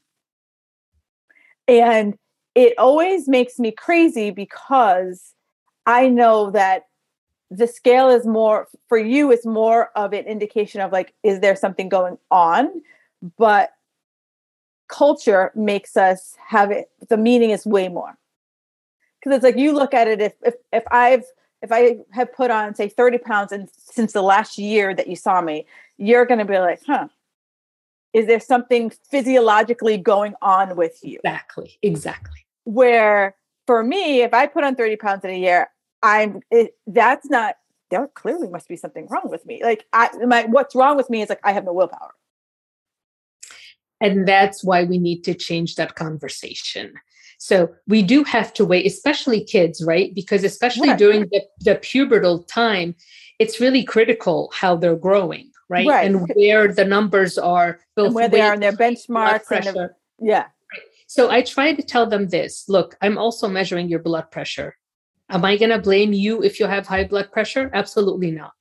And 1.67 2.17
it 2.55 2.79
always 2.79 3.29
makes 3.29 3.59
me 3.59 3.73
crazy 3.73 4.31
because 4.31 5.35
I 5.87 6.09
know 6.09 6.51
that 6.53 6.85
the 7.51 7.67
scale 7.67 8.09
is 8.11 8.27
more 8.27 8.69
for 8.89 8.97
you 8.97 9.33
it's 9.33 9.45
more 9.45 9.91
of 9.97 10.13
an 10.13 10.25
indication 10.25 10.81
of 10.81 10.93
like 10.93 11.13
is 11.25 11.41
there 11.41 11.57
something 11.57 11.89
going 11.89 12.17
on 12.31 12.69
but 13.37 13.71
culture 14.89 15.51
makes 15.57 15.97
us 15.97 16.37
have 16.47 16.71
it 16.71 16.91
the 17.09 17.17
meaning 17.17 17.51
is 17.51 17.67
way 17.67 17.89
more 17.89 18.17
because 19.21 19.37
it's 19.37 19.45
like 19.45 19.57
you 19.57 19.73
look 19.73 19.95
at 19.95 20.09
it 20.09 20.21
if 20.21 20.35
if 20.43 20.55
if 20.73 20.85
i've 20.91 21.25
if 21.63 21.71
i 21.73 21.97
have 22.13 22.33
put 22.33 22.51
on 22.51 22.75
say 22.75 22.89
30 22.89 23.19
pounds 23.19 23.53
and 23.53 23.69
since 23.77 24.13
the 24.13 24.23
last 24.23 24.59
year 24.59 24.95
that 24.95 25.09
you 25.09 25.17
saw 25.17 25.41
me 25.41 25.67
you're 25.99 26.27
going 26.27 26.39
to 26.39 26.45
be 26.45 26.59
like 26.59 26.81
huh 26.87 27.09
is 28.13 28.27
there 28.27 28.41
something 28.41 28.91
physiologically 29.11 29.97
going 29.97 30.35
on 30.43 30.77
with 30.77 30.99
you 31.03 31.19
exactly 31.25 31.79
exactly 31.83 32.47
where 32.65 33.37
for 33.67 33.83
me 33.83 34.23
if 34.23 34.35
i 34.35 34.47
put 34.47 34.65
on 34.65 34.75
30 34.75 34.97
pounds 34.97 35.25
in 35.25 35.31
a 35.31 35.39
year 35.39 35.69
I'm 36.03 36.41
it, 36.51 36.77
that's 36.87 37.29
not 37.29 37.57
there 37.91 38.09
clearly 38.09 38.49
must 38.49 38.69
be 38.69 38.77
something 38.77 39.07
wrong 39.09 39.25
with 39.29 39.45
me. 39.45 39.63
Like 39.63 39.87
I 39.93 40.11
my 40.27 40.45
what's 40.45 40.75
wrong 40.75 40.97
with 40.97 41.11
me 41.11 41.23
is 41.23 41.29
like 41.29 41.41
I 41.45 41.53
have 41.53 41.65
no 41.65 41.73
willpower. 41.73 42.15
And 44.01 44.27
that's 44.27 44.65
why 44.65 44.85
we 44.85 44.99
need 44.99 45.25
to 45.25 45.35
change 45.35 45.75
that 45.75 45.95
conversation. 45.95 46.95
So 47.41 47.75
we 47.89 48.03
do 48.03 48.23
have 48.25 48.53
to 48.53 48.67
wait, 48.67 48.85
especially 48.85 49.43
kids, 49.43 49.83
right? 49.83 50.15
Because 50.15 50.45
especially 50.45 50.91
right. 50.91 50.99
during 50.99 51.23
the, 51.23 51.43
the 51.61 51.77
pubertal 51.77 52.47
time, 52.47 52.95
it's 53.39 53.59
really 53.61 53.83
critical 53.83 54.53
how 54.55 54.77
they're 54.77 54.95
growing, 54.95 55.51
right? 55.71 55.87
right. 55.89 56.07
And 56.07 56.29
where 56.35 56.71
the 56.71 56.85
numbers 56.85 57.39
are, 57.39 57.81
both 57.97 58.09
and 58.09 58.15
where 58.15 58.29
they 58.29 58.43
are 58.43 58.53
in 58.53 58.61
their 58.61 58.73
benchmarks. 58.73 59.51
And 59.51 59.65
the, 59.75 59.91
yeah. 60.21 60.43
Right. 60.43 60.83
So 61.07 61.31
I 61.31 61.41
try 61.41 61.73
to 61.73 61.83
tell 61.83 62.05
them 62.05 62.29
this 62.29 62.69
look, 62.69 62.95
I'm 63.01 63.17
also 63.17 63.49
measuring 63.49 63.89
your 63.89 64.01
blood 64.01 64.31
pressure. 64.31 64.77
Am 65.31 65.43
I 65.43 65.57
going 65.57 65.71
to 65.71 65.79
blame 65.79 66.13
you 66.13 66.43
if 66.43 66.61
you 66.61 66.67
have 66.67 66.87
high 66.87 67.05
blood 67.05 67.33
pressure? 67.33 67.71
Absolutely 67.73 68.33
not. 68.33 68.53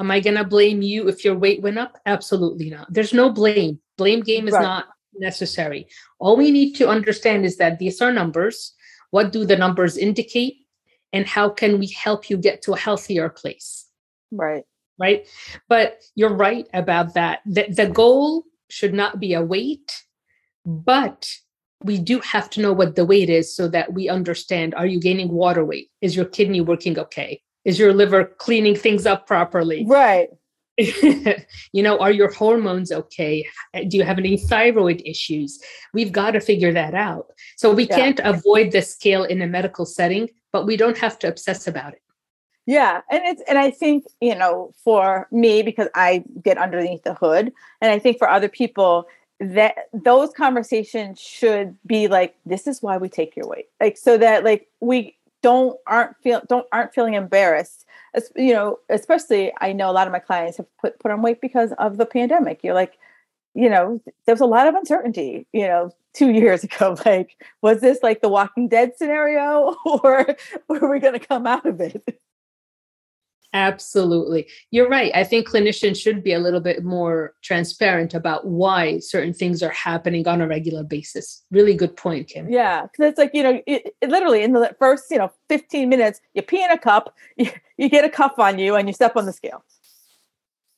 Am 0.00 0.10
I 0.10 0.18
going 0.18 0.36
to 0.36 0.44
blame 0.44 0.82
you 0.82 1.08
if 1.08 1.24
your 1.24 1.36
weight 1.36 1.62
went 1.62 1.78
up? 1.78 1.96
Absolutely 2.06 2.70
not. 2.70 2.92
There's 2.92 3.14
no 3.14 3.30
blame. 3.30 3.78
Blame 3.96 4.22
game 4.22 4.48
is 4.48 4.54
right. 4.54 4.62
not 4.62 4.86
necessary. 5.20 5.88
All 6.18 6.36
we 6.36 6.50
need 6.50 6.74
to 6.74 6.88
understand 6.88 7.44
is 7.44 7.56
that 7.56 7.78
these 7.78 8.00
are 8.00 8.12
numbers. 8.12 8.72
What 9.10 9.32
do 9.32 9.44
the 9.44 9.56
numbers 9.56 9.96
indicate? 9.96 10.56
And 11.12 11.26
how 11.26 11.48
can 11.48 11.78
we 11.78 11.88
help 11.88 12.28
you 12.28 12.36
get 12.36 12.62
to 12.62 12.74
a 12.74 12.78
healthier 12.78 13.28
place? 13.28 13.86
Right. 14.30 14.64
Right. 14.98 15.26
But 15.68 16.02
you're 16.14 16.34
right 16.34 16.66
about 16.72 17.14
that. 17.14 17.40
The, 17.46 17.66
the 17.68 17.86
goal 17.86 18.44
should 18.70 18.94
not 18.94 19.20
be 19.20 19.34
a 19.34 19.42
weight, 19.42 20.02
but 20.64 21.30
we 21.82 21.98
do 21.98 22.20
have 22.20 22.50
to 22.50 22.60
know 22.60 22.72
what 22.72 22.96
the 22.96 23.04
weight 23.04 23.30
is 23.30 23.54
so 23.54 23.68
that 23.68 23.92
we 23.92 24.08
understand 24.08 24.74
are 24.74 24.86
you 24.86 24.98
gaining 24.98 25.28
water 25.28 25.64
weight 25.64 25.90
is 26.00 26.16
your 26.16 26.24
kidney 26.24 26.60
working 26.60 26.98
okay 26.98 27.40
is 27.64 27.78
your 27.78 27.92
liver 27.92 28.24
cleaning 28.38 28.74
things 28.74 29.06
up 29.06 29.26
properly 29.26 29.84
right 29.86 30.30
you 31.72 31.82
know 31.82 31.98
are 31.98 32.12
your 32.12 32.30
hormones 32.30 32.92
okay? 32.92 33.46
Do 33.88 33.96
you 33.96 34.04
have 34.04 34.18
any 34.18 34.36
thyroid 34.36 35.02
issues? 35.04 35.60
We've 35.94 36.12
got 36.12 36.32
to 36.32 36.40
figure 36.40 36.72
that 36.72 36.94
out. 36.94 37.26
So 37.56 37.72
we 37.72 37.86
yeah. 37.88 37.96
can't 37.96 38.20
avoid 38.24 38.72
the 38.72 38.82
scale 38.82 39.24
in 39.24 39.40
a 39.42 39.46
medical 39.46 39.86
setting 39.86 40.28
but 40.52 40.66
we 40.66 40.76
don't 40.76 40.96
have 40.98 41.18
to 41.18 41.28
obsess 41.28 41.66
about 41.66 41.92
it. 41.92 42.02
Yeah 42.66 43.02
and 43.10 43.22
it's 43.24 43.42
and 43.48 43.58
i 43.58 43.70
think 43.70 44.04
you 44.20 44.34
know 44.34 44.72
for 44.82 45.28
me 45.30 45.62
because 45.62 45.88
i 45.94 46.24
get 46.42 46.58
underneath 46.58 47.04
the 47.04 47.14
hood 47.14 47.52
and 47.80 47.92
i 47.92 47.98
think 47.98 48.18
for 48.18 48.28
other 48.28 48.48
people 48.48 49.06
that 49.40 49.88
those 49.92 50.30
conversations 50.32 51.20
should 51.20 51.76
be 51.86 52.08
like 52.08 52.36
this 52.46 52.66
is 52.66 52.82
why 52.82 52.96
we 52.96 53.08
take 53.08 53.36
your 53.36 53.46
weight. 53.46 53.66
Like 53.80 53.96
so 53.96 54.16
that 54.18 54.44
like 54.44 54.68
we 54.80 55.16
don't 55.42 55.78
aren't 55.86 56.16
feel 56.22 56.42
don't 56.48 56.66
aren't 56.72 56.94
feeling 56.94 57.14
embarrassed 57.14 57.84
As, 57.84 57.85
you 58.34 58.52
know 58.52 58.78
especially 58.88 59.52
i 59.60 59.72
know 59.72 59.90
a 59.90 59.92
lot 59.92 60.06
of 60.06 60.12
my 60.12 60.18
clients 60.18 60.56
have 60.56 60.66
put 60.80 60.98
put 60.98 61.10
on 61.10 61.22
weight 61.22 61.40
because 61.40 61.72
of 61.78 61.96
the 61.96 62.06
pandemic. 62.06 62.60
You're 62.62 62.74
like 62.74 62.98
you 63.54 63.68
know 63.68 64.00
there 64.26 64.34
was 64.34 64.40
a 64.40 64.46
lot 64.46 64.66
of 64.66 64.74
uncertainty 64.74 65.46
you 65.52 65.66
know 65.66 65.90
two 66.14 66.30
years 66.40 66.64
ago. 66.64 66.96
Like 67.06 67.36
was 67.62 67.80
this 67.80 68.00
like 68.02 68.20
the 68.20 68.28
walking 68.28 68.68
dead 68.68 68.92
scenario 68.96 69.76
or 69.84 70.26
were 70.68 70.90
we 70.90 70.98
going 70.98 71.18
to 71.18 71.26
come 71.26 71.46
out 71.46 71.66
of 71.66 71.80
it 71.80 72.20
Absolutely. 73.52 74.48
You're 74.70 74.88
right. 74.88 75.10
I 75.14 75.24
think 75.24 75.48
clinicians 75.48 75.96
should 75.96 76.22
be 76.22 76.32
a 76.32 76.38
little 76.38 76.60
bit 76.60 76.84
more 76.84 77.34
transparent 77.42 78.14
about 78.14 78.46
why 78.46 78.98
certain 78.98 79.32
things 79.32 79.62
are 79.62 79.70
happening 79.70 80.26
on 80.28 80.40
a 80.40 80.46
regular 80.46 80.82
basis. 80.82 81.44
Really 81.50 81.74
good 81.74 81.96
point, 81.96 82.28
Kim. 82.28 82.50
Yeah. 82.50 82.82
Because 82.82 83.10
it's 83.10 83.18
like, 83.18 83.30
you 83.34 83.42
know, 83.42 83.62
it, 83.66 83.94
it 84.00 84.10
literally 84.10 84.42
in 84.42 84.52
the 84.52 84.74
first, 84.78 85.04
you 85.10 85.18
know, 85.18 85.32
15 85.48 85.88
minutes, 85.88 86.20
you 86.34 86.42
pee 86.42 86.62
in 86.62 86.70
a 86.70 86.78
cup, 86.78 87.14
you, 87.36 87.50
you 87.76 87.88
get 87.88 88.04
a 88.04 88.10
cuff 88.10 88.38
on 88.38 88.58
you, 88.58 88.74
and 88.76 88.88
you 88.88 88.94
step 88.94 89.16
on 89.16 89.26
the 89.26 89.32
scale. 89.32 89.64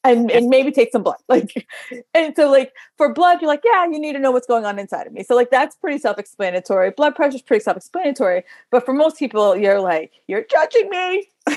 And, 0.05 0.31
and 0.31 0.49
maybe 0.49 0.71
take 0.71 0.93
some 0.93 1.03
blood. 1.03 1.17
Like, 1.29 1.67
and 2.15 2.35
so, 2.35 2.49
like, 2.51 2.73
for 2.97 3.13
blood, 3.13 3.43
you're 3.43 3.49
like, 3.49 3.63
yeah, 3.65 3.85
you 3.85 3.99
need 3.99 4.13
to 4.13 4.19
know 4.19 4.31
what's 4.31 4.47
going 4.47 4.65
on 4.65 4.79
inside 4.79 5.07
of 5.07 5.13
me. 5.13 5.25
So, 5.25 5.35
like, 5.35 5.51
that's 5.51 5.77
pretty 5.77 5.99
self 5.99 6.19
explanatory. 6.19 6.93
Blood 6.93 7.17
pressure 7.17 7.37
is 7.37 7.43
pretty 7.43 7.63
self 7.63 7.77
explanatory. 7.77 8.45
But 8.71 8.87
for 8.87 8.95
most 8.95 9.19
people, 9.19 9.57
you're 9.57 9.81
like, 9.81 10.13
you're 10.29 10.45
judging 10.45 10.89
me. 10.89 11.29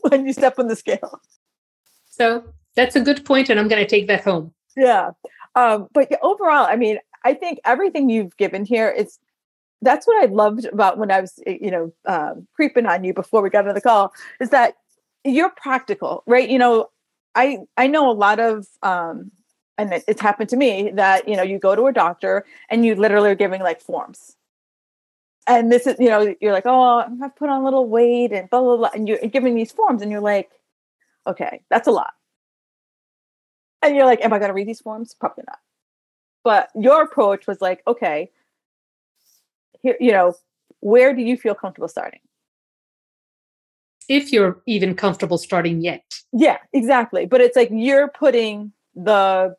when 0.08 0.26
you 0.26 0.32
step 0.32 0.58
on 0.58 0.68
the 0.68 0.76
scale. 0.76 1.20
So 2.06 2.44
that's 2.74 2.96
a 2.96 3.00
good 3.00 3.24
point, 3.24 3.48
and 3.50 3.58
I'm 3.58 3.68
going 3.68 3.82
to 3.82 3.88
take 3.88 4.08
that 4.08 4.24
home. 4.24 4.52
Yeah. 4.76 5.10
Um, 5.54 5.88
but 5.92 6.10
overall, 6.22 6.66
I 6.66 6.76
mean, 6.76 6.98
I 7.24 7.34
think 7.34 7.58
everything 7.64 8.08
you've 8.08 8.36
given 8.36 8.64
here 8.64 8.88
is 8.88 9.18
that's 9.82 10.06
what 10.06 10.22
I 10.22 10.26
loved 10.26 10.64
about 10.66 10.98
when 10.98 11.10
I 11.10 11.20
was, 11.20 11.38
eh, 11.46 11.58
you 11.60 11.70
know, 11.70 11.92
um, 12.06 12.46
creeping 12.54 12.86
on 12.86 13.04
you 13.04 13.14
before 13.14 13.42
we 13.42 13.50
got 13.50 13.68
on 13.68 13.74
the 13.74 13.80
call 13.80 14.12
is 14.40 14.50
that 14.50 14.74
you're 15.24 15.50
practical, 15.50 16.22
right? 16.26 16.48
You 16.48 16.58
know, 16.58 16.88
I 17.34 17.58
I 17.76 17.86
know 17.86 18.10
a 18.10 18.12
lot 18.12 18.40
of, 18.40 18.66
um, 18.82 19.30
and 19.76 19.92
it's 20.08 20.20
happened 20.20 20.50
to 20.50 20.56
me 20.56 20.90
that 20.94 21.28
you 21.28 21.36
know 21.36 21.42
you 21.42 21.58
go 21.58 21.76
to 21.76 21.86
a 21.86 21.92
doctor 21.92 22.44
and 22.68 22.84
you 22.84 22.94
literally 22.94 23.30
are 23.30 23.36
giving 23.36 23.60
like 23.60 23.80
forms, 23.80 24.36
and 25.48 25.72
this 25.72 25.86
is 25.86 25.96
you 25.98 26.08
know 26.08 26.34
you're 26.40 26.52
like 26.52 26.66
oh 26.66 27.04
I've 27.22 27.34
put 27.36 27.48
on 27.48 27.62
a 27.62 27.64
little 27.64 27.86
weight 27.86 28.32
and 28.32 28.48
blah 28.50 28.60
blah 28.60 28.76
blah, 28.76 28.90
and 28.94 29.08
you're 29.08 29.18
giving 29.18 29.54
these 29.54 29.72
forms 29.72 30.02
and 30.02 30.12
you're 30.12 30.20
like, 30.20 30.50
okay, 31.26 31.62
that's 31.70 31.88
a 31.88 31.90
lot, 31.90 32.12
and 33.82 33.96
you're 33.96 34.06
like, 34.06 34.24
am 34.24 34.32
I 34.32 34.38
going 34.38 34.48
to 34.48 34.54
read 34.54 34.68
these 34.68 34.80
forms? 34.80 35.14
Probably 35.14 35.44
not. 35.46 35.58
But 36.44 36.70
your 36.74 37.02
approach 37.02 37.46
was 37.46 37.60
like, 37.60 37.82
okay, 37.86 38.30
here, 39.82 39.96
you 40.00 40.12
know, 40.12 40.34
where 40.80 41.14
do 41.14 41.22
you 41.22 41.36
feel 41.36 41.54
comfortable 41.54 41.88
starting? 41.88 42.20
If 44.08 44.32
you're 44.32 44.60
even 44.66 44.94
comfortable 44.94 45.36
starting 45.36 45.82
yet. 45.82 46.02
Yeah, 46.32 46.58
exactly. 46.72 47.26
But 47.26 47.40
it's 47.40 47.56
like 47.56 47.68
you're 47.70 48.08
putting 48.08 48.72
the 48.94 49.56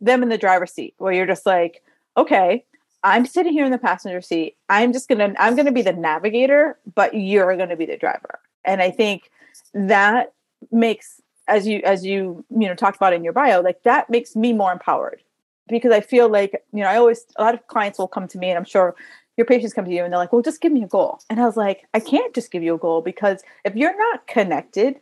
them 0.00 0.22
in 0.22 0.28
the 0.30 0.38
driver's 0.38 0.72
seat 0.72 0.94
where 0.98 1.12
you're 1.12 1.26
just 1.26 1.46
like, 1.46 1.82
okay, 2.16 2.64
I'm 3.04 3.26
sitting 3.26 3.52
here 3.52 3.64
in 3.64 3.72
the 3.72 3.78
passenger 3.78 4.20
seat. 4.20 4.56
I'm 4.68 4.92
just 4.92 5.08
gonna 5.08 5.34
I'm 5.38 5.56
gonna 5.56 5.72
be 5.72 5.82
the 5.82 5.92
navigator, 5.92 6.78
but 6.94 7.14
you're 7.14 7.56
gonna 7.56 7.76
be 7.76 7.86
the 7.86 7.96
driver. 7.96 8.40
And 8.64 8.80
I 8.80 8.90
think 8.90 9.30
that 9.74 10.32
makes 10.70 11.20
as 11.48 11.66
you 11.66 11.80
as 11.84 12.04
you 12.04 12.44
you 12.50 12.68
know 12.68 12.74
talked 12.74 12.96
about 12.96 13.12
in 13.12 13.24
your 13.24 13.32
bio, 13.32 13.60
like 13.60 13.82
that 13.82 14.08
makes 14.08 14.36
me 14.36 14.52
more 14.52 14.72
empowered 14.72 15.22
because 15.68 15.92
I 15.92 16.00
feel 16.00 16.28
like, 16.28 16.62
you 16.72 16.82
know, 16.82 16.88
I 16.88 16.96
always, 16.96 17.26
a 17.36 17.42
lot 17.42 17.54
of 17.54 17.66
clients 17.66 17.98
will 17.98 18.08
come 18.08 18.28
to 18.28 18.38
me 18.38 18.48
and 18.48 18.58
I'm 18.58 18.64
sure 18.64 18.94
your 19.36 19.46
patients 19.46 19.72
come 19.72 19.84
to 19.84 19.90
you 19.90 20.04
and 20.04 20.12
they're 20.12 20.18
like, 20.18 20.32
well, 20.32 20.42
just 20.42 20.60
give 20.60 20.72
me 20.72 20.82
a 20.82 20.88
goal. 20.88 21.20
And 21.30 21.40
I 21.40 21.46
was 21.46 21.56
like, 21.56 21.84
I 21.94 22.00
can't 22.00 22.34
just 22.34 22.50
give 22.50 22.62
you 22.62 22.74
a 22.74 22.78
goal 22.78 23.00
because 23.00 23.42
if 23.64 23.74
you're 23.74 23.96
not 23.96 24.26
connected, 24.26 24.96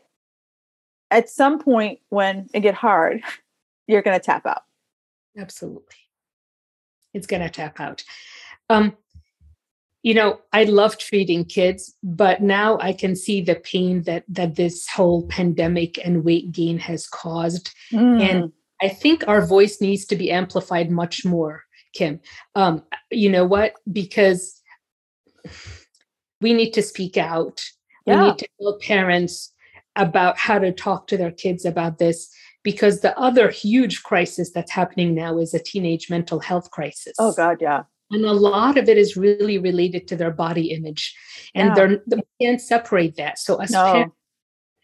at 1.10 1.28
some 1.28 1.58
point 1.58 1.98
when 2.10 2.48
it 2.54 2.60
get 2.60 2.74
hard, 2.74 3.22
you're 3.88 4.02
going 4.02 4.18
to 4.18 4.24
tap 4.24 4.46
out. 4.46 4.62
Absolutely. 5.36 5.96
It's 7.14 7.26
going 7.26 7.42
to 7.42 7.50
tap 7.50 7.80
out. 7.80 8.04
Um, 8.68 8.96
you 10.02 10.14
know, 10.14 10.40
I 10.52 10.64
love 10.64 10.96
treating 10.96 11.44
kids, 11.44 11.94
but 12.02 12.40
now 12.40 12.78
I 12.80 12.92
can 12.92 13.14
see 13.14 13.42
the 13.42 13.56
pain 13.56 14.02
that 14.04 14.24
that 14.28 14.56
this 14.56 14.88
whole 14.88 15.26
pandemic 15.26 15.98
and 16.04 16.24
weight 16.24 16.52
gain 16.52 16.78
has 16.78 17.06
caused. 17.06 17.74
Mm. 17.92 18.20
And 18.22 18.52
I 18.80 18.88
think 18.88 19.24
our 19.28 19.44
voice 19.44 19.80
needs 19.80 20.06
to 20.06 20.16
be 20.16 20.30
amplified 20.30 20.90
much 20.90 21.24
more, 21.24 21.64
Kim. 21.92 22.20
Um, 22.54 22.82
you 23.10 23.28
know 23.28 23.44
what? 23.44 23.74
Because 23.92 24.62
we 26.40 26.54
need 26.54 26.70
to 26.72 26.82
speak 26.82 27.18
out. 27.18 27.60
Yeah. 28.06 28.22
We 28.22 28.28
need 28.28 28.38
to 28.38 28.48
tell 28.58 28.78
parents 28.80 29.52
about 29.96 30.38
how 30.38 30.58
to 30.58 30.72
talk 30.72 31.08
to 31.08 31.18
their 31.18 31.32
kids 31.32 31.66
about 31.66 31.98
this 31.98 32.32
because 32.62 33.00
the 33.00 33.18
other 33.18 33.50
huge 33.50 34.02
crisis 34.02 34.50
that's 34.52 34.70
happening 34.70 35.14
now 35.14 35.38
is 35.38 35.54
a 35.54 35.62
teenage 35.62 36.10
mental 36.10 36.40
health 36.40 36.70
crisis. 36.70 37.14
Oh 37.18 37.32
God, 37.32 37.58
yeah. 37.60 37.84
And 38.12 38.24
a 38.24 38.32
lot 38.32 38.76
of 38.76 38.88
it 38.88 38.98
is 38.98 39.16
really 39.16 39.58
related 39.58 40.08
to 40.08 40.16
their 40.16 40.32
body 40.32 40.72
image, 40.72 41.16
and 41.54 41.68
yeah. 41.68 41.74
they're 41.74 42.02
they 42.06 42.22
can't 42.40 42.60
separate 42.60 43.16
that. 43.16 43.38
So 43.38 43.56
as 43.56 43.70
no. 43.70 43.92
parents, 43.92 44.16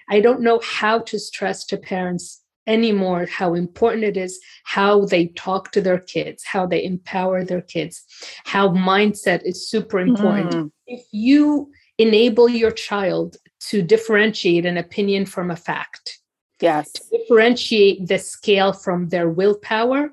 I 0.09 0.21
don't 0.21 0.43
know 0.43 0.61
how 0.65 1.01
to 1.01 1.19
stress 1.19 1.65
to 1.67 1.77
parents 1.77 2.43
anymore 2.67 3.27
how 3.27 3.55
important 3.55 4.05
it 4.05 4.17
is 4.17 4.41
how 4.65 5.05
they 5.07 5.29
talk 5.29 5.73
to 5.73 5.81
their 5.81 5.99
kids, 5.99 6.45
how 6.45 6.67
they 6.67 6.83
empower 6.83 7.45
their 7.45 7.61
kids, 7.61 8.05
how 8.45 8.69
mindset 8.69 9.41
is 9.45 9.69
super 9.69 10.01
important. 10.01 10.53
Mm. 10.53 10.71
If 10.87 11.05
you 11.13 11.71
enable 11.99 12.49
your 12.49 12.71
child 12.71 13.37
to 13.61 13.83
differentiate 13.83 14.67
an 14.67 14.77
opinion 14.77 15.27
from 15.27 15.51
a 15.51 15.57
fact, 15.57 16.19
yes, 16.61 16.93
to 16.93 17.03
differentiate 17.19 18.07
the 18.07 18.19
scale 18.19 18.73
from 18.73 19.09
their 19.09 19.29
willpower, 19.29 20.11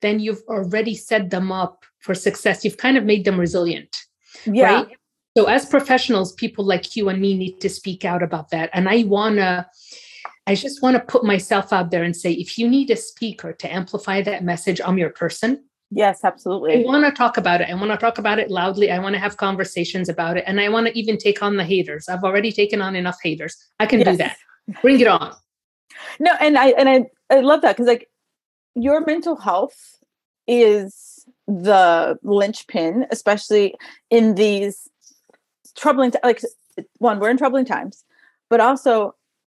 then 0.00 0.20
you've 0.20 0.42
already 0.48 0.94
set 0.94 1.30
them 1.30 1.52
up 1.52 1.84
for 2.00 2.14
success. 2.14 2.64
You've 2.64 2.78
kind 2.78 2.96
of 2.96 3.04
made 3.04 3.24
them 3.24 3.38
resilient. 3.38 3.96
Yeah. 4.44 4.74
Right? 4.74 4.96
So, 5.36 5.44
as 5.46 5.66
professionals, 5.66 6.32
people 6.32 6.64
like 6.64 6.96
you 6.96 7.08
and 7.08 7.20
me 7.20 7.36
need 7.36 7.60
to 7.60 7.68
speak 7.68 8.04
out 8.04 8.22
about 8.22 8.50
that. 8.50 8.70
And 8.72 8.88
I 8.88 9.04
want 9.04 9.36
to 9.36 9.66
I 10.46 10.54
just 10.54 10.82
want 10.82 10.96
to 10.96 11.00
put 11.00 11.24
myself 11.24 11.72
out 11.72 11.90
there 11.90 12.02
and 12.02 12.16
say 12.16 12.32
if 12.32 12.58
you 12.58 12.68
need 12.68 12.90
a 12.90 12.96
speaker 12.96 13.52
to 13.52 13.72
amplify 13.72 14.22
that 14.22 14.42
message, 14.42 14.80
I'm 14.84 14.98
your 14.98 15.10
person. 15.10 15.62
Yes, 15.92 16.24
absolutely. 16.24 16.82
I 16.82 16.86
want 16.86 17.04
to 17.04 17.12
talk 17.12 17.36
about 17.36 17.60
it. 17.60 17.68
I 17.68 17.74
want 17.74 17.90
to 17.90 17.96
talk 17.96 18.18
about 18.18 18.38
it 18.38 18.50
loudly. 18.50 18.90
I 18.90 18.98
want 18.98 19.14
to 19.14 19.20
have 19.20 19.36
conversations 19.36 20.08
about 20.08 20.36
it. 20.36 20.44
And 20.46 20.60
I 20.60 20.68
want 20.68 20.86
to 20.86 20.98
even 20.98 21.18
take 21.18 21.42
on 21.42 21.56
the 21.56 21.64
haters. 21.64 22.08
I've 22.08 22.24
already 22.24 22.52
taken 22.52 22.80
on 22.80 22.96
enough 22.96 23.18
haters. 23.22 23.56
I 23.78 23.86
can 23.86 24.00
yes. 24.00 24.08
do 24.08 24.16
that. 24.18 24.36
Bring 24.82 25.00
it 25.00 25.06
on. 25.08 25.34
No, 26.18 26.32
and 26.40 26.58
I 26.58 26.68
and 26.70 26.88
I, 26.88 27.06
I 27.30 27.40
love 27.40 27.62
that 27.62 27.76
because 27.76 27.86
like 27.86 28.08
your 28.74 29.04
mental 29.04 29.36
health 29.36 29.98
is 30.46 31.24
the 31.46 32.18
linchpin, 32.22 33.06
especially 33.10 33.74
in 34.10 34.34
these 34.34 34.88
troubling 35.76 36.12
like 36.24 36.42
one, 36.98 37.20
we're 37.20 37.30
in 37.30 37.36
troubling 37.36 37.64
times, 37.64 38.04
but 38.48 38.60
also 38.60 39.14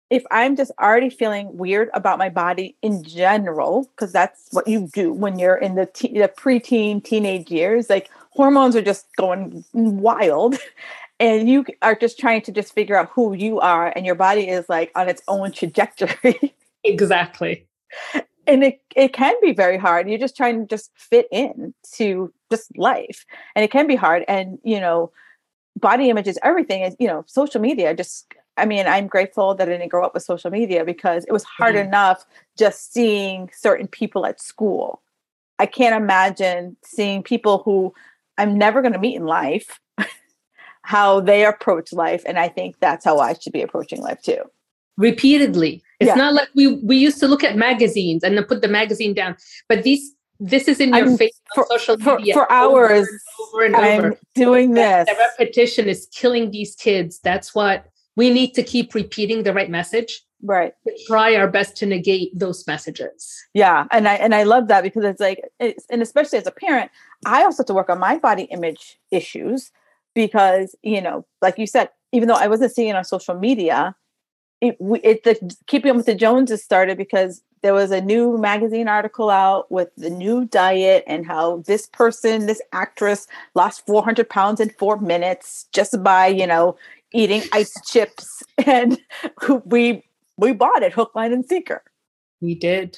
if 0.09 0.23
I'm 0.29 0.55
just 0.55 0.71
already 0.79 1.09
feeling 1.09 1.57
weird 1.57 1.89
about 1.95 2.19
my 2.19 2.29
body 2.29 2.75
in 2.83 3.03
general, 3.03 3.89
because 3.95 4.11
that's 4.11 4.47
what 4.51 4.67
you 4.67 4.87
do 4.93 5.11
when 5.11 5.39
you're 5.39 5.55
in 5.55 5.73
the, 5.73 5.87
te- 5.87 6.13
the 6.13 6.27
preteen, 6.27 7.03
teenage 7.03 7.49
years, 7.49 7.89
like 7.89 8.11
hormones 8.29 8.75
are 8.75 8.81
just 8.83 9.07
going 9.15 9.63
wild. 9.73 10.57
And 11.23 11.49
you 11.49 11.65
are 11.81 11.95
just 11.95 12.19
trying 12.19 12.41
to 12.41 12.51
just 12.51 12.73
figure 12.73 12.97
out 12.97 13.09
who 13.13 13.33
you 13.33 13.61
are, 13.61 13.93
and 13.95 14.05
your 14.05 14.13
body 14.13 14.49
is 14.49 14.67
like 14.67 14.91
on 14.93 15.07
its 15.07 15.21
own 15.29 15.53
trajectory. 15.53 16.53
exactly. 16.83 17.65
And 18.45 18.61
it, 18.61 18.81
it 18.93 19.13
can 19.13 19.33
be 19.41 19.53
very 19.53 19.77
hard. 19.77 20.09
You're 20.09 20.19
just 20.19 20.35
trying 20.35 20.59
to 20.59 20.67
just 20.67 20.91
fit 20.97 21.29
in 21.31 21.73
to 21.93 22.33
just 22.51 22.77
life. 22.77 23.25
And 23.55 23.63
it 23.63 23.71
can 23.71 23.87
be 23.87 23.95
hard. 23.95 24.25
And, 24.27 24.59
you 24.65 24.81
know, 24.81 25.13
body 25.79 26.09
image 26.09 26.27
is 26.27 26.37
everything 26.43 26.81
is, 26.81 26.93
you 26.99 27.07
know, 27.07 27.23
social 27.25 27.61
media 27.61 27.95
just 27.95 28.33
I 28.57 28.65
mean, 28.65 28.85
I'm 28.85 29.07
grateful 29.07 29.55
that 29.55 29.69
I 29.69 29.71
didn't 29.71 29.89
grow 29.89 30.05
up 30.05 30.13
with 30.13 30.23
social 30.23 30.51
media 30.51 30.83
because 30.83 31.23
it 31.23 31.31
was 31.31 31.45
hard 31.45 31.75
mm-hmm. 31.75 31.87
enough 31.87 32.25
just 32.57 32.93
seeing 32.93 33.49
certain 33.53 33.87
people 33.87 34.25
at 34.25 34.41
school. 34.41 35.01
I 35.57 35.67
can't 35.67 35.95
imagine 35.95 36.75
seeing 36.83 37.23
people 37.23 37.63
who 37.63 37.93
I'm 38.37 38.57
never 38.57 38.81
going 38.81 38.93
to 38.93 38.99
meet 38.99 39.15
in 39.15 39.25
life, 39.25 39.79
how 40.83 41.19
they 41.19 41.45
approach 41.45 41.91
life. 41.93 42.23
And 42.25 42.37
I 42.37 42.47
think 42.47 42.75
that's 42.79 43.03
how 43.03 43.19
I 43.19 43.33
should 43.33 43.53
be 43.53 43.61
approaching 43.61 44.01
life 44.01 44.21
too. 44.21 44.41
Repeatedly. 44.97 45.81
It's 45.99 46.09
yeah. 46.09 46.15
not 46.15 46.33
like 46.33 46.49
we, 46.55 46.75
we 46.75 46.97
used 46.97 47.19
to 47.21 47.27
look 47.27 47.43
at 47.43 47.55
magazines 47.55 48.23
and 48.23 48.37
then 48.37 48.43
put 48.43 48.61
the 48.61 48.67
magazine 48.67 49.13
down, 49.13 49.37
but 49.67 49.83
these 49.83 50.13
this 50.39 50.67
is 50.67 50.81
in 50.81 50.89
your 50.89 51.07
I'm, 51.07 51.17
face 51.17 51.39
for, 51.55 51.65
social 51.69 51.95
media 51.97 52.33
for, 52.33 52.45
for 52.45 52.51
hours 52.51 53.07
over 53.39 53.65
and 53.65 53.75
over, 53.75 53.85
and 53.85 53.99
over. 53.99 54.07
I'm 54.09 54.17
doing 54.35 54.71
this. 54.73 55.07
The 55.07 55.15
repetition 55.39 55.87
is 55.87 56.07
killing 56.11 56.51
these 56.51 56.75
kids. 56.75 57.19
That's 57.23 57.55
what 57.55 57.85
we 58.15 58.29
need 58.29 58.53
to 58.55 58.63
keep 58.63 58.93
repeating 58.93 59.43
the 59.43 59.53
right 59.53 59.69
message 59.69 60.21
right 60.43 60.73
try 61.07 61.35
our 61.35 61.47
best 61.47 61.77
to 61.77 61.85
negate 61.85 62.37
those 62.37 62.67
messages 62.67 63.41
yeah 63.53 63.85
and 63.91 64.07
i 64.07 64.15
and 64.15 64.35
i 64.35 64.43
love 64.43 64.67
that 64.67 64.83
because 64.83 65.03
it's 65.05 65.21
like 65.21 65.41
it's, 65.59 65.85
and 65.89 66.01
especially 66.01 66.37
as 66.37 66.45
a 66.45 66.51
parent 66.51 66.91
i 67.25 67.43
also 67.43 67.63
have 67.63 67.67
to 67.67 67.73
work 67.73 67.89
on 67.89 67.97
my 67.97 68.17
body 68.17 68.43
image 68.43 68.99
issues 69.09 69.71
because 70.15 70.75
you 70.83 71.01
know 71.01 71.25
like 71.41 71.57
you 71.57 71.67
said 71.67 71.89
even 72.11 72.27
though 72.27 72.35
i 72.35 72.47
wasn't 72.47 72.71
seeing 72.71 72.89
it 72.89 72.95
on 72.95 73.03
social 73.03 73.35
media 73.35 73.95
it, 74.61 74.77
it 75.03 75.23
the 75.23 75.55
keeping 75.67 75.95
with 75.95 76.05
the 76.05 76.15
joneses 76.15 76.63
started 76.63 76.97
because 76.97 77.41
there 77.63 77.73
was 77.73 77.91
a 77.91 78.01
new 78.01 78.37
magazine 78.37 78.87
article 78.87 79.29
out 79.29 79.71
with 79.71 79.89
the 79.97 80.09
new 80.09 80.45
diet 80.45 81.03
and 81.07 81.25
how 81.25 81.63
this 81.65 81.87
person 81.87 82.45
this 82.45 82.61
actress 82.73 83.25
lost 83.55 83.85
400 83.87 84.29
pounds 84.29 84.59
in 84.59 84.69
four 84.69 84.99
minutes 84.99 85.67
just 85.73 86.03
by 86.03 86.27
you 86.27 86.45
know 86.45 86.75
eating 87.13 87.41
ice 87.51 87.73
chips 87.89 88.43
and 88.65 88.99
we 89.65 90.03
we 90.37 90.51
bought 90.51 90.83
it 90.83 90.93
hook 90.93 91.15
line 91.15 91.33
and 91.33 91.45
sinker. 91.45 91.83
We 92.41 92.55
did 92.55 92.97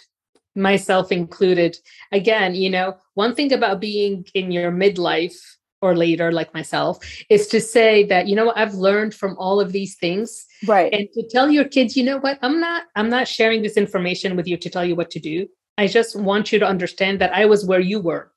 myself 0.56 1.12
included. 1.12 1.78
Again 2.12 2.56
you 2.56 2.70
know 2.70 2.98
one 3.14 3.36
thing 3.36 3.54
about 3.54 3.80
being 3.80 4.26
in 4.34 4.52
your 4.52 4.72
midlife 4.72 5.38
or 5.86 5.96
later 5.96 6.32
like 6.32 6.54
myself 6.54 7.00
is 7.30 7.48
to 7.48 7.60
say 7.62 8.04
that 8.06 8.28
you 8.28 8.36
know 8.36 8.46
what 8.46 8.58
i've 8.58 8.74
learned 8.74 9.14
from 9.14 9.36
all 9.38 9.60
of 9.60 9.72
these 9.72 9.96
things 9.96 10.46
right 10.68 10.94
and 10.94 11.08
to 11.14 11.28
tell 11.30 11.50
your 11.50 11.66
kids 11.66 11.96
you 11.96 12.04
know 12.04 12.18
what 12.18 12.38
i'm 12.42 12.60
not 12.60 12.84
i'm 12.96 13.10
not 13.10 13.28
sharing 13.28 13.62
this 13.62 13.78
information 13.78 14.36
with 14.36 14.48
you 14.48 14.58
to 14.58 14.70
tell 14.70 14.86
you 14.86 14.96
what 14.96 15.10
to 15.10 15.20
do 15.20 15.48
i 15.78 15.88
just 15.88 16.16
want 16.16 16.52
you 16.52 16.60
to 16.60 16.68
understand 16.68 17.20
that 17.20 17.34
i 17.34 17.46
was 17.46 17.66
where 17.66 17.80
you 17.80 18.00
were 18.00 18.32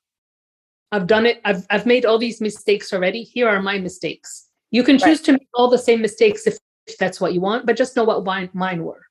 i've 0.91 1.07
done 1.07 1.25
it 1.25 1.41
i've, 1.45 1.65
I've 1.69 1.85
made 1.85 2.05
all 2.05 2.17
these 2.17 2.39
mistakes 2.41 2.93
already 2.93 3.23
here 3.23 3.49
are 3.49 3.61
my 3.61 3.77
mistakes 3.79 4.49
you 4.71 4.83
can 4.83 4.97
choose 4.97 5.19
right. 5.19 5.25
to 5.25 5.31
make 5.33 5.47
all 5.53 5.69
the 5.69 5.77
same 5.77 6.01
mistakes 6.01 6.45
if, 6.45 6.57
if 6.87 6.97
that's 6.97 7.19
what 7.19 7.33
you 7.33 7.41
want, 7.41 7.65
but 7.65 7.77
just 7.77 7.95
know 7.95 8.03
what 8.03 8.23
mine, 8.23 8.49
mine 8.53 8.83
were. 8.83 9.05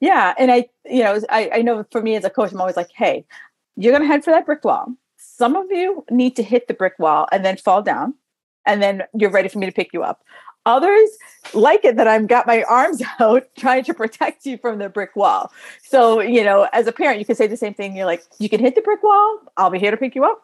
Yeah. 0.00 0.34
And 0.38 0.52
I, 0.52 0.68
you 0.84 1.02
know, 1.02 1.20
I, 1.30 1.50
I 1.54 1.62
know 1.62 1.84
for 1.90 2.02
me 2.02 2.14
as 2.14 2.24
a 2.24 2.30
coach, 2.30 2.52
I'm 2.52 2.60
always 2.60 2.76
like, 2.76 2.90
hey, 2.94 3.24
you're 3.76 3.92
going 3.92 4.02
to 4.02 4.08
head 4.08 4.24
for 4.24 4.30
that 4.30 4.46
brick 4.46 4.64
wall. 4.64 4.94
Some 5.38 5.54
of 5.54 5.66
you 5.70 6.04
need 6.10 6.34
to 6.36 6.42
hit 6.42 6.66
the 6.66 6.74
brick 6.74 6.98
wall 6.98 7.28
and 7.30 7.44
then 7.44 7.56
fall 7.56 7.80
down, 7.80 8.14
and 8.66 8.82
then 8.82 9.04
you're 9.14 9.30
ready 9.30 9.48
for 9.48 9.60
me 9.60 9.66
to 9.66 9.72
pick 9.72 9.92
you 9.92 10.02
up. 10.02 10.24
Others 10.66 11.10
like 11.54 11.84
it 11.84 11.96
that 11.96 12.08
I've 12.08 12.26
got 12.26 12.46
my 12.46 12.64
arms 12.64 13.00
out 13.20 13.44
trying 13.56 13.84
to 13.84 13.94
protect 13.94 14.44
you 14.44 14.58
from 14.58 14.80
the 14.80 14.88
brick 14.88 15.14
wall. 15.14 15.52
So, 15.82 16.20
you 16.20 16.42
know, 16.42 16.68
as 16.72 16.88
a 16.88 16.92
parent, 16.92 17.20
you 17.20 17.24
can 17.24 17.36
say 17.36 17.46
the 17.46 17.56
same 17.56 17.72
thing. 17.72 17.96
You're 17.96 18.04
like, 18.04 18.24
you 18.40 18.48
can 18.48 18.58
hit 18.58 18.74
the 18.74 18.82
brick 18.82 19.02
wall, 19.04 19.38
I'll 19.56 19.70
be 19.70 19.78
here 19.78 19.92
to 19.92 19.96
pick 19.96 20.16
you 20.16 20.24
up. 20.24 20.42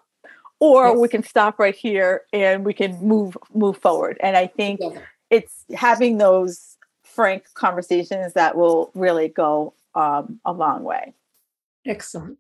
Or 0.61 0.91
yes. 0.91 0.99
we 0.99 1.09
can 1.09 1.25
stop 1.25 1.59
right 1.59 1.75
here 1.75 2.23
and 2.33 2.65
we 2.65 2.73
can 2.73 2.97
move 3.03 3.37
move 3.53 3.77
forward. 3.79 4.17
And 4.21 4.37
I 4.37 4.47
think 4.47 4.79
yeah. 4.81 5.01
it's 5.29 5.65
having 5.75 6.19
those 6.19 6.77
frank 7.03 7.53
conversations 7.55 8.35
that 8.35 8.57
will 8.57 8.93
really 8.95 9.29
go 9.29 9.75
um, 9.97 10.39
a 10.45 10.53
long 10.53 10.85
way. 10.85 11.15
Excellent. 11.85 12.39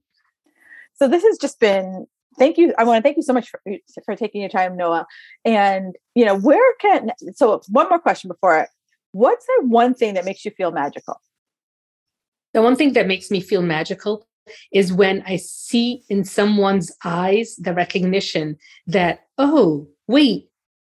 So 0.95 1.09
this 1.09 1.25
has 1.25 1.37
just 1.39 1.59
been 1.59 2.07
thank 2.39 2.59
you. 2.59 2.75
I 2.79 2.85
want 2.85 2.99
to 2.99 3.03
thank 3.03 3.17
you 3.17 3.23
so 3.23 3.33
much 3.33 3.49
for, 3.49 3.61
for 4.05 4.17
taking 4.17 4.41
your 4.41 4.51
time, 4.51 4.77
Noha. 4.77 5.05
And 5.45 5.97
you 6.15 6.25
know, 6.25 6.37
where 6.37 6.75
can 6.81 7.11
so 7.35 7.61
one 7.69 7.89
more 7.89 7.99
question 7.99 8.29
before 8.29 8.59
it. 8.59 8.69
What's 9.13 9.47
the 9.47 9.67
one 9.67 9.95
thing 9.95 10.15
that 10.15 10.25
makes 10.25 10.45
you 10.45 10.51
feel 10.51 10.73
magical? 10.73 11.21
The 12.53 12.63
one 12.63 12.77
thing 12.77 12.93
that 12.95 13.07
makes 13.07 13.31
me 13.31 13.41
feel 13.41 13.63
magical 13.63 14.27
is 14.73 14.93
when 14.93 15.23
I 15.27 15.37
see 15.37 16.03
in 16.09 16.25
someone's 16.25 16.93
eyes 17.05 17.57
the 17.57 17.75
recognition 17.75 18.59
that, 18.87 19.27
oh, 19.39 19.89
wait, 20.07 20.51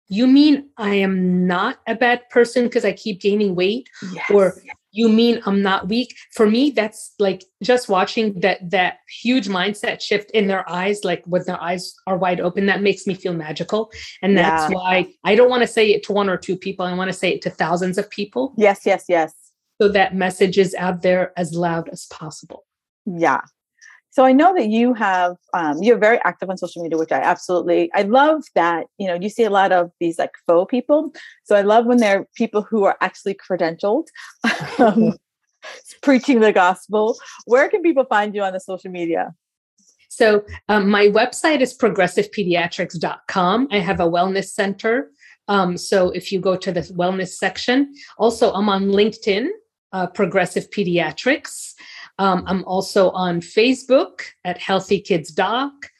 you 0.07 0.27
mean 0.27 0.69
I 0.77 0.95
am 0.95 1.47
not 1.47 1.79
a 1.87 1.95
bad 1.95 2.29
person 2.29 2.65
because 2.65 2.85
I 2.85 2.93
keep 2.93 3.21
gaining 3.21 3.55
weight? 3.55 3.89
Yes. 4.13 4.29
Or 4.31 4.55
you 4.91 5.09
mean 5.09 5.41
i'm 5.45 5.61
not 5.61 5.87
weak? 5.87 6.15
For 6.33 6.49
me 6.49 6.71
that's 6.71 7.13
like 7.19 7.43
just 7.63 7.89
watching 7.89 8.39
that 8.41 8.57
that 8.69 8.97
huge 9.09 9.47
mindset 9.47 10.01
shift 10.01 10.31
in 10.31 10.47
their 10.47 10.69
eyes 10.69 11.03
like 11.03 11.23
when 11.25 11.43
their 11.45 11.61
eyes 11.61 11.93
are 12.07 12.17
wide 12.17 12.41
open 12.41 12.65
that 12.65 12.81
makes 12.81 13.07
me 13.07 13.13
feel 13.13 13.33
magical. 13.33 13.91
And 14.21 14.37
that's 14.37 14.69
yeah. 14.69 14.75
why 14.75 15.13
i 15.23 15.35
don't 15.35 15.49
want 15.49 15.61
to 15.61 15.67
say 15.67 15.91
it 15.91 16.03
to 16.03 16.13
one 16.13 16.29
or 16.29 16.37
two 16.37 16.57
people 16.57 16.85
i 16.85 16.93
want 16.93 17.09
to 17.09 17.17
say 17.17 17.31
it 17.31 17.41
to 17.43 17.49
thousands 17.49 17.97
of 17.97 18.09
people. 18.09 18.53
Yes 18.57 18.81
yes 18.85 19.05
yes. 19.07 19.33
So 19.81 19.87
that 19.89 20.13
message 20.13 20.59
is 20.59 20.75
out 20.75 21.01
there 21.01 21.33
as 21.37 21.53
loud 21.53 21.89
as 21.89 22.05
possible. 22.05 22.65
Yeah 23.05 23.41
so 24.11 24.25
I 24.25 24.33
know 24.33 24.53
that 24.53 24.67
you 24.67 24.93
have 24.93 25.37
um, 25.53 25.81
you're 25.81 25.97
very 25.97 26.19
active 26.25 26.49
on 26.49 26.57
social 26.57 26.83
media, 26.83 26.97
which 26.97 27.13
I 27.13 27.19
absolutely 27.19 27.89
I 27.93 28.03
love 28.03 28.43
that. 28.55 28.87
You 28.97 29.07
know, 29.07 29.15
you 29.15 29.29
see 29.29 29.43
a 29.43 29.49
lot 29.49 29.71
of 29.71 29.89
these 30.01 30.19
like 30.19 30.31
faux 30.45 30.69
people. 30.69 31.13
So 31.45 31.55
I 31.55 31.61
love 31.61 31.85
when 31.85 31.97
they're 31.97 32.27
people 32.35 32.61
who 32.61 32.83
are 32.83 32.97
actually 32.99 33.35
credentialed, 33.35 34.07
um, 34.79 35.13
preaching 36.03 36.41
the 36.41 36.51
gospel. 36.51 37.17
Where 37.45 37.69
can 37.69 37.81
people 37.81 38.03
find 38.03 38.35
you 38.35 38.43
on 38.43 38.51
the 38.51 38.59
social 38.59 38.91
media? 38.91 39.33
So 40.09 40.43
um, 40.67 40.89
my 40.89 41.07
website 41.07 41.61
is 41.61 41.75
progressivepediatrics.com. 41.77 43.67
I 43.71 43.79
have 43.79 44.01
a 44.01 44.09
wellness 44.09 44.49
center. 44.49 45.09
Um, 45.47 45.77
so 45.77 46.09
if 46.09 46.33
you 46.33 46.41
go 46.41 46.57
to 46.57 46.71
the 46.71 46.81
wellness 46.81 47.29
section, 47.29 47.93
also 48.17 48.51
I'm 48.51 48.67
on 48.67 48.87
LinkedIn, 48.87 49.47
uh, 49.93 50.07
Progressive 50.07 50.69
Pediatrics. 50.69 51.73
Um, 52.21 52.43
I'm 52.45 52.63
also 52.65 53.09
on 53.09 53.41
Facebook 53.41 54.21
at 54.45 54.59
Healthy 54.59 55.01
Kids 55.01 55.31
Doc, 55.31 55.90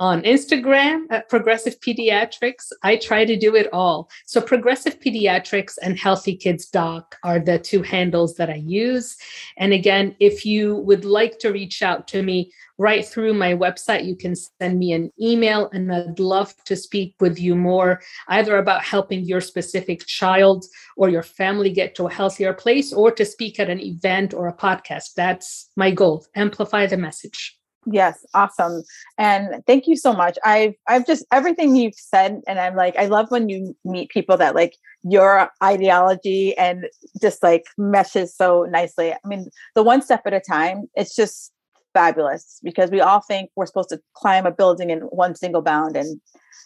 on 0.00 0.22
Instagram 0.22 1.04
at 1.10 1.28
Progressive 1.28 1.78
Pediatrics. 1.80 2.72
I 2.82 2.96
try 2.96 3.26
to 3.26 3.36
do 3.36 3.54
it 3.54 3.68
all. 3.70 4.10
So, 4.24 4.40
Progressive 4.40 4.98
Pediatrics 4.98 5.74
and 5.82 5.98
Healthy 5.98 6.36
Kids 6.36 6.66
Doc 6.66 7.16
are 7.22 7.38
the 7.38 7.58
two 7.58 7.82
handles 7.82 8.34
that 8.36 8.48
I 8.48 8.56
use. 8.56 9.16
And 9.58 9.74
again, 9.74 10.16
if 10.18 10.46
you 10.46 10.76
would 10.76 11.04
like 11.04 11.38
to 11.40 11.52
reach 11.52 11.82
out 11.82 12.08
to 12.08 12.22
me 12.22 12.50
right 12.78 13.04
through 13.04 13.34
my 13.34 13.52
website, 13.52 14.06
you 14.06 14.16
can 14.16 14.34
send 14.34 14.78
me 14.78 14.92
an 14.94 15.12
email, 15.20 15.68
and 15.74 15.92
I'd 15.92 16.18
love 16.18 16.54
to 16.64 16.74
speak 16.74 17.14
with 17.20 17.38
you 17.38 17.54
more, 17.54 18.00
either 18.28 18.56
about 18.56 18.82
helping 18.82 19.22
your 19.24 19.42
specific 19.42 20.06
child 20.06 20.64
or 20.96 21.10
your 21.10 21.22
family 21.22 21.70
get 21.70 21.94
to 21.96 22.06
a 22.06 22.12
healthier 22.12 22.54
place, 22.54 22.90
or 22.94 23.10
to 23.12 23.24
speak 23.26 23.60
at 23.60 23.68
an 23.68 23.80
event 23.80 24.32
or 24.32 24.48
a 24.48 24.56
podcast. 24.56 25.12
That's 25.14 25.68
my 25.76 25.90
goal 25.90 26.24
amplify 26.34 26.86
the 26.86 26.96
message. 26.96 27.59
Yes, 27.86 28.24
awesome. 28.34 28.82
And 29.16 29.64
thank 29.66 29.86
you 29.86 29.96
so 29.96 30.12
much. 30.12 30.38
I've 30.44 30.74
I've 30.86 31.06
just 31.06 31.24
everything 31.32 31.76
you've 31.76 31.94
said 31.94 32.40
and 32.46 32.58
I'm 32.58 32.76
like 32.76 32.96
I 32.96 33.06
love 33.06 33.30
when 33.30 33.48
you 33.48 33.76
meet 33.84 34.10
people 34.10 34.36
that 34.36 34.54
like 34.54 34.76
your 35.02 35.48
ideology 35.62 36.56
and 36.58 36.86
just 37.22 37.42
like 37.42 37.64
meshes 37.78 38.36
so 38.36 38.64
nicely. 38.70 39.12
I 39.12 39.18
mean, 39.24 39.48
the 39.74 39.82
one 39.82 40.02
step 40.02 40.22
at 40.26 40.34
a 40.34 40.40
time, 40.40 40.88
it's 40.94 41.16
just 41.16 41.52
fabulous 41.94 42.60
because 42.62 42.90
we 42.90 43.00
all 43.00 43.20
think 43.20 43.50
we're 43.56 43.66
supposed 43.66 43.88
to 43.88 44.00
climb 44.14 44.46
a 44.46 44.50
building 44.50 44.90
in 44.90 45.00
one 45.00 45.34
single 45.34 45.62
bound 45.62 45.96
and 45.96 46.20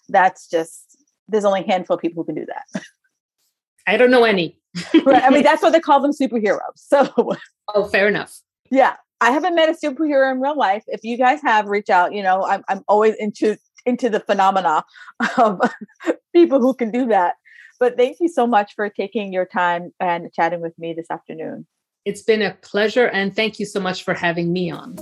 that's 0.09 0.49
just 0.49 0.99
there's 1.29 1.45
only 1.45 1.61
a 1.61 1.67
handful 1.67 1.95
of 1.95 2.03
people 2.03 2.23
who 2.23 2.27
can 2.27 2.35
do 2.35 2.47
that. 2.47 2.85
I 3.87 3.97
don't 3.97 4.11
know 4.11 4.25
any. 4.25 4.59
right. 5.05 5.23
I 5.23 5.31
mean, 5.31 5.43
that's 5.45 5.63
what 5.63 5.73
they 5.73 5.81
call 5.81 6.01
them 6.01 6.11
superheroes. 6.13 6.59
So 6.77 7.37
Oh, 7.73 7.85
fair 7.85 8.09
enough. 8.09 8.41
Yeah. 8.71 8.97
I 9.25 9.31
haven't 9.31 9.55
met 9.55 9.71
a 9.71 9.73
superhero 9.73 10.31
in 10.31 10.39
real 10.39 10.57
life. 10.57 10.85
If 10.87 11.03
you 11.03 11.17
guys 11.17 11.41
have, 11.41 11.67
reach 11.67 11.89
out. 11.89 12.13
You 12.13 12.23
know, 12.23 12.45
I'm 12.45 12.63
I'm 12.69 12.83
always 12.89 13.15
into 13.15 13.57
into 13.87 14.11
the 14.11 14.21
phenomena 14.21 14.85
of 15.39 15.61
people 16.35 16.61
who 16.61 16.75
can 16.75 16.91
do 16.91 17.07
that. 17.07 17.37
But 17.81 17.97
thank 17.97 18.19
you 18.21 18.29
so 18.29 18.47
much 18.47 18.75
for 18.75 18.91
taking 18.91 19.33
your 19.33 19.47
time 19.47 19.95
and 19.99 20.31
chatting 20.35 20.61
with 20.61 20.79
me 20.79 20.93
this 20.93 21.07
afternoon. 21.11 21.67
It's 22.05 22.21
been 22.21 22.43
a 22.43 22.53
pleasure, 22.61 23.07
and 23.07 23.35
thank 23.35 23.59
you 23.59 23.65
so 23.65 23.81
much 23.81 24.05
for 24.05 24.13
having 24.13 24.53
me 24.53 24.71
on. 24.71 24.95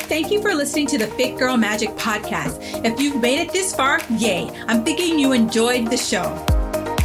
Thank 0.00 0.30
you 0.30 0.42
for 0.42 0.54
listening 0.54 0.86
to 0.88 0.98
the 0.98 1.06
Fit 1.06 1.38
Girl 1.38 1.56
Magic 1.56 1.88
podcast. 1.90 2.84
If 2.84 3.00
you've 3.00 3.22
made 3.22 3.40
it 3.40 3.50
this 3.50 3.74
far, 3.74 4.02
yay! 4.18 4.50
I'm 4.68 4.84
thinking 4.84 5.18
you 5.18 5.32
enjoyed 5.32 5.90
the 5.90 5.96
show. 5.96 6.28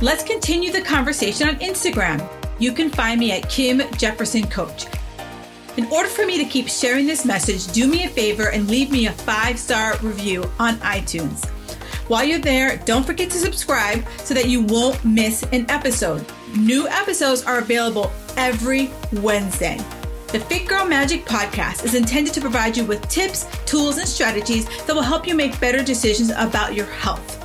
Let's 0.02 0.26
continue 0.26 0.74
the 0.74 0.82
conversation 0.82 1.48
on 1.48 1.56
Instagram. 1.60 2.28
You 2.60 2.74
can 2.74 2.90
find 2.90 3.18
me 3.18 3.32
at 3.32 3.50
Kim 3.50 3.82
Jefferson 3.98 4.46
Coach. 4.48 4.88
In 5.78 5.88
order 5.88 6.08
for 6.08 6.26
me 6.26 6.38
to 6.38 6.46
keep 6.46 6.70
sharing 6.70 7.06
this 7.06 7.26
message, 7.26 7.68
do 7.74 7.88
me 7.88 8.06
a 8.06 8.10
favor 8.10 8.50
and 8.50 8.70
leave 8.70 8.92
me 8.92 9.08
a 9.08 9.12
five 9.12 9.60
star 9.60 9.98
review 9.98 10.50
on 10.58 10.76
iTunes. 10.78 11.46
While 12.08 12.24
you're 12.24 12.40
there, 12.40 12.78
don't 12.86 13.06
forget 13.06 13.30
to 13.32 13.38
subscribe 13.38 14.06
so 14.20 14.34
that 14.36 14.48
you 14.48 14.62
won't 14.62 15.04
miss 15.04 15.44
an 15.52 15.70
episode. 15.70 16.26
New 16.56 16.88
episodes 16.88 17.44
are 17.44 17.58
available 17.58 18.10
every 18.38 18.90
Wednesday. 19.12 19.78
The 20.28 20.40
Fit 20.40 20.66
Girl 20.66 20.86
Magic 20.86 21.26
podcast 21.26 21.84
is 21.84 21.94
intended 21.94 22.34
to 22.36 22.42
provide 22.42 22.78
you 22.78 22.86
with 22.86 23.06
tips, 23.10 23.46
tools, 23.66 23.98
and 23.98 24.08
strategies 24.08 24.66
that 24.86 24.96
will 24.96 25.02
help 25.02 25.28
you 25.28 25.36
make 25.36 25.60
better 25.60 25.84
decisions 25.84 26.30
about 26.38 26.74
your 26.74 26.88
health. 26.88 27.42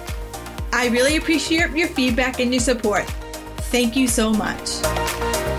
I 0.73 0.89
really 0.89 1.17
appreciate 1.17 1.71
your 1.71 1.89
feedback 1.89 2.39
and 2.39 2.53
your 2.53 2.61
support. 2.61 3.07
Thank 3.73 3.97
you 3.97 4.07
so 4.07 4.33
much. 4.33 5.50